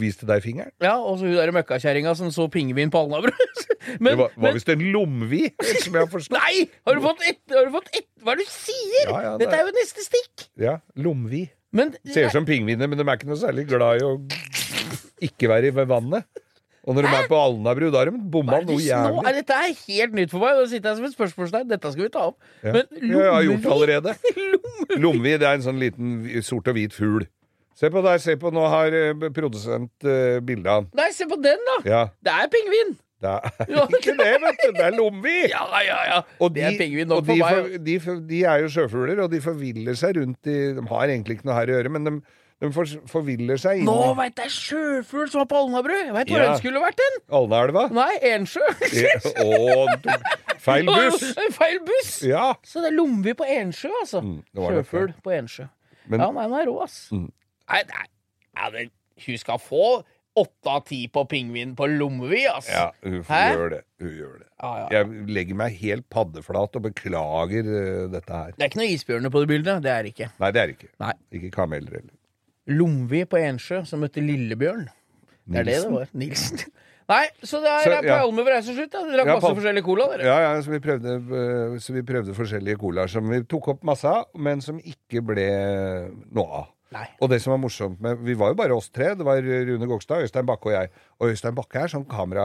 viste 0.00 0.28
deg 0.28 0.44
fingeren. 0.44 0.74
Ja, 0.84 0.96
og 0.98 1.20
så 1.20 1.28
hun 1.28 1.38
derre 1.38 1.54
møkkakjerringa 1.56 2.16
som 2.18 2.32
så 2.34 2.48
pingvin 2.52 2.92
på 2.94 3.04
Alnabru. 3.04 3.32
Men, 4.00 4.14
det 4.14 4.18
var, 4.22 4.36
var 4.40 4.56
visst 4.56 4.70
en 4.72 4.84
lomvi, 4.94 5.44
som 5.84 5.92
jeg 5.92 6.00
har 6.00 6.10
forstått. 6.10 6.38
Nei! 6.38 6.68
Har 6.88 6.96
du 6.96 7.04
fått 7.04 7.24
ett? 7.28 7.42
Har 7.52 7.68
du 7.68 7.74
fått 7.74 7.90
ett? 7.92 8.08
Hva 8.24 8.32
er 8.32 8.40
det 8.40 8.48
du 8.48 8.54
sier? 8.54 9.10
Ja, 9.10 9.18
ja, 9.26 9.34
Dette 9.40 9.58
er 9.58 9.68
jo 9.68 9.74
neste 9.76 10.04
stikk. 10.06 10.46
Ja, 10.60 10.78
lomvi. 10.96 11.44
Men 11.74 11.92
Ser 12.06 12.28
ut 12.28 12.36
som 12.36 12.46
pingviner, 12.46 12.88
men 12.90 13.00
de 13.00 13.04
er 13.06 13.18
ikke 13.18 13.28
noe 13.28 13.40
særlig 13.40 13.66
glad 13.70 14.00
i 14.00 14.06
å 14.06 14.14
ikke 15.24 15.50
være 15.50 15.70
i 15.72 15.86
vannet. 15.90 16.26
Og 16.84 16.92
når 16.96 17.06
de 17.06 17.12
er 17.16 17.28
på 17.30 17.36
Alnabru, 17.40 17.86
da 17.92 18.02
har 18.02 18.10
de 18.12 18.18
bomma 18.32 18.58
noe 18.60 18.82
jævlig. 18.82 19.22
er 19.24 19.36
dette 19.38 19.56
er 19.56 19.70
helt 19.86 20.16
nytt 20.18 20.32
for 20.34 20.44
meg. 20.44 20.58
Nå 20.58 20.66
sitter 20.68 20.90
jeg 20.92 20.98
som 20.98 21.06
et 21.08 21.14
spørsmålstegn. 21.16 21.70
Dette 21.70 21.92
skal 21.94 22.04
vi 22.04 22.10
ta 22.12 22.26
opp. 22.28 22.36
Ja. 22.60 22.74
Men 22.76 22.90
Jeg 23.00 23.30
har 23.32 23.46
gjort 23.46 23.64
det 23.64 23.72
allerede. 23.76 24.14
Lomvi 25.04 25.32
det 25.40 25.48
er 25.48 25.56
en 25.56 25.64
sånn 25.64 25.80
liten 25.80 26.18
sort 26.44 26.68
og 26.68 26.76
hvit 26.76 26.92
fugl. 26.96 27.24
Se 27.74 27.88
på 27.90 28.02
der, 28.04 28.20
se 28.22 28.36
på, 28.38 28.52
nå 28.54 28.68
har 28.70 28.94
eh, 28.94 29.24
produsent 29.34 30.06
uh, 30.06 30.38
bilde 30.46 30.70
av 30.70 30.84
den. 30.84 30.92
Nei, 31.00 31.08
se 31.16 31.26
på 31.26 31.40
den, 31.42 31.58
da! 31.66 31.78
Ja, 31.88 32.02
Det 32.22 32.34
er 32.36 32.52
pingvin! 32.52 32.94
Det 33.24 33.32
er 33.34 33.66
Ja. 33.74 33.84
ikke 33.98 34.14
det, 34.20 34.30
vet 34.44 34.62
du! 34.62 34.70
Det 34.76 34.84
er 34.90 34.96
lomvi! 35.00 35.36
Ja, 35.50 35.64
ja, 35.86 35.98
ja. 36.12 36.20
Og 36.44 36.54
det 36.54 36.64
er 36.68 36.78
pingvin 36.80 37.08
nok 37.10 37.24
for 37.24 37.32
de, 37.32 37.40
meg. 37.42 37.58
for, 37.58 37.84
de, 37.88 37.98
for, 38.06 38.22
de 38.30 38.40
er 38.52 38.64
jo 38.66 38.70
sjøfugler, 38.76 39.24
og 39.26 39.32
de 39.34 39.40
forviller 39.44 39.98
seg 39.98 40.18
rundt 40.20 40.50
i 40.52 40.58
De 40.78 40.86
har 40.92 41.12
egentlig 41.12 41.38
ikke 41.40 41.48
noe 41.50 41.58
her 41.58 41.72
å 41.72 41.78
gjøre, 41.78 41.92
men 41.96 42.08
de, 42.08 42.14
de 42.64 42.70
for, 42.76 42.92
forviller 43.10 43.58
seg 43.60 43.80
inn 43.82 43.88
Nå 43.88 43.96
veit 44.20 44.38
jeg 44.44 44.52
sjøfugl 44.54 45.28
som 45.32 45.42
var 45.42 45.48
på 45.50 45.60
Alnabru! 45.64 45.96
Jeg 45.98 46.14
veit 46.16 46.30
hvor 46.34 46.42
Ja. 46.44 46.50
den 46.52 46.60
skulle 46.62 46.82
vært 46.84 47.02
hen! 47.04 47.18
Alnaelva. 47.40 47.86
Nei, 47.96 48.10
Ensjø. 48.34 48.64
Å, 49.44 49.86
feil 50.64 50.88
buss! 50.90 51.24
Feil 51.58 51.80
buss! 51.88 52.12
Ja. 52.28 52.50
Så 52.66 52.82
det 52.84 52.92
er 52.92 52.98
Lomvi 52.98 53.34
på 53.38 53.46
Ensjø, 53.48 53.90
altså. 54.02 54.22
Mm, 54.24 54.38
Sjøfugl 54.56 55.12
på 55.24 55.34
Ensjø. 55.38 55.66
Men- 56.12 56.20
ja, 56.20 56.30
nei, 56.36 56.44
den 56.50 56.58
er 56.60 56.68
rå, 56.70 56.76
ass. 56.84 56.98
Mm. 57.14 57.28
Nei, 57.72 57.80
nei, 57.90 58.06
nei, 58.76 58.84
hun 59.24 59.38
skal 59.40 59.60
få 59.62 59.84
åtte 60.40 60.70
av 60.70 60.82
ti 60.88 61.00
på 61.12 61.24
pingvin 61.30 61.74
på 61.78 61.86
Lomvi, 61.92 62.42
ass. 62.50 62.68
Ja, 62.72 62.88
hun 63.04 63.20
gjør 63.22 63.70
det. 63.76 63.80
Hun 64.02 64.10
gjør 64.10 64.34
det. 64.40 64.48
Ja, 64.58 64.72
ja. 64.80 64.88
Jeg 64.96 65.28
legger 65.36 65.58
meg 65.60 65.78
helt 65.80 66.06
paddeflat 66.12 66.78
og 66.78 66.86
beklager 66.88 67.70
uh, 67.70 68.04
dette 68.12 68.34
her. 68.34 68.52
Det 68.56 68.66
er 68.66 68.72
ikke 68.72 68.82
noe 68.82 68.90
isbjørner 68.96 69.34
på 69.34 69.44
det 69.44 69.50
bildet. 69.52 69.84
Det 69.84 69.92
er 69.92 70.06
det 70.06 70.14
ikke. 70.14 70.30
Nei, 70.42 70.52
det 70.54 70.62
er 70.62 70.70
det 70.70 70.78
ikke. 70.78 70.92
Nei. 71.04 71.14
Ikke 71.38 71.52
kameler 71.54 71.98
heller. 72.00 72.14
Lomvi 72.74 73.24
på 73.28 73.40
Ensjø 73.44 73.82
som 73.88 74.02
møtte 74.02 74.24
Lillebjørn. 74.24 74.88
Det 75.44 75.60
er 75.60 75.68
det 75.68 75.78
det 75.84 75.92
var. 75.92 76.10
Nilsen. 76.16 76.64
Nei, 77.04 77.24
så 77.44 77.60
det 77.60 77.68
er 77.68 77.82
Så, 77.84 77.96
ja. 78.06 78.14
Palme 78.16 78.44
ved 78.46 78.54
reisen 78.54 78.76
slutt. 78.78 78.92
da. 78.92 79.02
Dere 79.04 79.18
drakk 79.18 79.28
Ja, 79.28 79.34
masse 79.36 79.56
forskjellige 79.58 79.84
cola, 79.84 80.06
dere. 80.14 80.24
Ja, 80.24 80.36
ja, 80.40 80.52
så 80.64 80.72
vi 80.72 80.80
prøvde, 80.80 81.16
eh, 81.20 81.74
så 81.84 81.92
vi 81.92 82.02
prøvde 82.08 82.36
forskjellige 82.36 82.80
colaer 82.80 83.12
som 83.12 83.28
vi 83.28 83.42
tok 83.44 83.68
opp 83.74 83.84
masse 83.84 84.08
av, 84.08 84.30
men 84.40 84.64
som 84.64 84.78
ikke 84.80 85.20
ble 85.28 85.48
noe 86.32 86.62
av. 86.62 86.70
Nei. 86.94 87.04
Og 87.18 87.30
det 87.32 87.40
som 87.42 87.50
var 87.50 87.58
morsomt 87.58 87.98
med 88.02 88.20
Vi 88.22 88.36
var 88.38 88.52
jo 88.52 88.58
bare 88.58 88.76
oss 88.76 88.86
tre. 88.94 89.10
Det 89.18 89.26
var 89.26 89.42
Rune 89.42 89.88
Gokstad, 89.90 90.22
Øystein 90.22 90.46
Bakke 90.46 90.70
og 90.70 90.74
jeg. 90.76 90.90
Og 91.18 91.32
Øystein 91.32 91.56
Bakke 91.56 91.80
er 91.82 91.90
sånn 91.90 92.06
kamera... 92.08 92.44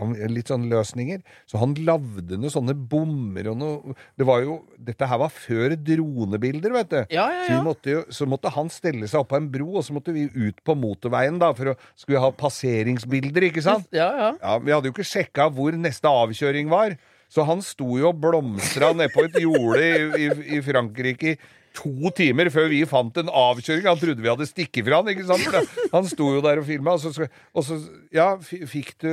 Han, 0.00 0.16
litt 0.32 0.50
sånn 0.50 0.66
løsninger. 0.72 1.22
Så 1.50 1.60
han 1.62 1.76
lagde 1.86 2.38
noen 2.38 2.52
sånne 2.52 2.74
bommer 2.74 3.52
og 3.52 3.60
noe 3.60 3.94
Det 4.18 4.26
var 4.28 4.42
jo 4.44 4.58
Dette 4.80 5.06
her 5.06 5.20
var 5.22 5.30
før 5.34 5.76
dronebilder, 5.78 6.74
vet 6.80 6.90
du. 6.90 6.98
Ja, 7.14 7.28
ja, 7.30 7.46
Så, 7.46 7.54
vi 7.54 7.60
måtte 7.68 7.94
jo, 7.94 8.02
så 8.14 8.26
måtte 8.30 8.52
han 8.54 8.72
stelle 8.72 9.08
seg 9.10 9.22
opp 9.22 9.30
på 9.30 9.38
en 9.38 9.50
bro, 9.52 9.68
og 9.78 9.86
så 9.86 9.94
måtte 9.94 10.14
vi 10.16 10.26
ut 10.34 10.58
på 10.66 10.74
motorveien 10.78 11.38
da 11.40 11.52
for 11.56 11.72
å 11.72 11.76
skulle 11.94 12.22
ha 12.22 12.32
passeringsbilder, 12.34 13.50
ikke 13.50 13.64
sant? 13.64 13.86
Ja, 13.94 14.10
ja. 14.18 14.30
Ja, 14.40 14.58
Vi 14.58 14.74
hadde 14.74 14.90
jo 14.90 14.96
ikke 14.96 15.06
sjekka 15.06 15.46
hvor 15.54 15.76
neste 15.78 16.10
avkjøring 16.10 16.70
var. 16.72 16.96
Så 17.30 17.44
han 17.46 17.62
sto 17.62 17.86
jo 18.00 18.08
og 18.10 18.18
blomstra 18.18 18.90
nedpå 18.96 19.28
et 19.28 19.38
jorde 19.44 19.84
i, 19.86 20.26
i, 20.26 20.28
i 20.56 20.62
Frankrike 20.66 21.36
to 21.76 22.10
timer 22.16 22.50
før 22.52 22.68
vi 22.72 22.80
fant 22.88 23.16
en 23.20 23.30
avkjøring. 23.30 23.86
Han 23.86 24.00
trodde 24.00 24.24
vi 24.24 24.30
hadde 24.30 24.48
stikket 24.48 24.86
fra 24.86 25.00
han, 25.00 25.10
ikke 25.12 25.26
sant? 25.28 25.44
For 25.46 25.58
det, 25.58 25.88
han 25.94 26.08
sto 26.10 26.30
jo 26.34 26.42
der 26.44 26.62
og 26.62 26.66
filma, 26.68 26.96
og 26.96 27.28
og 27.54 27.66
så 27.66 27.78
Ja, 28.14 28.32
fikk 28.40 28.96
du, 29.02 29.10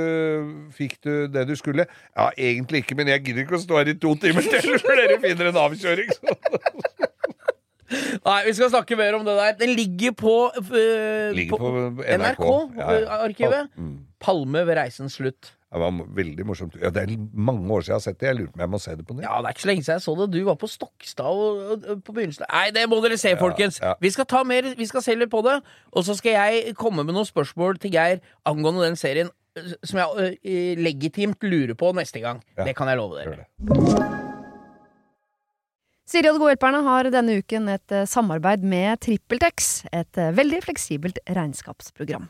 fikk 0.76 0.98
du 1.06 1.28
det 1.32 1.48
du 1.50 1.56
skulle? 1.60 1.86
Ja, 2.16 2.30
egentlig 2.38 2.84
ikke, 2.84 2.98
men 2.98 3.12
jeg 3.14 3.24
gidder 3.26 3.46
ikke 3.46 3.60
å 3.60 3.64
stå 3.64 3.82
her 3.82 3.94
i 3.94 3.98
to 4.02 4.16
timer 4.22 4.46
til 4.48 4.80
før 4.82 5.04
dere 5.04 5.20
finner 5.24 5.52
en 5.52 5.62
avkjøring. 5.68 6.12
Så. 6.18 6.38
Nei, 8.28 8.40
vi 8.44 8.54
skal 8.58 8.72
snakke 8.74 8.98
mer 9.00 9.16
om 9.16 9.24
det 9.24 9.36
der. 9.38 9.54
Den 9.62 9.76
ligger 9.78 10.16
på, 10.18 10.36
øh, 10.58 11.32
Ligger 11.36 11.62
på 11.62 11.70
NRK. 11.72 12.02
Ja, 12.04 12.18
ja. 12.18 12.98
NRK-arkivet. 12.98 13.70
Mm. 13.80 13.94
Palme 14.20 14.66
ved 14.68 14.76
reisens 14.82 15.16
slutt. 15.22 15.54
Det 15.68 15.80
var 15.82 15.98
veldig 16.16 16.46
morsomt. 16.48 16.76
Ja, 16.80 16.90
det 16.96 17.02
er 17.04 17.18
mange 17.36 17.68
år 17.76 17.82
siden 17.84 17.92
jeg 17.92 17.96
har 17.98 18.04
sett 18.06 18.20
det. 18.22 18.28
Jeg 18.30 18.36
lurer 18.38 18.52
på 18.52 18.56
om 18.56 18.62
jeg 18.64 18.72
må 18.72 18.80
se 18.80 18.94
det 18.96 19.06
på 19.08 19.16
nytt. 19.18 19.26
Ja, 19.26 19.40
det 19.44 19.50
er 19.50 19.56
ikke 19.56 19.64
så 19.66 19.68
lenge 19.68 19.84
siden 19.84 19.98
jeg 19.98 20.06
så 20.06 20.14
det. 20.22 20.28
Du 20.32 20.46
var 20.48 20.56
på 20.62 20.70
Stokstad 20.72 21.26
og, 21.28 21.58
og, 21.58 21.88
og 21.92 22.04
på 22.08 22.16
begynnelsen. 22.16 22.46
Nei, 22.54 22.70
det 22.76 22.86
må 22.88 23.02
dere 23.04 23.18
se, 23.20 23.34
folkens. 23.42 23.82
ja. 23.84 23.92
Vi 24.02 24.12
skal 24.16 24.30
ta 24.32 24.44
mer, 24.48 24.70
vi 24.80 24.88
skal 24.88 25.04
se 25.04 25.18
litt 25.20 25.34
på 25.34 25.42
det. 25.44 25.58
Og 25.92 26.08
så 26.08 26.16
skal 26.16 26.38
jeg 26.38 26.78
komme 26.80 27.04
med 27.04 27.18
noen 27.18 27.28
spørsmål 27.28 27.82
til 27.84 27.92
Geir 27.98 28.24
angående 28.48 28.88
den 28.88 28.96
serien 28.96 29.34
øh, 29.60 29.76
som 29.84 30.00
jeg 30.00 30.40
øh, 30.40 30.84
legitimt 30.88 31.44
lurer 31.44 31.76
på 31.76 31.92
neste 32.00 32.24
gang. 32.24 32.40
Ja. 32.56 32.64
Det 32.64 32.78
kan 32.80 32.88
jeg 32.88 33.02
love 33.04 33.20
dere. 33.20 33.50
Siri 36.08 36.30
og 36.30 36.38
de 36.38 36.40
gode 36.40 36.54
hjelperne 36.56 36.80
har 36.86 37.10
denne 37.12 37.42
uken 37.44 37.68
et 37.74 37.92
eh, 37.92 38.08
samarbeid 38.08 38.64
med 38.64 39.02
TrippelTex, 39.04 39.72
et 39.92 40.16
eh, 40.24 40.32
veldig 40.38 40.62
fleksibelt 40.64 41.20
regnskapsprogram. 41.28 42.30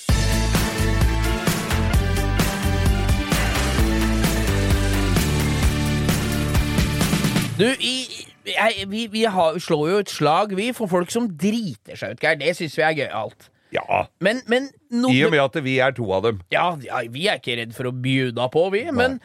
Du, 7.61 7.67
i, 7.77 8.25
jeg, 8.49 8.87
vi, 8.91 9.05
vi 9.13 9.23
har, 9.29 9.57
slår 9.61 9.87
jo 9.91 10.01
et 10.01 10.11
slag, 10.11 10.55
vi, 10.57 10.71
for 10.77 10.89
folk 10.91 11.13
som 11.13 11.29
driter 11.39 11.99
seg 11.99 12.15
ut, 12.17 12.23
Geir. 12.25 12.39
Det 12.41 12.55
syns 12.57 12.77
vi 12.79 12.85
er 12.87 12.97
gøyalt. 13.03 13.47
Ja, 13.71 14.01
Men, 14.19 14.41
men 14.51 14.65
no, 14.91 15.07
i 15.13 15.21
og 15.23 15.31
med 15.31 15.39
at 15.45 15.53
vi 15.63 15.77
er 15.79 15.93
to 15.95 16.09
av 16.11 16.25
dem. 16.25 16.41
ja, 16.51 16.65
ja, 16.83 16.97
vi 17.07 17.29
er 17.31 17.37
ikke 17.39 17.55
redd 17.61 17.71
for 17.77 17.87
å 17.87 17.93
bjuda 17.95 18.49
på, 18.51 18.65
vi. 18.73 18.81
Men 18.91 19.21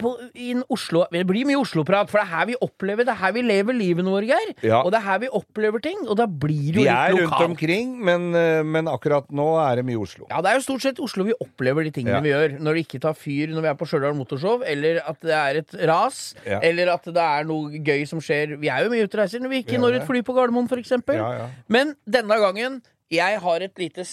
på, 0.00 0.10
in 0.34 0.62
Oslo 0.72 1.04
Det 1.12 1.22
blir 1.28 1.44
mye 1.48 1.58
Oslo-prat, 1.60 2.08
for 2.10 2.18
det 2.18 2.24
er 2.24 2.30
her 2.32 2.46
vi 2.48 2.54
opplever 2.64 3.04
Det 3.04 3.12
er 3.12 3.18
her 3.20 3.32
vi 3.36 3.42
lever 3.44 3.76
livet 3.76 4.04
vårt, 4.06 4.24
Geir. 4.30 4.52
Ja. 4.64 4.78
Og 4.82 4.92
det 4.94 5.00
er 5.00 5.06
her 5.06 5.18
vi 5.22 5.28
opplever 5.28 5.82
ting, 5.84 5.98
og 6.08 6.16
da 6.16 6.26
blir 6.26 6.72
det 6.72 6.80
Vi 6.80 6.86
jo 6.86 6.94
er 6.94 7.12
rundt 7.12 7.22
lokalt. 7.26 7.50
omkring, 7.50 7.92
men, 8.04 8.34
eh, 8.34 8.62
men 8.64 8.88
akkurat 8.90 9.28
nå 9.30 9.46
er 9.60 9.76
det 9.76 9.84
mye 9.88 10.00
Oslo. 10.00 10.26
Ja, 10.30 10.40
det 10.40 10.50
er 10.52 10.54
jo 10.60 10.64
stort 10.66 10.82
sett 10.86 11.00
Oslo 11.04 11.24
vi 11.28 11.34
opplever 11.44 11.84
de 11.84 11.90
tingene 11.92 12.16
Ja. 12.16 12.20
vi 12.24 12.32
gjør. 12.32 12.58
Når 12.60 12.74
det 12.78 12.86
ikke 12.86 13.00
tar 13.00 13.14
fyr 13.14 13.48
når 13.52 13.60
vi 13.62 13.68
er 13.68 13.74
på 13.74 13.86
Stjørdal 13.90 14.16
Motorshow, 14.16 14.62
eller 14.64 15.02
at 15.06 15.20
det 15.20 15.36
er 15.36 15.56
et 15.62 15.74
ras, 15.88 16.34
Ja. 16.46 16.60
eller 16.62 16.92
at 16.94 17.04
det 17.04 17.16
er 17.16 17.44
noe 17.44 17.70
gøy 17.78 18.06
som 18.08 18.20
skjer. 18.20 18.58
Vi 18.58 18.68
er 18.68 18.84
jo 18.84 18.90
mye 18.90 19.04
ute 19.04 19.14
og 19.18 19.20
reiser 19.24 19.40
når 19.40 19.50
vi 19.50 19.62
ikke 19.62 19.76
Vi 19.76 19.78
når 19.78 20.00
et 20.00 20.06
fly 20.08 20.22
på 20.22 20.34
Gardermoen, 20.34 20.68
for 20.68 20.76
eksempel. 20.76 21.16
Ja. 21.16 21.48
Men 21.68 21.94
denne 22.08 22.38
gangen, 22.40 22.82
jeg 23.10 23.38
har 23.40 23.60
et 23.60 23.76
lite 23.78 24.04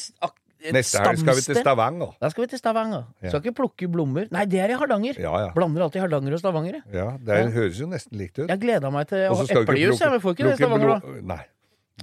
Neste 0.75 0.99
helg 0.99 1.19
skal 1.21 1.35
vi 1.37 1.41
til. 1.45 1.55
Stavanger. 1.61 2.09
Da 2.19 2.27
skal 2.33 2.43
vi 2.43 2.47
til 2.51 2.59
Stavanger. 2.59 3.03
Ja. 3.23 3.29
Skal 3.31 3.39
ikke 3.45 3.53
plukke 3.61 3.87
blommer. 3.91 4.25
Nei, 4.31 4.41
det 4.51 4.59
er 4.59 4.69
i 4.73 4.75
Hardanger. 4.79 5.15
Ja, 5.23 5.31
ja. 5.45 5.49
Blander 5.55 5.81
alltid 5.85 6.01
Hardanger 6.03 6.33
og 6.35 6.39
Stavanger. 6.41 6.81
ja 6.93 7.07
det 7.17 7.29
er, 7.37 7.49
høres 7.55 7.79
jo 7.79 7.87
nesten 7.87 8.17
likt 8.19 8.39
ut. 8.41 8.49
Jeg 8.49 8.59
gleda 8.59 8.89
meg 8.91 9.07
til 9.07 9.29
du 9.29 9.33
eplejus, 9.61 9.99
jeg, 10.03 10.09
men 10.11 10.19
får 10.25 10.31
ikke 10.35 10.43
det 10.49 10.53
i 10.53 10.55
Stavanger, 10.63 10.89
da. 10.99 11.07
Nei, 11.33 11.43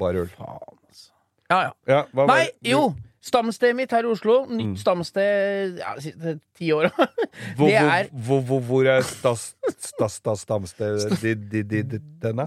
bare 0.00 0.16
øl. 0.24 0.28
Faen, 0.38 0.58
altså. 0.88 1.10
Ja, 1.50 1.58
ja. 1.66 1.70
Ja, 1.86 2.00
hva 2.16 2.26
Nei, 2.32 2.44
det? 2.48 2.70
jo! 2.72 2.94
Stamstedet 3.26 3.74
mitt 3.74 3.90
her 3.90 4.04
i 4.06 4.08
Oslo. 4.12 4.44
Nytt 4.46 4.66
Mm. 4.68 4.76
stamsted 4.78 5.78
ja, 5.80 5.94
de 5.96 6.00
siste 6.04 6.36
ti 6.54 6.68
åra. 6.72 6.90
Det 7.58 7.72
er 7.74 8.06
hvor, 8.12 8.40
hvor, 8.46 8.60
hvor 8.62 8.86
er 8.86 9.00
stamstedet 9.02 11.10
di- 11.20 11.34
di- 11.34 11.62
di- 11.66 11.82
di- 11.82 11.98
denne? 12.22 12.44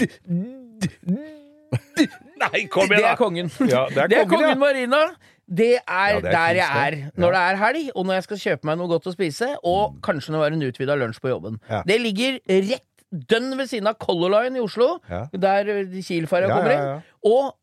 Nei, 2.40 2.64
kom 2.72 2.88
Det 2.88 2.96
igjen, 2.98 3.04
er 3.04 3.12
da! 3.12 3.16
kongen. 3.20 3.50
Ja, 3.68 3.84
det 3.92 3.98
er 3.98 4.00
kongen, 4.00 4.10
Det 4.10 4.18
er 4.22 4.26
kongen. 4.32 4.60
Marina. 4.60 5.02
Det 5.50 5.76
er, 5.82 6.10
Ja, 6.14 6.20
det 6.20 6.30
er 6.30 6.32
der 6.32 6.56
jeg 6.60 6.70
er 6.70 7.12
når 7.18 7.34
Ja. 7.34 7.40
det 7.40 7.42
er 7.42 7.56
helg, 7.66 7.92
og 7.96 8.06
når 8.06 8.14
jeg 8.14 8.24
skal 8.24 8.38
kjøpe 8.38 8.64
meg 8.70 8.78
noe 8.78 8.88
godt 8.88 9.08
å 9.10 9.14
spise, 9.16 9.48
og 9.64 9.96
kanskje 10.06 10.30
når 10.36 10.44
det 10.44 10.52
er 10.52 10.58
en 10.60 10.68
utvida 10.72 10.96
lunsj 11.00 11.20
på 11.24 11.30
jobben. 11.32 11.60
Ja. 11.70 11.82
Det 11.88 12.00
ligger 12.02 12.40
rett 12.48 12.86
dønn 13.28 13.58
ved 13.58 13.68
siden 13.72 13.88
av 13.90 13.98
Color 13.98 14.30
Line 14.44 14.58
i 14.58 14.62
Oslo, 14.62 15.00
der 15.34 15.70
eh, 15.74 15.86
Kiel-ferja 16.06 16.48
Ja, 16.48 16.56
kommer 16.60 16.76
inn. 16.76 17.02
Og 17.26 17.56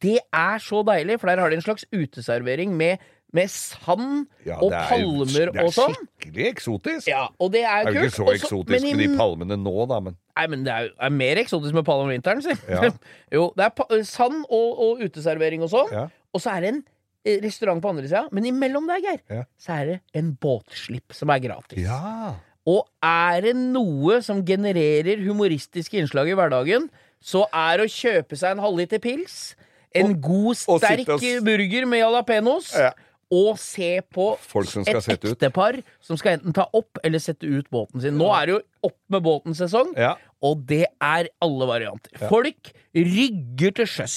det 0.00 0.18
er 0.32 0.58
så 0.60 0.82
deilig, 0.84 1.16
for 1.18 1.26
der 1.32 1.40
har 1.40 1.48
de 1.50 1.56
en 1.56 1.62
slags 1.64 1.86
uteservering 1.96 2.76
med, 2.76 2.98
med 3.32 3.48
sand 3.48 4.26
Ja, 4.44 4.58
og 4.60 4.72
er- 4.72 4.84
palmer 4.90 5.52
det 5.54 5.56
er 5.64 5.72
sånn. 5.72 5.96
Skikkelig 6.20 6.46
eksotisk. 6.52 7.08
Ja, 7.08 7.28
og 7.40 7.52
det 7.52 7.64
er 7.64 7.84
Det 7.88 7.96
er 7.96 8.00
jo 8.02 8.06
ikke 8.10 8.16
så 8.18 8.26
Også- 8.28 8.44
eksotisk 8.44 8.84
i- 8.84 8.92
med 8.94 9.08
de 9.08 9.16
palmene 9.16 9.56
nå, 9.56 9.88
da, 9.88 10.00
men 10.00 10.16
Nei, 10.36 10.46
men 10.46 10.64
det 10.64 10.72
er, 10.72 10.88
er 11.00 11.10
mer 11.10 11.36
eksotisk 11.36 11.72
med 11.74 11.84
palmer 11.84 12.04
om 12.04 12.10
vinteren, 12.10 12.42
si. 12.42 12.52
Ja. 12.68 12.90
jo, 13.32 13.52
det 13.56 13.64
er 13.66 14.02
sand 14.04 14.44
og, 14.50 14.78
og 14.78 14.98
uteservering 15.00 15.62
og 15.62 15.70
sånn. 15.70 15.90
Ja. 15.92 16.06
Og 16.34 16.40
så 16.40 16.50
er 16.56 16.60
det 16.60 16.68
en 16.74 16.84
restaurant 17.24 17.82
på 17.82 17.90
andre 17.90 18.06
sida. 18.08 18.28
Men 18.32 18.44
imellom 18.46 18.86
der, 18.86 19.00
Geir, 19.00 19.20
Ja. 19.30 19.44
så 19.58 19.72
er 19.80 19.84
det 19.86 20.00
en 20.14 20.32
båtslipp 20.40 21.12
som 21.12 21.30
er 21.30 21.38
gratis. 21.40 21.78
Ja. 21.84 22.34
Og 22.66 22.86
er 23.02 23.40
det 23.40 23.56
noe 23.56 24.20
som 24.22 24.44
genererer 24.44 25.16
humoristiske 25.24 25.98
innslag 25.98 26.28
i 26.28 26.34
hverdagen, 26.34 26.88
så 27.20 27.46
er 27.52 27.78
å 27.80 27.88
kjøpe 27.88 28.36
seg 28.36 28.52
en 28.52 28.58
halvliter 28.64 28.98
pils, 29.00 29.54
en 29.94 30.20
god, 30.20 30.56
og 30.68 30.80
sterk 30.80 30.98
sitte 31.00 31.12
og 31.12 31.20
s- 31.22 31.42
burger 31.42 31.86
med 31.86 32.00
jalapeños, 32.04 32.72
Ja. 32.78 32.92
og 33.32 33.58
se 33.58 34.00
på 34.12 34.36
Folk 34.38 34.68
som 34.68 34.84
skal 34.84 34.96
et 34.96 35.02
sette 35.04 35.24
ut. 35.28 35.38
ektepar 35.38 35.82
som 36.00 36.16
skal 36.16 36.38
enten 36.38 36.52
ta 36.54 36.68
opp 36.72 36.98
eller 37.04 37.18
sette 37.18 37.42
ut 37.44 37.68
båten 37.70 38.00
sin. 38.00 38.16
Nå 38.18 38.30
er 38.40 38.46
det 38.46 38.54
jo 38.54 38.60
opp 38.84 38.96
med 39.08 39.22
båten-sesong, 39.22 39.94
Ja. 39.96 40.14
Og 40.42 40.62
det 40.66 40.86
er 41.04 41.28
alle 41.44 41.66
varianter. 41.68 42.14
Folk 42.30 42.70
rygger 42.96 43.74
til 43.76 43.86
sjøs. 43.86 44.14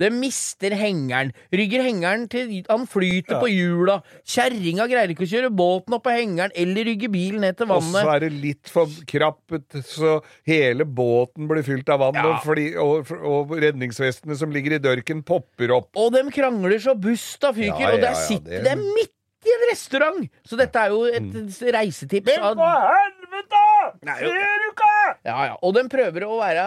Det 0.00 0.08
mister 0.14 0.72
hengeren. 0.78 1.32
Rygger 1.52 1.82
hengeren 1.84 2.28
til 2.32 2.52
han 2.68 2.86
flyter 2.88 3.40
på 3.42 3.48
hjula. 3.50 3.98
Kjerringa 4.24 4.86
greier 4.90 5.12
ikke 5.12 5.26
å 5.26 5.30
kjøre 5.32 5.50
båten 5.54 5.96
opp 5.98 6.04
på 6.06 6.14
hengeren 6.14 6.54
eller 6.54 6.86
rygge 6.88 7.10
bilen 7.12 7.42
ned 7.44 7.58
til 7.58 7.68
vannet. 7.70 7.90
Og 8.00 8.06
så 8.06 8.14
er 8.14 8.24
det 8.26 8.30
litt 8.32 8.70
for 8.72 8.94
krappet, 9.10 9.80
så 9.84 10.14
hele 10.48 10.86
båten 10.86 11.50
blir 11.50 11.66
fylt 11.66 11.90
av 11.90 12.00
vann, 12.04 12.14
Ja. 12.22 12.36
og, 12.36 12.44
fly, 12.46 12.68
og, 12.80 13.10
og 13.20 13.56
redningsvestene 13.58 14.38
som 14.38 14.54
ligger 14.54 14.78
i 14.78 14.82
dørken, 14.84 15.24
popper 15.26 15.74
opp. 15.76 15.90
Og 15.98 16.12
dem 16.14 16.30
krangler 16.30 16.78
så 16.80 16.94
busta 16.96 17.52
fyker, 17.52 17.80
Ja, 17.82 17.92
og 17.92 18.00
der 18.00 18.14
ja, 18.14 18.16
ja, 18.16 18.26
sitter 18.30 18.62
det- 18.62 18.78
de 18.78 18.94
midt 18.94 19.10
i 19.44 19.52
en 19.52 19.66
restaurant! 19.68 20.30
Så 20.48 20.56
dette 20.56 20.74
er 20.80 20.88
jo 20.88 21.02
et 21.04 21.74
reisetips. 21.74 22.38
av- 22.38 22.56
helvete! 23.34 23.62
Ser 24.18 24.60
du 24.62 24.66
ikke? 24.70 24.90
Ja, 25.26 25.38
ja. 25.50 25.56
Og 25.64 25.74
de 25.76 25.84
prøver 25.92 26.26
å 26.26 26.38
være 26.40 26.66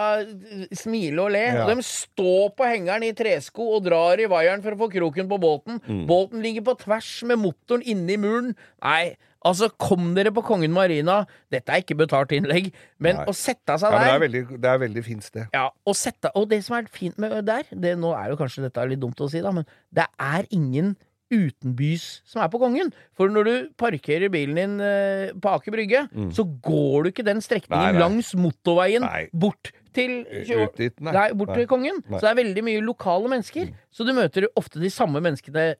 smile 0.77 1.23
og 1.23 1.31
le. 1.35 1.45
Ja. 1.47 1.63
Og 1.65 1.71
de 1.71 1.85
står 1.85 2.51
på 2.57 2.67
hengeren 2.67 3.05
i 3.07 3.13
tresko 3.17 3.69
og 3.77 3.85
drar 3.87 4.19
i 4.21 4.27
vaieren 4.29 4.63
for 4.65 4.75
å 4.75 4.81
få 4.83 4.89
kroken 4.93 5.29
på 5.31 5.39
båten. 5.41 5.79
Mm. 5.87 6.03
Båten 6.09 6.43
ligger 6.45 6.67
på 6.69 6.77
tvers 6.83 7.13
med 7.29 7.41
motoren 7.41 7.85
inne 7.87 8.13
i 8.13 8.19
muren. 8.21 8.53
Nei, 8.83 9.15
altså, 9.47 9.69
kom 9.81 10.11
dere 10.17 10.33
på 10.35 10.43
Kongen 10.45 10.73
Marina. 10.75 11.21
Dette 11.53 11.73
er 11.73 11.83
ikke 11.83 11.97
betalt 12.03 12.33
innlegg, 12.35 12.69
men 13.03 13.21
Nei. 13.21 13.27
å 13.29 13.35
sette 13.37 13.79
seg 13.81 13.93
Ja, 13.93 14.03
det 14.03 14.13
er 14.13 14.23
veldig, 14.25 14.43
det 14.61 14.71
er 14.71 14.81
veldig 14.85 15.05
fint 15.05 15.25
sted. 15.25 15.49
ja, 15.55 15.67
og, 15.71 15.97
sette, 15.97 16.31
og 16.35 16.49
det 16.51 16.63
som 16.67 16.77
er 16.79 16.89
fint 16.91 17.17
med 17.21 17.39
der 17.47 17.67
det, 17.71 17.97
Nå 17.97 18.13
er 18.17 18.33
jo 18.33 18.39
kanskje 18.39 18.67
dette 18.67 18.87
litt 18.91 19.01
dumt 19.03 19.19
å 19.23 19.29
si, 19.31 19.41
da, 19.43 19.53
men 19.55 19.67
det 19.93 20.07
er 20.19 20.49
ingen 20.51 20.95
utenbys 21.33 22.21
som 22.27 22.41
er 22.43 22.49
på 22.53 22.59
Kongen. 22.61 22.91
For 23.17 23.31
når 23.33 23.47
du 23.49 23.53
parkerer 23.79 24.29
bilen 24.33 24.55
din 24.59 24.75
eh, 24.83 25.31
på 25.35 25.51
Aker 25.57 25.75
Brygge, 25.75 26.05
så 26.35 26.45
går 26.63 27.03
du 27.07 27.11
ikke 27.11 27.25
den 27.27 27.41
strekningen 27.43 27.77
Mm. 27.77 27.83
Nei, 27.83 27.91
nei. 27.97 28.01
langs 28.01 28.33
motorveien 28.35 29.03
Nei. 29.03 29.25
bort 29.33 29.71
til 29.97 30.21
Ut 30.27 30.77
dit, 30.77 30.93
nei. 31.01 31.31
Bort 31.33 31.53
til 31.57 31.67
Kongen. 31.67 31.99
Mm. 32.05 32.15
Så 32.17 32.21
det 32.23 32.31
er 32.31 32.39
veldig 32.43 32.63
mye 32.63 32.81
lokale 32.85 33.29
mennesker. 33.31 33.71
Så 33.91 34.05
du 34.07 34.13
møter 34.13 34.47
ofte 34.55 34.79
de 34.79 34.89
samme 34.93 35.19
menneskene 35.23 35.75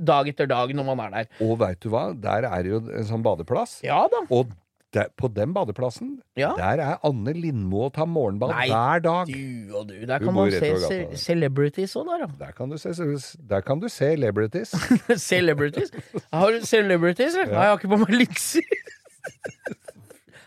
dag 0.00 0.28
etter 0.30 0.46
dag 0.48 0.70
når 0.72 0.84
man 0.94 1.00
er 1.06 1.10
der. 1.24 1.26
Og 1.44 1.58
veit 1.60 1.80
du 1.84 1.90
hva, 1.92 2.06
der 2.16 2.46
er 2.48 2.64
jo 2.70 2.78
en 2.88 3.04
sånn 3.08 3.24
badeplass. 3.24 3.80
Ja 3.84 4.04
da. 4.12 4.22
Og 4.32 4.52
der, 4.94 5.08
på 5.18 5.28
den 5.34 5.52
badeplassen, 5.54 6.20
Ja. 6.38 6.52
der 6.56 6.80
er 6.84 6.98
Anne 7.06 7.32
Lindmo 7.34 7.84
og 7.88 7.92
tar 7.96 8.06
morgenbad 8.06 8.52
Nei, 8.54 8.66
hver 8.70 9.02
dag. 9.04 9.26
Du 9.26 9.76
og 9.78 9.88
du. 9.88 9.94
Der 10.06 10.18
kan 10.22 10.34
man 10.34 10.50
se 10.54 10.60
gata 10.60 10.88
ce 10.88 11.16
celebrities 11.26 11.96
òg, 11.98 12.10
da. 12.22 12.28
Der 12.46 12.52
kan 12.56 12.70
du 12.70 12.78
se, 12.78 12.92
der 13.50 13.60
kan 13.66 13.80
du 13.80 13.88
se 13.88 14.12
celebrities. 14.14 14.74
Celebrities? 15.28 15.90
Har 16.32 16.50
du 16.54 16.60
celebrities, 16.66 17.34
eller? 17.34 17.52
Nei, 17.52 17.64
jeg 17.66 17.72
har 17.74 17.78
ikke 17.78 17.92
på 17.96 18.00
meg 18.04 18.14
linser. 18.22 18.62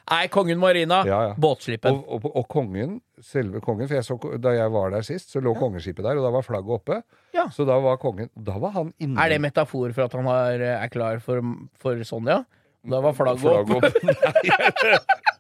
Nei, 0.08 0.28
Kongen 0.32 0.60
Marina. 0.60 1.02
Ja, 1.08 1.18
ja. 1.30 1.34
Båtslippen. 1.36 1.98
Og, 1.98 2.24
og, 2.24 2.28
og 2.40 2.46
kongen, 2.52 3.02
selve 3.20 3.60
kongen, 3.64 3.90
for 3.90 3.98
jeg 3.98 4.06
så, 4.08 4.16
da 4.40 4.54
jeg 4.56 4.72
var 4.72 4.94
der 4.94 5.04
sist, 5.04 5.34
så 5.34 5.42
lå 5.44 5.52
kongeskipet 5.60 6.06
der, 6.06 6.20
og 6.22 6.24
da 6.24 6.32
var 6.38 6.46
flagget 6.48 6.78
oppe. 6.80 7.02
Ja. 7.36 7.50
Så 7.52 7.66
da 7.68 7.76
var 7.84 8.00
kongen 8.00 8.30
Da 8.34 8.56
var 8.62 8.72
han 8.78 8.94
inne. 9.04 9.20
Er 9.20 9.34
det 9.36 9.42
metafor 9.44 9.92
for 9.92 10.08
at 10.08 10.16
han 10.16 10.30
har, 10.32 10.64
er 10.78 10.88
klar 10.94 11.20
for, 11.24 11.44
for 11.82 12.00
Sonja? 12.08 12.46
Da 12.88 13.00
var 13.04 13.14
flagget 13.18 13.42
flagget 13.44 13.76
opp. 13.76 13.84
opp? 13.84 13.94
Nei. 14.08 14.98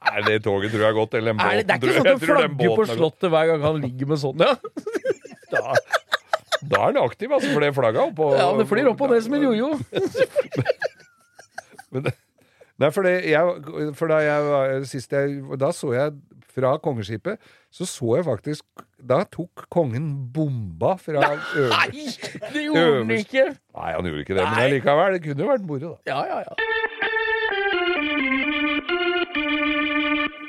Nei, 0.08 0.22
det 0.28 0.38
toget 0.43 0.72
tror 0.74 0.82
jeg 0.84 0.89
har 0.89 0.98
gått. 0.98 1.14
Eller 1.20 1.34
den 1.34 1.39
det, 1.39 1.45
båten. 1.48 1.68
det 1.68 1.74
er 1.74 1.80
ikke 1.80 1.95
sånn 1.98 2.10
at 2.12 2.26
flagger 2.28 2.76
på. 2.76 2.86
Slottet 2.91 3.32
hver 3.34 3.50
gang 3.54 3.66
han 3.68 3.82
ligger 3.86 4.12
med 4.14 4.22
Sonja? 4.24 4.54
Da, 5.48 5.62
da 6.68 6.80
er 6.82 6.89
han 6.89 6.98
aktiv, 7.00 7.32
altså, 7.32 7.54
for 7.54 7.64
det 7.64 7.70
flagget 7.72 8.02
er 8.02 8.10
oppå 8.12 8.26
Ja, 8.36 8.50
det 8.58 8.66
flyr 8.68 8.89
opp 8.91 9.00
og 9.06 9.14
ned 9.14 9.22
som 9.24 9.38
en 9.38 9.45
jojo. 9.45 9.70
Men 11.95 12.04
det- 12.10 12.18
Nei, 12.78 12.89
for, 12.93 13.08
det, 13.08 13.14
jeg, 13.26 13.93
for 13.98 14.12
da 14.12 14.18
jeg 14.22 14.43
var 14.45 14.84
sist 14.86 15.14
jeg 15.16 15.39
Da 15.58 15.72
så 15.74 15.93
jeg 15.95 16.12
fra 16.54 16.76
kongeskipet 16.84 17.39
Så 17.74 17.88
så 17.89 18.12
jeg 18.20 18.28
faktisk 18.28 18.84
Da 19.10 19.24
tok 19.34 19.64
kongen 19.74 20.12
bomba 20.36 20.91
fra 21.02 21.24
Nei, 21.24 21.39
øverst. 21.64 22.28
det 22.54 22.68
gjorde 22.68 22.84
han 23.00 23.16
ikke! 23.16 23.48
Nei, 23.80 23.89
han 23.95 24.12
gjorde 24.12 24.26
ikke 24.28 24.36
det, 24.38 24.43
men 24.43 24.54
Nei. 24.60 24.68
allikevel. 24.68 25.16
Det 25.18 25.24
kunne 25.26 25.45
jo 25.48 25.50
vært 25.54 25.66
moro, 25.72 25.95
da. 25.95 26.12
Ja, 26.12 26.20
ja, 26.28 26.38
ja. 26.43 27.07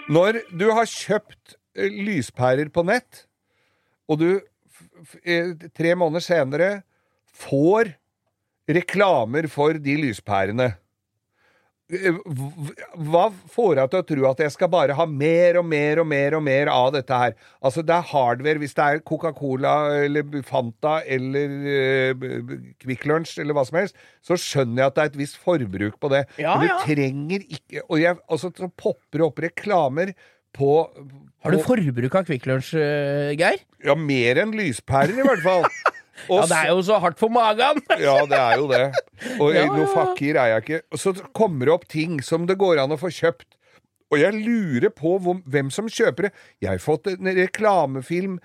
Når 0.08 0.40
du 0.56 0.70
har 0.72 0.88
kjøpt 0.88 1.56
eh, 1.76 1.92
lyspærer 1.92 2.70
på 2.72 2.84
nett, 2.88 3.26
og 4.08 4.22
du 4.22 4.28
eh, 5.20 5.52
tre 5.76 5.94
måneder 5.98 6.24
senere 6.24 6.68
får 7.28 7.92
reklamer 8.68 9.48
for 9.52 9.76
de 9.80 9.96
lyspærene 10.00 10.70
hva 11.88 13.24
får 13.52 13.78
deg 13.78 13.90
til 13.92 14.00
å 14.02 14.06
tro 14.10 14.26
at 14.30 14.42
jeg 14.44 14.52
skal 14.54 14.70
bare 14.72 14.96
ha 14.98 15.06
mer 15.08 15.58
og 15.60 15.66
mer 15.68 16.00
og 16.02 16.08
mer 16.10 16.36
og 16.38 16.42
mer 16.44 16.70
av 16.72 16.90
dette 16.96 17.18
her? 17.22 17.36
Altså, 17.64 17.84
det 17.86 17.94
er 17.96 18.08
hardware. 18.10 18.60
Hvis 18.62 18.76
det 18.76 18.84
er 18.86 19.02
Coca-Cola 19.08 19.74
eller 20.04 20.42
Fanta 20.48 20.98
eller 21.08 21.54
uh, 21.64 22.12
b- 22.18 22.58
Kvikk 22.84 23.06
Lunsj 23.08 23.38
eller 23.42 23.56
hva 23.56 23.64
som 23.68 23.80
helst, 23.80 23.96
så 24.24 24.36
skjønner 24.40 24.82
jeg 24.84 24.90
at 24.92 24.98
det 24.98 25.04
er 25.06 25.12
et 25.14 25.20
visst 25.22 25.40
forbruk 25.42 25.96
på 26.02 26.12
det. 26.12 26.24
Ja, 26.40 26.56
Men 26.58 26.66
du 26.66 26.72
ja. 26.74 26.80
trenger 26.84 27.46
ikke 27.48 27.86
Og 27.88 28.00
jeg, 28.02 28.18
altså, 28.28 28.52
så 28.52 28.68
popper 28.68 29.20
det 29.22 29.26
opp 29.30 29.40
reklamer 29.48 30.12
på 30.58 30.68
Har 31.44 31.52
du 31.54 31.58
forbruk 31.62 32.14
av 32.18 32.24
Kvikk 32.28 32.46
Lunsj, 32.48 32.74
eh, 32.80 33.32
Geir? 33.38 33.60
Ja, 33.84 33.94
mer 33.94 34.40
enn 34.42 34.52
lyspærer, 34.58 35.12
i 35.16 35.24
hvert 35.26 35.44
fall. 35.44 35.64
Og 36.28 36.42
Ja, 36.42 36.46
det 36.50 36.58
er 36.58 36.72
jo 36.74 36.82
så 36.86 36.98
hardt 37.02 37.20
for 37.20 37.32
magen! 37.32 37.82
Ja, 38.06 38.16
det 38.28 38.38
er 38.38 38.56
jo 38.60 38.66
det. 38.70 38.82
Og 39.38 39.54
Ja, 39.54 39.66
noe 39.70 39.86
fakir 39.92 40.38
er 40.40 40.54
jeg 40.54 40.64
ikke. 40.66 40.80
Og 40.92 41.02
så 41.02 41.14
kommer 41.36 41.68
det 41.68 41.74
opp 41.74 41.86
ting 41.88 42.18
som 42.24 42.46
det 42.50 42.58
går 42.60 42.82
an 42.82 42.94
å 42.94 43.00
få 43.00 43.10
kjøpt. 43.14 43.46
Og 44.08 44.20
jeg 44.22 44.38
lurer 44.40 44.88
på 44.94 45.18
hvem 45.20 45.68
som 45.74 45.88
kjøper 45.92 46.28
det. 46.28 46.32
Jeg 46.64 46.70
har 46.72 46.80
fått 46.80 47.10
en 47.12 47.28
reklamefilm 47.36 48.38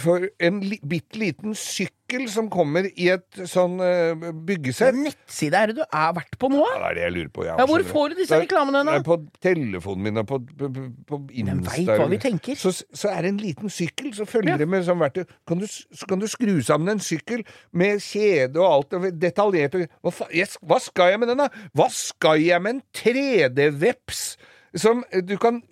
for 0.00 0.24
en 0.40 0.60
li, 0.64 0.78
bitte 0.88 1.18
liten 1.20 1.54
sykkel 1.58 2.26
som 2.30 2.46
kommer 2.52 2.86
i 2.88 3.08
et 3.12 3.40
sånn 3.50 3.74
uh, 3.82 4.28
byggesett. 4.46 4.96
Nettside 4.96 5.58
er 5.58 5.72
det 5.72 5.76
du 5.80 5.82
er 5.84 6.14
vært 6.16 6.38
på 6.40 6.48
nå? 6.52 6.62
Ja, 6.62 6.78
det 6.78 6.86
er 6.88 6.96
det 6.98 7.04
jeg 7.04 7.14
lurer 7.16 7.32
på. 7.34 7.44
Ja, 7.48 7.56
Ja, 7.60 7.66
hvor 7.68 7.84
får 7.86 8.14
du 8.14 8.20
disse 8.22 8.38
reklamene? 8.40 8.82
reklamene 8.84 8.94
det 8.96 9.02
er 9.02 9.06
På 9.06 9.18
telefonen 9.42 10.06
min 10.06 10.22
og 10.22 10.28
på, 10.30 10.40
på, 10.46 10.70
på, 10.78 10.86
på 11.10 11.20
Den 11.32 11.52
Insta. 11.58 11.76
veit 11.76 11.92
hva 11.92 12.08
vi 12.12 12.20
tenker. 12.22 12.58
Så, 12.60 12.72
så 12.72 13.12
er 13.12 13.26
det 13.26 13.34
en 13.34 13.42
liten 13.42 13.72
sykkel, 13.72 14.12
så 14.16 14.28
følger 14.28 14.60
det 14.62 14.68
med 14.70 14.86
sånn 14.86 15.02
verktøy. 15.02 15.24
Kan 15.48 15.60
du, 15.62 15.66
så 15.68 16.08
kan 16.08 16.22
du 16.22 16.28
skru 16.30 16.54
sammen 16.64 16.94
en 16.96 17.02
sykkel 17.04 17.44
med 17.76 18.00
kjede 18.04 18.62
og 18.62 18.68
alt, 18.70 18.96
og 18.96 19.08
detaljert 19.20 19.76
og 19.76 19.88
hva, 20.08 20.28
hva 20.70 20.82
skal 20.82 21.14
jeg 21.14 21.22
med 21.22 21.34
den, 21.34 21.44
da? 21.44 21.70
Hva 21.76 21.90
skal 21.92 22.40
jeg 22.44 22.62
med 22.62 22.78
en 22.78 22.84
3D-veps? 23.02 24.28
Som 24.76 25.04
du 25.24 25.36
kan 25.40 25.62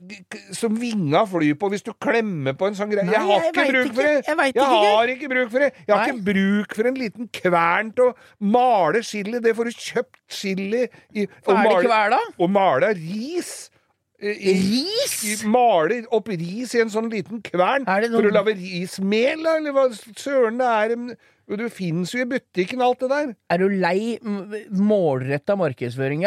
Som 0.56 0.78
vinga 0.80 1.24
flyr 1.28 1.54
på 1.60 1.68
hvis 1.72 1.82
du 1.84 1.92
klemmer 2.00 2.54
på 2.56 2.66
en 2.70 2.74
sånn 2.78 2.90
greie. 2.92 3.04
Jeg 3.10 3.20
har 3.20 3.44
ikke 3.50 3.66
bruk 3.72 3.90
for 3.94 4.02
det! 4.02 4.14
Jeg 4.24 4.54
jeg 4.54 4.64
har 4.64 5.12
ikke 5.12 5.28
bruk 5.34 5.50
for 5.52 5.58
det! 5.64 5.70
Jeg 5.86 5.96
har 5.96 6.08
ikke 6.08 6.24
bruk 6.30 6.74
for 6.78 6.88
en 6.90 6.98
liten 7.02 7.28
kvern 7.40 7.92
til 7.94 8.10
å 8.10 8.14
male 8.40 9.02
chili. 9.04 9.38
Det 9.44 9.54
får 9.58 9.70
du 9.70 9.72
kjøpt 9.76 10.18
chili 10.40 10.86
i 11.12 11.26
og 11.26 11.52
Hva 11.52 11.52
er 11.52 11.62
det 11.62 11.68
male- 11.68 11.84
ikke 11.84 12.10
da? 12.16 12.20
og 12.38 12.50
male 12.50 12.92
ris. 12.96 13.52
I- 14.24 14.54
Ris? 14.56 15.14
i- 15.42 15.46
Male 15.52 15.98
opp 16.16 16.28
ris 16.30 16.72
i 16.74 16.80
en 16.80 16.88
sånn 16.88 17.10
liten 17.12 17.42
kvern 17.44 17.84
Er 17.86 18.00
det 18.00 18.10
noe- 18.10 18.22
for 18.22 18.30
å 18.30 18.32
lage 18.32 18.54
rismel, 18.56 19.42
eller 19.44 19.72
hva 19.74 19.88
søren 20.16 20.56
det 20.62 20.70
er. 20.70 21.16
Du 21.58 21.68
fins 21.68 22.14
jo 22.14 22.22
i 22.22 22.24
butikken, 22.24 22.80
alt 22.80 23.00
det 23.00 23.10
der. 23.10 23.34
Er 23.50 23.58
du 23.58 23.68
lei 23.68 24.16
målretta 24.72 25.58
markedsføring, 25.60 26.22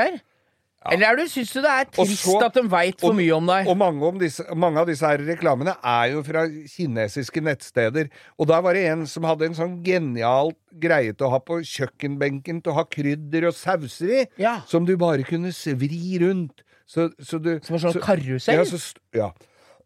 Eller 0.92 1.08
er 1.12 1.16
du, 1.20 1.24
syns 1.30 1.52
du 1.54 1.62
det 1.62 1.72
er 1.72 1.86
trist 1.92 2.24
så- 2.24 2.38
at 2.46 2.54
de 2.54 2.64
veit 2.72 3.00
for 3.02 3.14
mye 3.14 3.32
om 3.36 3.46
deg? 3.50 3.68
Og 3.68 3.78
mange, 3.78 4.04
om 4.08 4.18
disse, 4.22 4.44
mange 4.56 4.78
av 4.80 4.88
disse 4.88 5.02
her 5.06 5.18
reklamene 5.18 5.76
er 5.84 6.12
jo 6.14 6.24
fra 6.24 6.46
kinesiske 6.48 7.42
nettsteder. 7.44 8.10
Og 8.40 8.48
da 8.48 8.62
var 8.62 8.74
det 8.74 8.86
en 8.92 9.06
som 9.06 9.24
hadde 9.24 9.46
en 9.50 9.54
sånn 9.58 9.84
genial 9.84 10.54
greie 10.80 11.14
til 11.14 11.28
å 11.28 11.32
ha 11.32 11.40
på 11.40 11.60
kjøkkenbenken, 11.64 12.62
til 12.64 12.72
å 12.72 12.76
ha 12.76 12.84
krydder 12.86 13.48
og 13.48 13.54
sauser 13.54 14.10
i, 14.22 14.26
Ja. 14.38 14.62
som 14.68 14.86
du 14.86 14.96
bare 14.98 15.24
kunne 15.24 15.50
svri 15.52 16.20
rundt. 16.22 16.64
Så, 16.88 17.10
så 17.20 17.42
du, 17.42 17.60
Som 17.62 17.76
en 17.76 17.82
sånn 17.82 17.94
så- 17.94 18.02
karusell? 18.02 18.56
Ja, 18.56 18.64
så, 18.64 18.96
ja. 19.14 19.32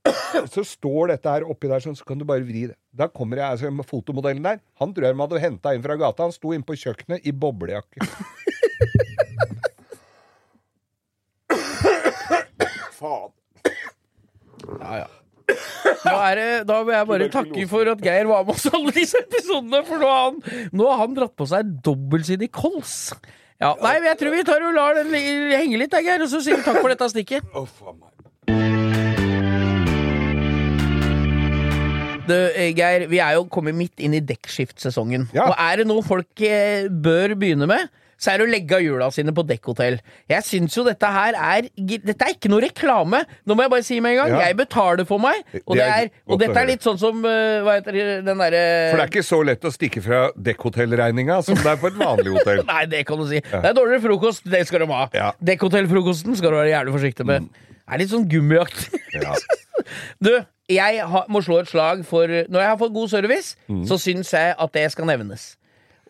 så 0.49 0.63
står 0.65 1.07
dette 1.09 1.29
her 1.29 1.41
oppi 1.45 1.67
der, 1.69 1.79
sånn, 1.79 1.95
så 1.97 2.05
kan 2.05 2.17
du 2.17 2.25
bare 2.25 2.41
vri 2.45 2.67
det. 2.67 2.75
Da 2.93 3.07
kommer 3.07 3.37
jeg, 3.37 3.45
altså 3.59 3.85
fotomodellen 3.85 4.41
der. 4.43 4.59
Han 4.79 4.93
tror 4.93 5.05
jeg 5.05 5.15
de 5.15 5.21
hadde 5.21 5.39
henta 5.41 5.73
inn 5.75 5.81
fra 5.83 5.95
gata. 5.95 6.23
Han 6.23 6.31
sto 6.31 6.51
inne 6.53 6.65
på 6.65 6.73
kjøkkenet 6.77 7.21
i 7.25 7.31
boblejakke. 7.31 8.01
Faen. 13.01 13.33
Ja, 14.77 15.01
ja. 15.01 15.09
Er 16.05 16.37
det, 16.37 16.47
da 16.69 16.77
vil 16.85 16.93
jeg 16.95 17.07
bare 17.09 17.27
takke 17.33 17.63
for 17.67 17.89
at 17.91 18.01
Geir 18.05 18.29
var 18.29 18.45
med 18.45 18.53
oss 18.53 18.69
alle 18.71 18.93
disse 18.95 19.19
episodene, 19.19 19.81
for 19.87 19.99
nå 19.99 20.09
har 20.11 20.23
han, 20.29 20.67
nå 20.71 20.87
har 20.87 21.01
han 21.01 21.17
dratt 21.17 21.33
på 21.37 21.47
seg 21.49 21.73
dobbeltsidig 21.85 22.51
kols. 22.55 23.11
Ja, 23.61 23.73
nei, 23.81 23.97
jeg 24.05 24.17
tror 24.21 24.33
vi 24.33 24.45
tar 24.47 24.63
og 24.65 24.73
lar 24.77 24.95
den 24.97 25.11
henge 25.13 25.81
litt, 25.81 25.93
jeg, 25.97 26.07
Geir, 26.07 26.23
og 26.23 26.31
så 26.31 26.39
sier 26.45 26.61
vi 26.61 26.65
takk 26.65 26.79
for 26.79 26.93
dette 26.93 27.09
stikket. 27.11 27.45
Du, 32.29 32.37
eh, 32.37 32.71
Geir, 32.77 33.07
vi 33.11 33.19
er 33.21 33.35
jo 33.35 33.47
kommet 33.51 33.75
midt 33.75 34.01
inn 34.01 34.15
i 34.15 34.21
dekkskiftsesongen. 34.23 35.27
Ja. 35.35 35.49
Og 35.49 35.57
er 35.57 35.81
det 35.81 35.89
noe 35.89 36.05
folk 36.05 36.45
eh, 36.45 36.87
bør 36.87 37.35
begynne 37.35 37.67
med, 37.69 37.89
så 38.21 38.29
er 38.31 38.37
det 38.41 38.45
å 38.45 38.51
legge 38.51 38.75
av 38.77 38.83
hjula 38.85 39.07
sine 39.13 39.33
på 39.33 39.41
dekkhotell. 39.49 39.95
Jeg 40.29 40.45
syns 40.45 40.75
jo 40.77 40.83
dette 40.85 41.09
her 41.09 41.33
er 41.33 41.67
Dette 41.73 42.27
er 42.27 42.35
ikke 42.35 42.51
noe 42.53 42.61
reklame! 42.61 43.23
Nå 43.49 43.55
må 43.57 43.65
jeg 43.65 43.71
bare 43.73 43.85
si 43.87 43.97
med 44.03 44.13
en 44.13 44.19
gang. 44.19 44.33
Ja. 44.35 44.41
Jeg 44.51 44.57
betaler 44.59 45.07
for 45.09 45.21
meg, 45.23 45.41
og, 45.65 45.73
Det 45.79 45.87
er 45.87 46.11
og 46.29 46.37
dette 46.43 46.61
er 46.61 46.69
litt 46.69 46.85
sånn 46.85 46.99
som 47.01 47.23
uh, 47.25 47.63
Hva 47.65 47.79
heter 47.79 47.97
den 48.27 48.29
derre 48.43 48.61
For 48.91 49.01
det 49.01 49.07
er 49.07 49.11
ikke 49.11 49.25
så 49.25 49.41
lett 49.47 49.65
å 49.65 49.73
stikke 49.73 50.03
fra 50.05 50.21
dekkhotellregninga 50.37 51.39
som 51.47 51.57
det 51.57 51.73
er 51.73 51.81
på 51.81 51.89
et 51.89 51.97
vanlig 51.97 52.35
hotell. 52.37 52.61
Nei, 52.71 52.83
det 52.93 53.01
kan 53.09 53.19
du 53.19 53.25
si. 53.31 53.41
Det 53.41 53.63
er 53.65 53.75
dårligere 53.77 54.05
frokost, 54.05 54.45
det 54.53 54.63
skal 54.69 54.85
de 54.85 54.91
ha. 54.93 55.01
Ja. 55.17 55.31
Dekkhotellfrokosten 55.51 56.37
skal 56.37 56.53
du 56.53 56.59
være 56.61 56.71
jævlig 56.75 56.95
forsiktig 56.99 57.27
med. 57.27 57.49
Det 57.51 57.95
er 57.97 58.03
litt 58.03 58.13
sånn 58.13 58.29
gummiaktig. 58.31 59.01
Ja. 59.17 59.33
Du, 60.21 60.29
jeg 60.69 61.01
ha, 61.09 61.23
må 61.31 61.41
slå 61.43 61.57
et 61.63 61.69
slag 61.71 62.03
for 62.07 62.29
Når 62.29 62.61
jeg 62.61 62.69
har 62.69 62.77
fått 62.79 62.93
god 62.95 63.09
service, 63.11 63.55
Mm. 63.67 63.81
så 63.89 63.97
syns 63.99 64.29
jeg 64.35 64.53
at 64.59 64.71
det 64.77 64.83
skal 64.93 65.07
nevnes. 65.09 65.55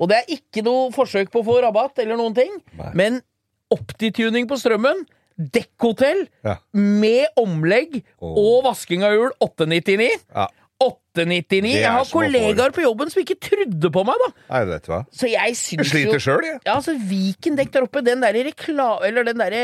Og 0.01 0.09
det 0.09 0.17
er 0.23 0.31
ikke 0.33 0.63
noe 0.65 0.89
forsøk 0.95 1.29
på 1.31 1.43
å 1.43 1.45
få 1.45 1.59
rabatt 1.61 1.99
eller 2.01 2.17
noen 2.19 2.33
ting, 2.37 2.55
Nei. 2.79 2.91
men 2.97 3.19
optituning 3.71 4.47
på 4.49 4.57
strømmen, 4.59 5.05
dekkhotell 5.37 6.25
Ja. 6.45 6.57
med 6.73 7.27
omlegg 7.39 8.01
og 8.19 8.63
vasking 8.65 9.05
av 9.07 9.13
hjul 9.15 9.31
899. 9.41 10.09
Ja. 10.35 10.47
899. 10.81 11.71
Er 11.75 11.83
Jeg 11.83 11.93
har 11.93 12.07
kollegaer 12.09 12.73
på 12.75 12.83
jobben 12.83 13.11
som 13.11 13.21
ikke 13.21 13.37
trodde 13.43 13.91
på 13.93 14.03
meg, 14.07 14.23
da. 14.23 14.29
Nei, 14.53 14.61
vet 14.69 14.85
du 14.85 14.91
hva. 14.93 14.99
Så 15.13 15.29
jeg 15.31 15.57
syns 15.59 15.83
jo 15.83 15.87
sliter 15.91 16.23
sjøl, 16.23 16.47
jeg. 16.47 16.59
ja, 16.65 16.75
altså 16.77 16.95
Viken 16.97 17.59
dekk 17.59 17.73
der 17.75 17.87
oppe, 17.87 18.03
den 18.05 18.23
der 18.23 18.37
rekla... 18.49 18.87
Eller 19.07 19.27
den 19.27 19.41
derre 19.41 19.63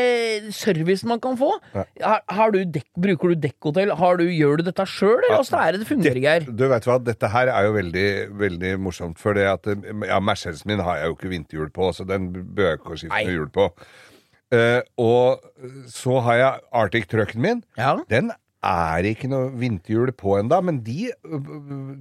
servicen 0.56 1.12
man 1.12 1.22
kan 1.24 1.38
få. 1.40 1.54
Har, 1.74 2.24
har 2.40 2.54
du 2.56 2.60
dekk, 2.78 2.88
bruker 3.08 3.34
du 3.34 3.46
dekkhotell? 3.48 3.94
Har 4.00 4.20
du, 4.22 4.26
gjør 4.30 4.62
du 4.62 4.68
dette 4.70 4.88
sjøl, 4.90 5.20
eller 5.20 5.42
åssen 5.42 5.60
er 5.62 5.76
det 5.76 5.84
det 5.84 5.90
fungerer, 5.92 6.22
Geir? 6.24 6.50
Du 6.50 6.68
vet 6.72 6.90
hva, 6.90 7.00
Dette 7.08 7.30
her 7.32 7.54
er 7.54 7.70
jo 7.70 7.78
veldig 7.78 8.08
veldig 8.42 8.74
morsomt. 8.84 9.22
For 9.22 9.38
det 9.38 9.48
at 9.50 9.70
ja, 9.70 10.20
Mercedesen 10.24 10.74
min 10.74 10.84
har 10.84 11.02
jeg 11.02 11.12
jo 11.12 11.18
ikke 11.18 11.32
vinterhjul 11.32 11.72
på, 11.74 11.94
så 11.96 12.06
den 12.08 12.30
bør 12.34 12.74
jeg 12.74 12.82
ikke 12.82 12.94
å 12.94 13.00
skifte 13.04 13.24
hjul 13.32 13.50
på. 13.54 13.72
Uh, 14.48 14.80
og 15.04 15.90
så 15.92 16.22
har 16.24 16.38
jeg 16.40 16.68
Arctic 16.80 17.08
Trucken 17.12 17.44
min. 17.44 17.64
Ja. 17.80 17.98
Den 18.12 18.32
er 18.68 19.06
ikke 19.08 19.30
noe 19.32 19.48
vinterhjul 19.56 20.12
på 20.20 20.36
enda, 20.42 20.58
men 20.62 20.82
de, 20.84 21.08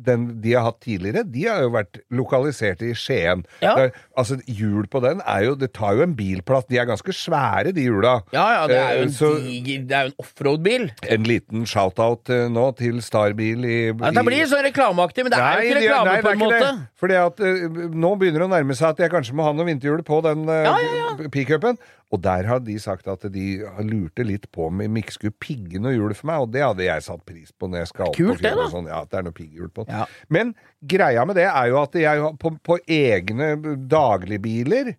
den, 0.07 0.27
de 0.43 0.55
har 0.57 0.64
hatt 0.67 0.81
tidligere, 0.85 1.23
de 1.31 1.45
har 1.47 1.62
jo 1.64 1.71
vært 1.75 2.01
lokalisert 2.14 2.83
i 2.87 2.93
Skien. 2.99 3.45
Ja. 3.62 3.75
Det 3.77 3.85
er- 3.87 4.01
altså, 4.19 4.39
hjul 4.47 4.89
på 4.91 5.01
den 5.05 5.21
er 5.27 5.45
jo 5.45 5.55
Det 5.57 5.73
tar 5.73 5.95
jo 5.97 6.03
en 6.03 6.14
bilplass. 6.17 6.67
De 6.69 6.79
er 6.79 6.85
ganske 6.89 7.12
svære, 7.14 7.73
de 7.75 7.83
hjula. 7.87 8.23
Ja, 8.33 8.47
ja, 8.61 8.67
det 8.67 8.77
er 8.77 8.93
jo 8.97 8.99
Eh, 8.99 9.03
en 9.07 9.11
så- 9.11 9.41
diger 9.41 9.87
Det 9.87 9.93
er 9.97 10.03
jo 10.03 10.12
en 10.12 10.14
offroad-bil. 10.25 10.91
En 11.09 11.23
liten 11.25 11.64
shout-out 11.67 12.29
eh, 12.31 12.49
nå 12.49 12.77
til 12.77 13.01
Starbil 13.01 13.64
i, 13.64 13.87
Ja, 13.93 14.11
det 14.11 14.25
blir 14.27 14.45
sånn 14.47 14.64
reklameaktig, 14.64 15.23
men 15.25 15.31
det 15.33 15.39
er 15.39 15.62
jo 15.62 15.69
ikke 15.71 15.81
reklame 15.81 16.12
nei, 16.12 16.23
på 16.23 16.33
en 16.33 16.39
måte. 16.39 16.61
det. 16.61 16.89
Fordi 16.97 17.14
at 17.14 17.41
uh, 17.41 17.89
nå 17.95 18.19
begynner 18.19 18.41
det 18.41 18.49
å 18.49 18.55
nærme 18.57 18.75
seg 18.77 18.89
at 18.91 18.99
jeg 18.99 19.11
kanskje 19.11 19.35
må 19.35 19.43
ha 19.45 19.53
noe 19.53 19.64
vinterhjul 19.67 20.03
på 20.05 20.23
den 20.23 20.49
uh, 20.49 20.64
Ja, 20.64 20.77
ja, 20.79 21.29
pickupen. 21.31 21.79
Og 22.15 22.21
der 22.23 22.47
har 22.47 22.61
de 22.63 22.77
sagt 22.79 23.09
at 23.11 23.25
de 23.35 23.47
lurte 23.83 24.23
litt 24.23 24.45
på 24.55 24.69
om 24.69 24.79
de 24.79 25.01
ikke 25.01 25.17
skulle 25.17 25.35
pigge 25.43 25.81
noe 25.83 25.91
hjul 25.97 26.15
for 26.15 26.31
meg, 26.31 26.45
og 26.45 26.53
det 26.55 26.63
hadde 26.63 26.85
jeg 26.87 27.03
satt 27.03 27.25
pris 27.27 27.51
på 27.51 27.67
når 27.67 27.83
jeg 27.83 27.91
skal 27.91 28.07
opp 28.13 28.19
Kult 28.19 28.37
på 28.37 28.45
fjellet. 28.45 28.71
Sånn. 28.71 28.87
Ja, 28.93 29.01
at 29.03 29.11
det 29.11 29.19
er 29.19 29.27
noe 29.27 29.35
pigghjul 29.35 29.73
på. 29.75 29.87
Ja. 29.91 30.05
Men 30.31 30.55
greia 30.87 31.25
med 31.27 31.41
det 31.41 31.49
er 31.51 31.73
jo 31.73 31.81
at 31.83 31.99
jeg 31.99 32.31
på, 32.43 32.55
på 32.63 32.79
egne 32.87 33.51
dagligbiler 33.91 34.95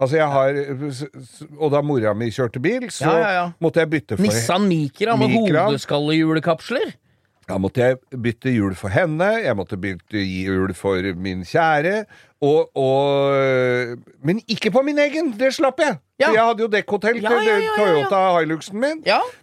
Altså 0.00 0.16
jeg 0.16 0.32
har 0.32 0.56
Og 1.60 1.72
da 1.74 1.82
mora 1.84 2.14
mi 2.16 2.30
kjørte 2.32 2.60
bil, 2.62 2.88
så 2.88 3.04
Ja, 3.04 3.18
ja, 3.20 3.32
ja. 3.36 3.44
måtte 3.60 3.82
jeg 3.82 3.90
bytte 3.92 4.16
for 4.16 4.24
Nissan 4.24 4.64
Micra 4.68 5.16
med 5.20 5.34
hodeskallehjulkapsler? 5.36 6.94
Da 7.50 7.58
måtte 7.58 7.82
jeg 7.82 7.98
bytte 8.22 8.52
hjul 8.54 8.76
for 8.78 8.94
henne, 8.94 9.26
jeg 9.42 9.56
måtte 9.58 9.76
bytte 9.80 10.20
hjul 10.22 10.70
for 10.78 11.02
min 11.18 11.42
kjære, 11.42 12.04
og, 12.40 12.70
og 12.76 13.98
Men 14.24 14.40
ikke 14.48 14.72
på 14.72 14.82
min 14.86 14.98
egen! 14.98 15.34
Det 15.38 15.52
slapp 15.56 15.80
jeg! 15.80 15.98
Ja. 16.20 16.28
Jeg 16.34 16.44
hadde 16.44 16.60
jo 16.60 16.68
dekkhotell 16.68 17.16
til 17.16 17.24
ja, 17.24 17.54
ja. 17.64 17.74
Toyota 17.78 18.18
Hiluxen 18.36 18.76
min. 18.76 18.98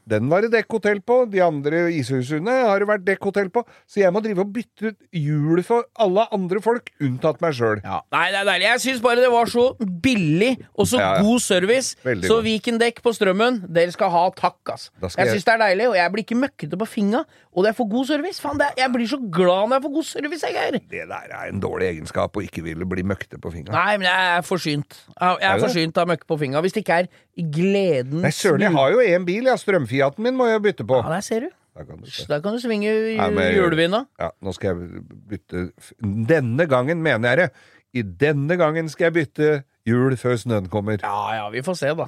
Den 0.05 0.27
var 0.29 0.43
det 0.45 0.51
dekkhotell 0.53 0.99
på. 1.01 1.23
De 1.31 1.39
andre 1.41 1.87
ishusene 1.89 2.53
har 2.67 2.83
det 2.83 2.87
vært 2.89 3.05
dekkhotell 3.07 3.49
på. 3.49 3.63
Så 3.89 4.03
jeg 4.03 4.13
må 4.13 4.21
drive 4.21 4.43
og 4.43 4.51
bytte 4.53 4.91
ut 4.91 4.99
hjul 5.17 5.63
for 5.65 5.87
alle 5.97 6.27
andre 6.37 6.61
folk, 6.61 6.91
unntatt 7.01 7.41
meg 7.41 7.55
sjøl. 7.57 7.81
Ja. 7.81 8.03
Nei, 8.13 8.27
det 8.29 8.43
er 8.43 8.49
deilig. 8.51 8.67
Jeg 8.69 8.83
syns 8.85 9.01
bare 9.07 9.23
det 9.25 9.31
var 9.33 9.49
så 9.49 9.65
billig 10.05 10.51
og 10.77 10.85
så 10.91 11.01
god 11.01 11.41
service. 11.47 11.97
Veldig 12.05 12.29
så. 12.29 12.37
Viken 12.45 12.77
dekk 12.83 13.01
på 13.07 13.15
strømmen, 13.17 13.63
dere 13.73 13.95
skal 13.97 14.13
ha 14.13 14.23
takk, 14.37 14.61
ass. 14.75 14.91
Da 15.01 15.09
Jeg 15.09 15.17
jeg- 15.17 15.33
syns 15.39 15.49
det 15.49 15.55
er 15.55 15.63
deilig, 15.65 15.89
og 15.89 15.97
jeg 15.97 16.13
blir 16.13 16.27
ikke 16.27 16.39
møkkete 16.45 16.77
på 16.77 16.89
finga. 16.93 17.23
Og 17.57 17.65
det 17.65 17.71
er 17.73 17.77
for 17.81 17.89
god 17.89 18.05
service. 18.05 18.37
Faen, 18.39 18.61
det 18.61 18.69
er, 18.69 18.83
jeg 18.83 18.93
blir 18.93 19.09
så 19.09 19.17
glad 19.33 19.65
når 19.73 19.79
jeg 19.79 19.85
får 19.87 19.93
god 19.97 20.07
service, 20.13 20.45
jeg, 20.45 20.53
Geir. 20.53 20.79
Det 20.93 21.07
der 21.09 21.33
er 21.41 21.49
en 21.49 21.59
dårlig 21.59 21.89
egenskap 21.89 22.37
å 22.37 22.45
ikke 22.45 22.61
ville 22.61 22.85
bli 22.89 23.03
møkkete 23.03 23.39
på 23.43 23.51
fingra. 23.53 23.73
Nei, 23.75 23.97
men 23.97 24.07
jeg 24.07 24.37
er 24.37 24.41
forsynt. 24.47 24.97
Jeg 25.19 25.37
Er 25.41 25.55
er 25.55 25.59
forsynt 25.63 25.97
av 25.97 26.07
møkk 26.07 26.25
på 26.27 26.37
fingra. 26.39 26.61
Hvis 26.65 26.73
det 26.73 26.83
ikke 26.85 26.99
er 27.03 27.07
gledens 27.37 28.21
Nei, 28.23 28.31
søren, 28.31 28.61
jeg 28.61 28.71
har 28.75 28.91
jo 28.91 28.99
én 29.05 29.25
bil, 29.27 29.43
ja. 29.45 29.55
Strømfiaten 29.59 30.23
min 30.23 30.35
må 30.39 30.47
jeg 30.49 30.61
bytte 30.65 30.87
på. 30.87 31.01
Ja, 31.03 31.09
der 31.15 31.21
ser 31.21 31.39
du. 31.47 31.49
Da 31.77 31.83
kan 31.85 31.97
du. 32.01 32.09
Da 32.27 32.39
kan 32.41 32.53
du 32.57 32.59
svinge 32.63 32.89
hjulvinda. 32.89 34.05
Ja, 34.19 34.31
nå 34.41 34.53
skal 34.57 34.73
jeg 34.73 35.03
bytte 35.29 35.67
Denne 36.01 36.65
gangen 36.67 37.03
mener 37.05 37.29
jeg 37.29 37.37
det. 37.37 37.49
I 37.93 38.01
denne 38.03 38.57
gangen 38.57 38.89
skal 38.89 39.11
jeg 39.11 39.13
bytte 39.19 39.51
hjul 39.87 40.17
før 40.17 40.35
snøen 40.41 40.67
kommer. 40.69 40.97
Ja 41.03 41.35
ja, 41.37 41.49
vi 41.53 41.61
får 41.61 41.77
se, 41.79 41.93
da. 41.95 42.07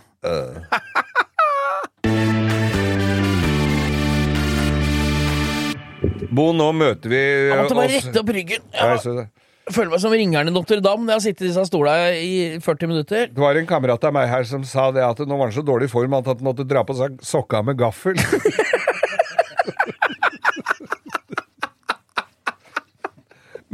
Bo, 6.29 6.51
nå 6.53 6.67
møter 6.77 7.09
vi 7.11 7.19
Jeg 7.19 7.57
måtte 7.57 7.75
bare 7.77 7.89
oss- 7.89 8.05
rette 8.05 8.19
opp 8.21 8.29
ryggen. 8.35 8.61
Så- 9.01 9.27
føler 9.75 9.91
meg 9.93 10.01
som 10.03 10.13
ringeren 10.13 10.49
i 10.49 10.53
Notre-Dame 10.53 11.03
når 11.03 11.11
jeg 11.11 11.17
har 11.17 11.25
sittet 11.25 11.43
i 11.43 11.49
disse 11.49 11.65
stolene 11.69 12.09
i 12.19 12.59
40 12.63 12.87
minutter. 12.91 13.21
Det 13.33 13.41
var 13.43 13.55
en 13.59 13.69
kamerat 13.69 14.03
av 14.09 14.13
meg 14.15 14.25
her 14.31 14.43
som 14.49 14.63
sa 14.67 14.91
det 14.95 15.03
at 15.05 15.19
nå 15.21 15.35
var 15.35 15.45
han 15.49 15.55
så 15.55 15.63
dårlig 15.65 15.85
i 15.89 15.93
form 15.93 16.13
at 16.19 16.27
han 16.31 16.45
måtte 16.45 16.67
dra 16.67 16.81
på 16.87 16.93
seg 16.97 17.09
sokka 17.25 17.57
med 17.65 17.75
gaffel. 17.79 18.15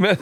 men 0.02 0.18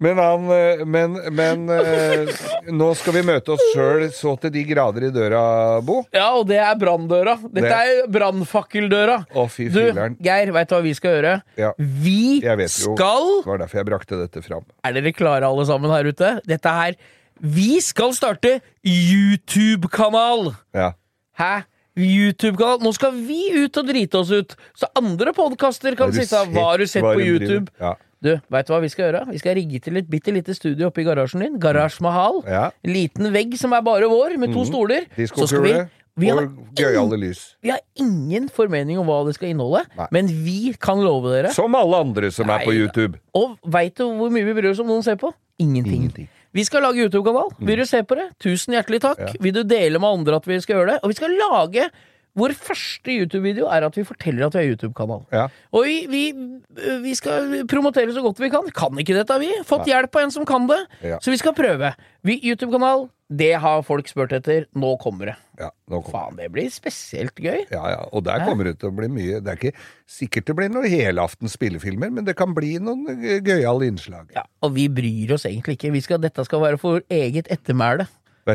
men 0.00 0.16
han 0.18 0.46
eh, 0.54 0.80
Men, 0.88 1.14
men 1.36 1.66
eh, 1.74 2.30
nå 2.72 2.88
skal 2.96 3.14
vi 3.18 3.22
møte 3.28 3.52
oss 3.54 3.62
sjøl 3.74 4.06
så 4.16 4.32
til 4.40 4.50
de 4.54 4.62
grader 4.68 5.06
i 5.08 5.10
døra, 5.14 5.42
Bo. 5.84 6.00
Ja, 6.16 6.30
og 6.40 6.46
det 6.48 6.58
er 6.64 6.74
branndøra. 6.80 7.36
Dette 7.44 7.68
Det- 7.68 7.72
er 8.04 8.08
brannfakkeldøra. 8.10 9.18
Å, 9.36 9.46
fy 9.52 9.68
Du. 9.68 9.80
Geir, 10.24 10.52
veit 10.56 10.68
du 10.70 10.74
hva 10.74 10.82
vi 10.82 10.94
skal 10.96 11.18
gjøre? 11.18 11.34
Ja. 11.60 11.72
Vi 11.78 12.40
Jeg 12.42 12.56
vet 12.62 12.76
jo. 12.80 12.94
skal 12.96 13.30
Det 13.42 13.46
var 13.52 13.58
derfor 13.64 13.82
jeg 13.82 13.86
brakte 13.92 14.20
dette 14.24 14.42
fram. 14.46 14.64
Er 14.84 14.92
dere 14.96 15.12
klare, 15.12 15.44
alle 15.46 15.66
sammen 15.68 15.90
her 15.92 16.08
ute? 16.10 16.40
Dette 16.48 16.68
her 16.80 16.96
Vi 17.40 17.78
skal 17.80 18.12
starte 18.12 18.58
YouTube-kanal! 18.84 20.54
Ja. 20.76 20.92
Hæ? 21.40 21.62
YouTube-kanal? 22.00 22.80
Nå 22.84 22.92
skal 22.96 23.12
vi 23.26 23.38
ut 23.64 23.76
og 23.80 23.88
drite 23.88 24.20
oss 24.20 24.30
ut, 24.32 24.54
så 24.78 24.88
andre 24.96 25.32
podkaster 25.36 25.96
kan 25.98 26.12
sitte 26.14 26.30
sett 26.32 26.52
Hva 26.54 26.76
du 26.80 26.86
sett 26.88 27.04
på? 27.04 27.16
YouTube? 27.20 27.68
Ja. 27.80 27.94
Du, 28.20 28.34
veit 28.52 28.68
du 28.68 28.74
hva 28.74 28.82
vi 28.82 28.90
skal 28.92 29.06
gjøre? 29.06 29.22
Vi 29.30 29.38
skal 29.40 29.54
rigge 29.56 29.78
til 29.80 29.96
et 29.96 30.08
bitte 30.10 30.32
lite 30.34 30.52
studio 30.52 30.90
oppe 30.90 31.00
i 31.00 31.06
garasjen 31.06 31.40
din. 31.40 31.54
Garasje 31.60 32.04
Mahal. 32.04 32.42
Ja. 32.44 32.66
Liten 32.84 33.30
vegg 33.32 33.54
som 33.56 33.72
er 33.72 33.80
bare 33.86 34.10
vår, 34.12 34.36
med 34.40 34.52
to 34.52 34.66
stoler. 34.68 35.06
Så 35.16 35.48
skal 35.48 35.64
vi 35.64 35.72
vi 36.20 36.28
har, 36.28 36.42
ingen, 36.42 37.22
vi 37.62 37.70
har 37.70 37.78
ingen 37.96 38.48
formening 38.52 38.98
om 39.00 39.06
hva 39.08 39.22
det 39.24 39.36
skal 39.38 39.54
inneholde, 39.54 39.86
Nei. 39.96 40.08
men 40.12 40.26
vi 40.44 40.74
kan 40.76 41.00
love 41.00 41.30
dere. 41.32 41.52
Som 41.54 41.78
alle 41.78 42.00
andre 42.02 42.28
som 42.34 42.50
er 42.52 42.66
på 42.66 42.74
YouTube. 42.76 43.16
Og 43.38 43.54
veit 43.64 43.94
du 43.96 44.04
hvor 44.18 44.28
mye 44.34 44.44
vi 44.44 44.56
bryr 44.58 44.72
oss 44.74 44.82
om 44.82 44.90
noen 44.90 45.06
ser 45.06 45.16
på? 45.22 45.30
Ingenting. 45.62 46.02
Ingenting. 46.02 46.28
Vi 46.52 46.66
skal 46.66 46.84
lage 46.84 47.06
YouTube-kanal. 47.06 47.54
Vil 47.62 47.80
du 47.80 47.86
se 47.88 48.02
på 48.04 48.18
det? 48.18 48.26
Tusen 48.42 48.74
hjertelig 48.76 49.00
takk. 49.06 49.22
Ja. 49.22 49.32
Vil 49.40 49.54
du 49.54 49.62
dele 49.64 50.02
med 50.02 50.18
andre 50.18 50.42
at 50.42 50.50
vi 50.50 50.58
skal 50.60 50.80
gjøre 50.80 50.96
det? 50.96 50.98
Og 51.00 51.14
vi 51.14 51.18
skal 51.22 51.36
lage 51.38 51.88
vår 52.38 52.54
første 52.54 53.14
YouTube-video 53.14 53.68
er 53.72 53.86
at 53.86 53.96
vi 53.98 54.04
forteller 54.06 54.46
at 54.46 54.54
vi 54.54 54.62
har 54.62 54.72
YouTube-kanal. 54.72 55.24
Ja. 55.34 55.46
Og 55.74 55.86
vi, 55.88 55.96
vi, 56.10 56.24
vi 57.02 57.14
skal 57.18 57.64
promotere 57.70 58.14
så 58.14 58.22
godt 58.24 58.42
vi 58.42 58.52
kan. 58.52 58.68
Kan 58.76 58.98
ikke 59.02 59.16
dette, 59.18 59.38
vi. 59.42 59.50
Fått 59.66 59.88
hjelp 59.90 60.14
av 60.14 60.26
en 60.26 60.34
som 60.34 60.46
kan 60.48 60.68
det. 60.70 60.78
Ja. 61.02 61.18
Så 61.22 61.34
vi 61.34 61.40
skal 61.40 61.56
prøve. 61.58 61.94
YouTube-kanal, 62.26 63.08
det 63.30 63.52
har 63.62 63.82
folk 63.86 64.08
spurt 64.10 64.32
etter. 64.36 64.66
Nå 64.78 64.92
kommer 65.02 65.32
det. 65.32 65.36
Ja, 65.60 65.68
nå 65.90 66.00
kommer. 66.00 66.14
Faen, 66.14 66.38
det 66.38 66.48
blir 66.54 66.70
spesielt 66.72 67.36
gøy. 67.38 67.66
ja, 67.70 67.82
ja. 67.94 68.00
Og 68.14 68.24
der 68.26 68.46
kommer 68.46 68.70
det 68.70 68.78
til 68.80 68.88
å 68.88 68.96
bli 68.96 69.10
mye 69.12 69.42
Det 69.44 69.52
er 69.52 69.58
ikke 69.58 69.82
sikkert 70.08 70.48
det 70.48 70.56
blir 70.56 70.70
noen 70.72 70.88
helaftens 70.90 71.54
spillefilmer, 71.58 72.10
men 72.14 72.26
det 72.26 72.36
kan 72.38 72.54
bli 72.56 72.76
noen 72.82 73.10
eh, 73.12 73.42
gøyale 73.44 73.90
innslag. 73.90 74.30
Ja, 74.36 74.46
og 74.64 74.74
vi 74.78 74.88
bryr 74.88 75.34
oss 75.36 75.44
egentlig 75.50 75.76
ikke. 75.78 75.92
Vi 75.94 76.02
skal, 76.06 76.22
dette 76.22 76.46
skal 76.46 76.62
være 76.64 76.80
for 76.80 77.04
eget 77.12 77.50
ettermæle. 77.52 78.08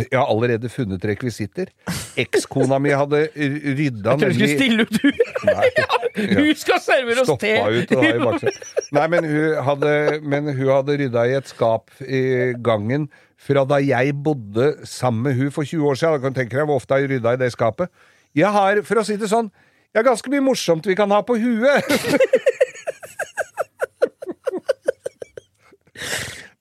Jeg 0.04 0.20
har 0.20 0.30
allerede 0.32 0.70
funnet 0.72 1.06
rekvisitter. 1.08 1.72
Ekskona 2.20 2.80
mi 2.82 2.93
hadde 2.96 3.26
rydda 3.36 4.16
Jeg 4.16 4.22
tror 4.22 4.32
du 4.32 4.38
skulle 4.38 4.56
stille 4.56 4.86
ut 4.86 4.96
du! 4.96 5.08
Nei. 5.50 5.70
Hun 6.38 6.52
skal 6.56 6.80
servere 6.84 7.24
oss 7.26 7.32
te! 7.41 7.54
Stoppa 7.58 7.70
ut 7.76 7.91
og 7.96 8.04
ha 8.06 8.36
i. 8.39 8.54
Nei, 8.96 9.06
men 9.12 9.26
hun 9.28 9.58
hadde, 9.68 9.93
men 10.24 10.48
hun 10.54 10.70
hadde 10.72 10.96
rydda 11.02 11.26
i 11.28 11.34
et 11.36 11.50
skap 11.52 11.91
i 12.08 12.22
gangen 12.64 13.10
fra 13.46 13.66
da 13.68 13.82
jeg 13.84 14.16
bodde 14.24 14.72
sammen 14.88 15.28
med 15.28 15.36
hun 15.41 15.52
for 15.52 15.68
20 15.68 15.89
år 15.91 16.00
siden. 16.00 16.16
Da 16.16 16.24
kan 16.24 16.36
du 16.36 16.39
tenke 16.39 16.56
deg 16.56 16.70
hvor 16.70 16.80
ofte 16.80 17.02
jeg 17.02 17.12
rydda 17.12 17.36
i 17.36 17.41
det 17.43 17.52
skapet. 17.52 17.91
Jeg 18.36 18.52
har, 18.56 18.80
for 18.88 19.02
å 19.02 19.06
si 19.08 19.20
det 19.20 19.28
sånn, 19.32 19.52
jeg 19.91 20.00
har 20.02 20.08
ganske 20.08 20.32
mye 20.32 20.43
morsomt 20.43 20.88
vi 20.88 20.96
kan 20.96 21.12
ha 21.12 21.20
på 21.24 21.36
huet. 21.39 21.84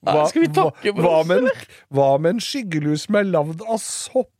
Hva, 0.05 0.25
hva, 0.93 1.13
oss, 1.19 1.27
med 1.27 1.37
en, 1.41 1.63
hva 1.97 2.09
med 2.21 2.35
en 2.35 2.43
skyggelus 2.43 3.07
som 3.07 3.17
er 3.19 3.25
lagd 3.29 3.63
av 3.65 3.79
sopp? 3.81 4.31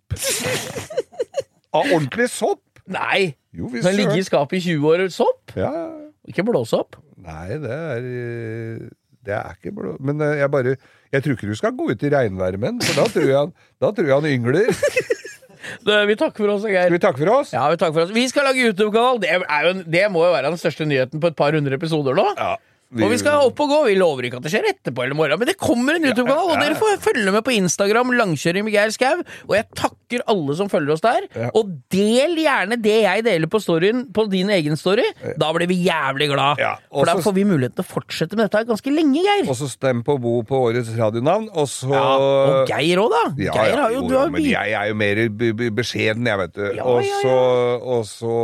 av 1.75 1.89
ordentlig 1.89 2.29
sopp? 2.31 2.61
Nei! 2.91 3.33
Jo, 3.55 3.69
Den 3.73 3.83
Den 3.87 3.97
ligger 3.97 4.19
i 4.19 4.27
skapet 4.27 4.59
i 4.59 4.75
20 4.75 4.91
år. 4.91 5.07
Sopp? 5.13 5.55
Ja, 5.57 5.71
Ikke 6.29 6.45
blåsopp. 6.45 6.99
nei, 7.25 7.57
det 7.61 7.71
er 7.73 8.05
eh, 8.05 8.85
Det 9.25 9.33
er 9.33 9.55
ikke 9.57 9.73
blå... 9.73 9.95
Men 9.99 10.21
eh, 10.21 10.37
jeg 10.41 10.51
bare 10.53 10.75
Jeg 11.13 11.23
tror 11.23 11.37
ikke 11.37 11.49
du 11.49 11.55
skal 11.57 11.73
gå 11.77 11.89
ut 11.89 12.03
i 12.03 12.11
regnværet 12.13 12.59
med 12.59 12.75
den, 12.75 12.81
for 12.85 13.01
da 13.01 13.09
tror 13.09 13.29
jeg 13.29 13.37
han, 13.37 13.53
da 13.81 13.91
tror 13.91 14.09
jeg 14.11 14.19
han 14.19 14.29
yngler. 14.29 14.69
Vi 15.85 16.15
takker 16.17 16.43
for 16.43 16.51
oss, 16.53 16.65
Geir. 16.65 16.87
Skal 16.87 16.93
vi 16.93 17.01
takke 17.01 17.21
for 17.21 17.31
oss? 17.39 17.51
Ja, 17.53 17.63
vi 17.71 17.77
takker 17.81 17.95
for 17.95 18.05
oss. 18.05 18.13
Vi 18.13 18.25
skal 18.29 18.45
lage 18.47 18.61
YouTube-kanal! 18.67 19.19
Det, 19.21 19.85
det 19.89 20.03
må 20.13 20.21
jo 20.25 20.31
være 20.33 20.51
den 20.53 20.61
største 20.61 20.85
nyheten 20.85 21.21
på 21.21 21.31
et 21.31 21.37
par 21.37 21.57
hundre 21.57 21.77
episoder 21.77 22.17
nå. 22.17 22.25
Ja, 22.37 22.51
Og 22.95 23.09
vi 23.11 23.17
skal 23.19 23.41
opp 23.47 23.59
og 23.59 23.71
gå. 23.71 23.77
Vi 23.89 23.95
lover 23.97 24.27
ikke 24.27 24.37
at 24.39 24.45
det 24.45 24.51
skjer 24.53 24.67
etterpå 24.69 25.03
eller 25.03 25.17
morgen, 25.17 25.39
men 25.41 25.49
det 25.49 25.57
kommer 25.59 25.97
en 25.97 26.05
YouTube-kanal, 26.05 26.51
og 26.53 26.61
dere 26.61 26.77
får 26.79 26.99
følge 27.03 27.31
med 27.33 27.43
på 27.43 27.55
Instagram, 27.57 28.13
Langkjøring 28.15 28.63
med 28.67 28.75
Geir 28.75 28.93
Skau. 28.93 29.23
Og 29.49 29.55
jeg 29.57 29.65
takker 29.75 30.23
alle 30.31 30.55
som 30.55 30.69
følger 30.71 30.93
oss 30.95 31.03
der. 31.03 31.25
Og 31.57 31.73
del 31.91 32.37
gjerne 32.39 32.77
det 32.79 32.95
jeg 33.01 33.25
deler 33.25 33.51
på 33.51 33.59
storyen, 33.63 34.05
på 34.15 34.27
din 34.31 34.53
egen 34.53 34.77
story. 34.79 35.07
Da 35.41 35.49
blir 35.57 35.67
vi 35.71 35.79
jævlig 35.87 36.29
glad. 36.31 36.61
For 36.93 37.09
da 37.09 37.17
får 37.25 37.35
vi 37.35 37.47
muligheten 37.49 37.79
til 37.81 37.83
å 37.83 37.89
fortsette 37.89 38.37
med 38.37 38.47
dette 38.47 38.63
ganske 38.69 38.93
lenge, 38.93 39.25
Geir. 39.25 39.49
Og 39.49 39.59
så 39.59 39.69
stem 39.71 40.05
på 40.05 40.15
Bo 40.21 40.37
på 40.47 40.61
årets 40.69 40.93
radionavn, 40.95 41.49
og 41.51 41.67
så 41.71 41.91
Ja, 41.91 42.05
og 42.21 42.71
Geir 42.71 43.01
òg, 43.01 43.11
da. 43.11 43.23
Ja, 43.49 43.57
Geir 43.57 43.81
har 43.81 43.97
jo, 43.97 44.05
jo, 44.05 44.13
du 44.13 44.17
har 44.19 44.31
men 44.33 44.45
jeg 44.45 44.77
er 44.77 44.91
jo 44.91 44.97
mer 45.01 45.23
beskjeden, 45.75 46.29
jeg, 46.29 46.41
vet 46.45 46.55
du. 46.55 46.65
Og, 46.85 47.03
så, 47.25 47.35
og 47.81 48.07
så 48.07 48.35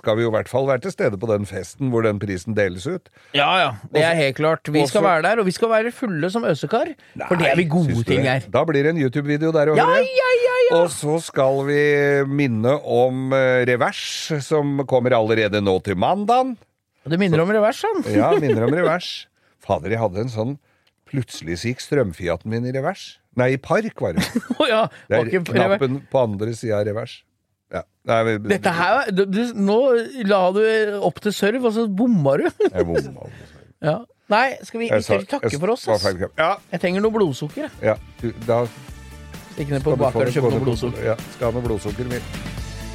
skal 0.00 0.18
vi 0.18 0.26
jo 0.26 0.32
i 0.32 0.36
hvert 0.40 0.50
fall 0.50 0.66
være 0.72 0.86
til 0.88 0.96
stede 0.96 1.20
på 1.20 1.30
den 1.30 1.46
festen 1.48 1.92
hvor 1.92 2.06
den 2.06 2.18
prisen 2.22 2.56
deles 2.56 2.88
ut. 2.88 3.12
Ja, 3.36 3.50
ja. 3.60 3.73
Det 3.94 4.02
er 4.04 4.14
helt 4.18 4.36
klart. 4.38 4.70
Vi 4.74 4.82
skal 4.90 5.02
være 5.06 5.22
der, 5.26 5.40
og 5.42 5.46
vi 5.48 5.54
skal 5.56 5.70
være 5.72 5.92
fulle 5.94 6.30
som 6.32 6.44
øsekar. 6.48 6.92
For 7.28 7.40
det 7.40 7.50
er 7.52 7.56
vi 7.60 7.66
gode 7.70 7.90
syns 7.92 8.04
du 8.04 8.12
det? 8.12 8.20
Geir. 8.26 8.46
Da 8.54 8.64
blir 8.68 8.86
det 8.86 8.94
en 8.94 9.00
YouTube-video 9.04 9.52
der 9.54 9.72
òg. 9.72 9.80
Ja, 9.80 9.88
ja, 10.00 10.30
ja, 10.42 10.58
ja. 10.70 10.78
Og 10.82 10.90
så 10.94 11.18
skal 11.24 11.62
vi 11.68 11.80
minne 12.30 12.76
om 12.80 13.32
eh, 13.36 13.64
Revers, 13.68 14.04
som 14.46 14.80
kommer 14.90 15.16
allerede 15.16 15.60
nå 15.64 15.78
til 15.84 15.98
mandagen. 16.00 16.56
Det 17.04 17.18
minner 17.20 17.42
om 17.42 17.50
revers, 17.52 17.82
sånn. 17.84 18.00
Ja, 18.16 18.30
minner 18.40 18.64
om 18.64 18.72
Revers. 18.72 19.26
Fader, 19.64 19.92
jeg 19.92 20.00
hadde 20.00 20.22
en 20.24 20.32
sånn 20.32 20.54
Plutselig 21.14 21.58
så 21.60 21.68
gikk 21.70 21.82
strømfiaten 21.84 22.48
min 22.50 22.64
i 22.66 22.72
revers. 22.74 23.02
Nei, 23.38 23.52
i 23.54 23.58
park, 23.60 24.00
var 24.02 24.16
det. 24.16 24.24
Å 24.60 24.66
ja. 24.66 24.80
Det 25.06 25.18
var 25.18 25.28
er 25.28 25.30
ikke 25.30 25.52
knappen 25.52 25.98
på 26.10 26.22
andre 26.24 26.54
sida 26.56 26.80
av 26.80 26.86
revers. 26.88 27.18
Ja. 27.74 27.82
Nei, 28.08 28.18
men- 28.24 28.48
Dette 28.50 28.72
her, 28.74 29.10
du, 29.14 29.22
du, 29.28 29.40
Nå 29.54 29.76
la 30.28 30.40
du 30.56 30.62
opp 31.04 31.20
til 31.24 31.34
serve, 31.36 31.60
og 31.68 31.76
så 31.76 31.84
bomma 31.86 32.38
du. 32.40 32.48
Jeg 32.64 32.88
bomma. 32.88 33.28
Ja. 33.82 33.98
Nei, 34.32 34.56
skal 34.64 34.80
vi 34.80 34.86
ikke 34.88 35.24
takke 35.28 35.58
for 35.60 35.74
oss? 35.74 35.86
Ass? 35.88 36.02
feil. 36.02 36.22
Ja, 36.38 36.56
Jeg 36.72 36.80
trenger 36.80 37.00
noe 37.04 37.12
blodsukker. 37.12 37.62
jeg. 37.68 37.70
ja. 37.82 37.96
Du, 38.20 38.32
Da 38.46 38.66
Stikk 39.54 39.68
ned 39.70 39.84
på 39.84 39.94
bakeren 39.96 40.26
og 40.26 40.32
kjøpe 40.34 40.50
noe 40.50 40.64
blodsukker. 40.64 41.04
Ja, 41.04 41.14
skal 41.36 41.46
ha 41.52 41.58
noe 41.58 41.62
blodsukker. 41.68 42.08
Min. 42.10 42.20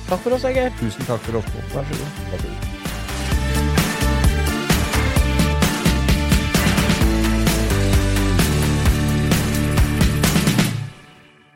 Takk 0.09 0.19
for 0.25 0.33
oss, 0.33 0.43
Geir. 0.43 0.73
Tusen 0.79 1.05
takk 1.05 1.21
for 1.21 1.37
oss. 1.39 1.45
Vær 1.73 1.85
så 1.87 2.01
god. 2.01 2.19
Vær 2.33 2.37
så 2.43 2.47
god. 2.47 3.69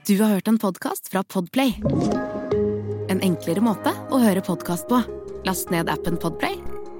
Du 0.07 0.17
har 0.21 0.27
hørt 0.29 0.47
en 0.47 0.57
podkast 0.59 1.07
fra 1.11 1.23
Podplay. 1.23 1.73
En 3.09 3.21
enklere 3.23 3.63
måte 3.63 3.93
å 4.11 4.19
høre 4.19 4.43
podkast 4.43 4.89
på. 4.91 4.99
Last 5.47 5.71
ned 5.71 5.89
appen 5.91 6.17
Podplay, 6.19 6.57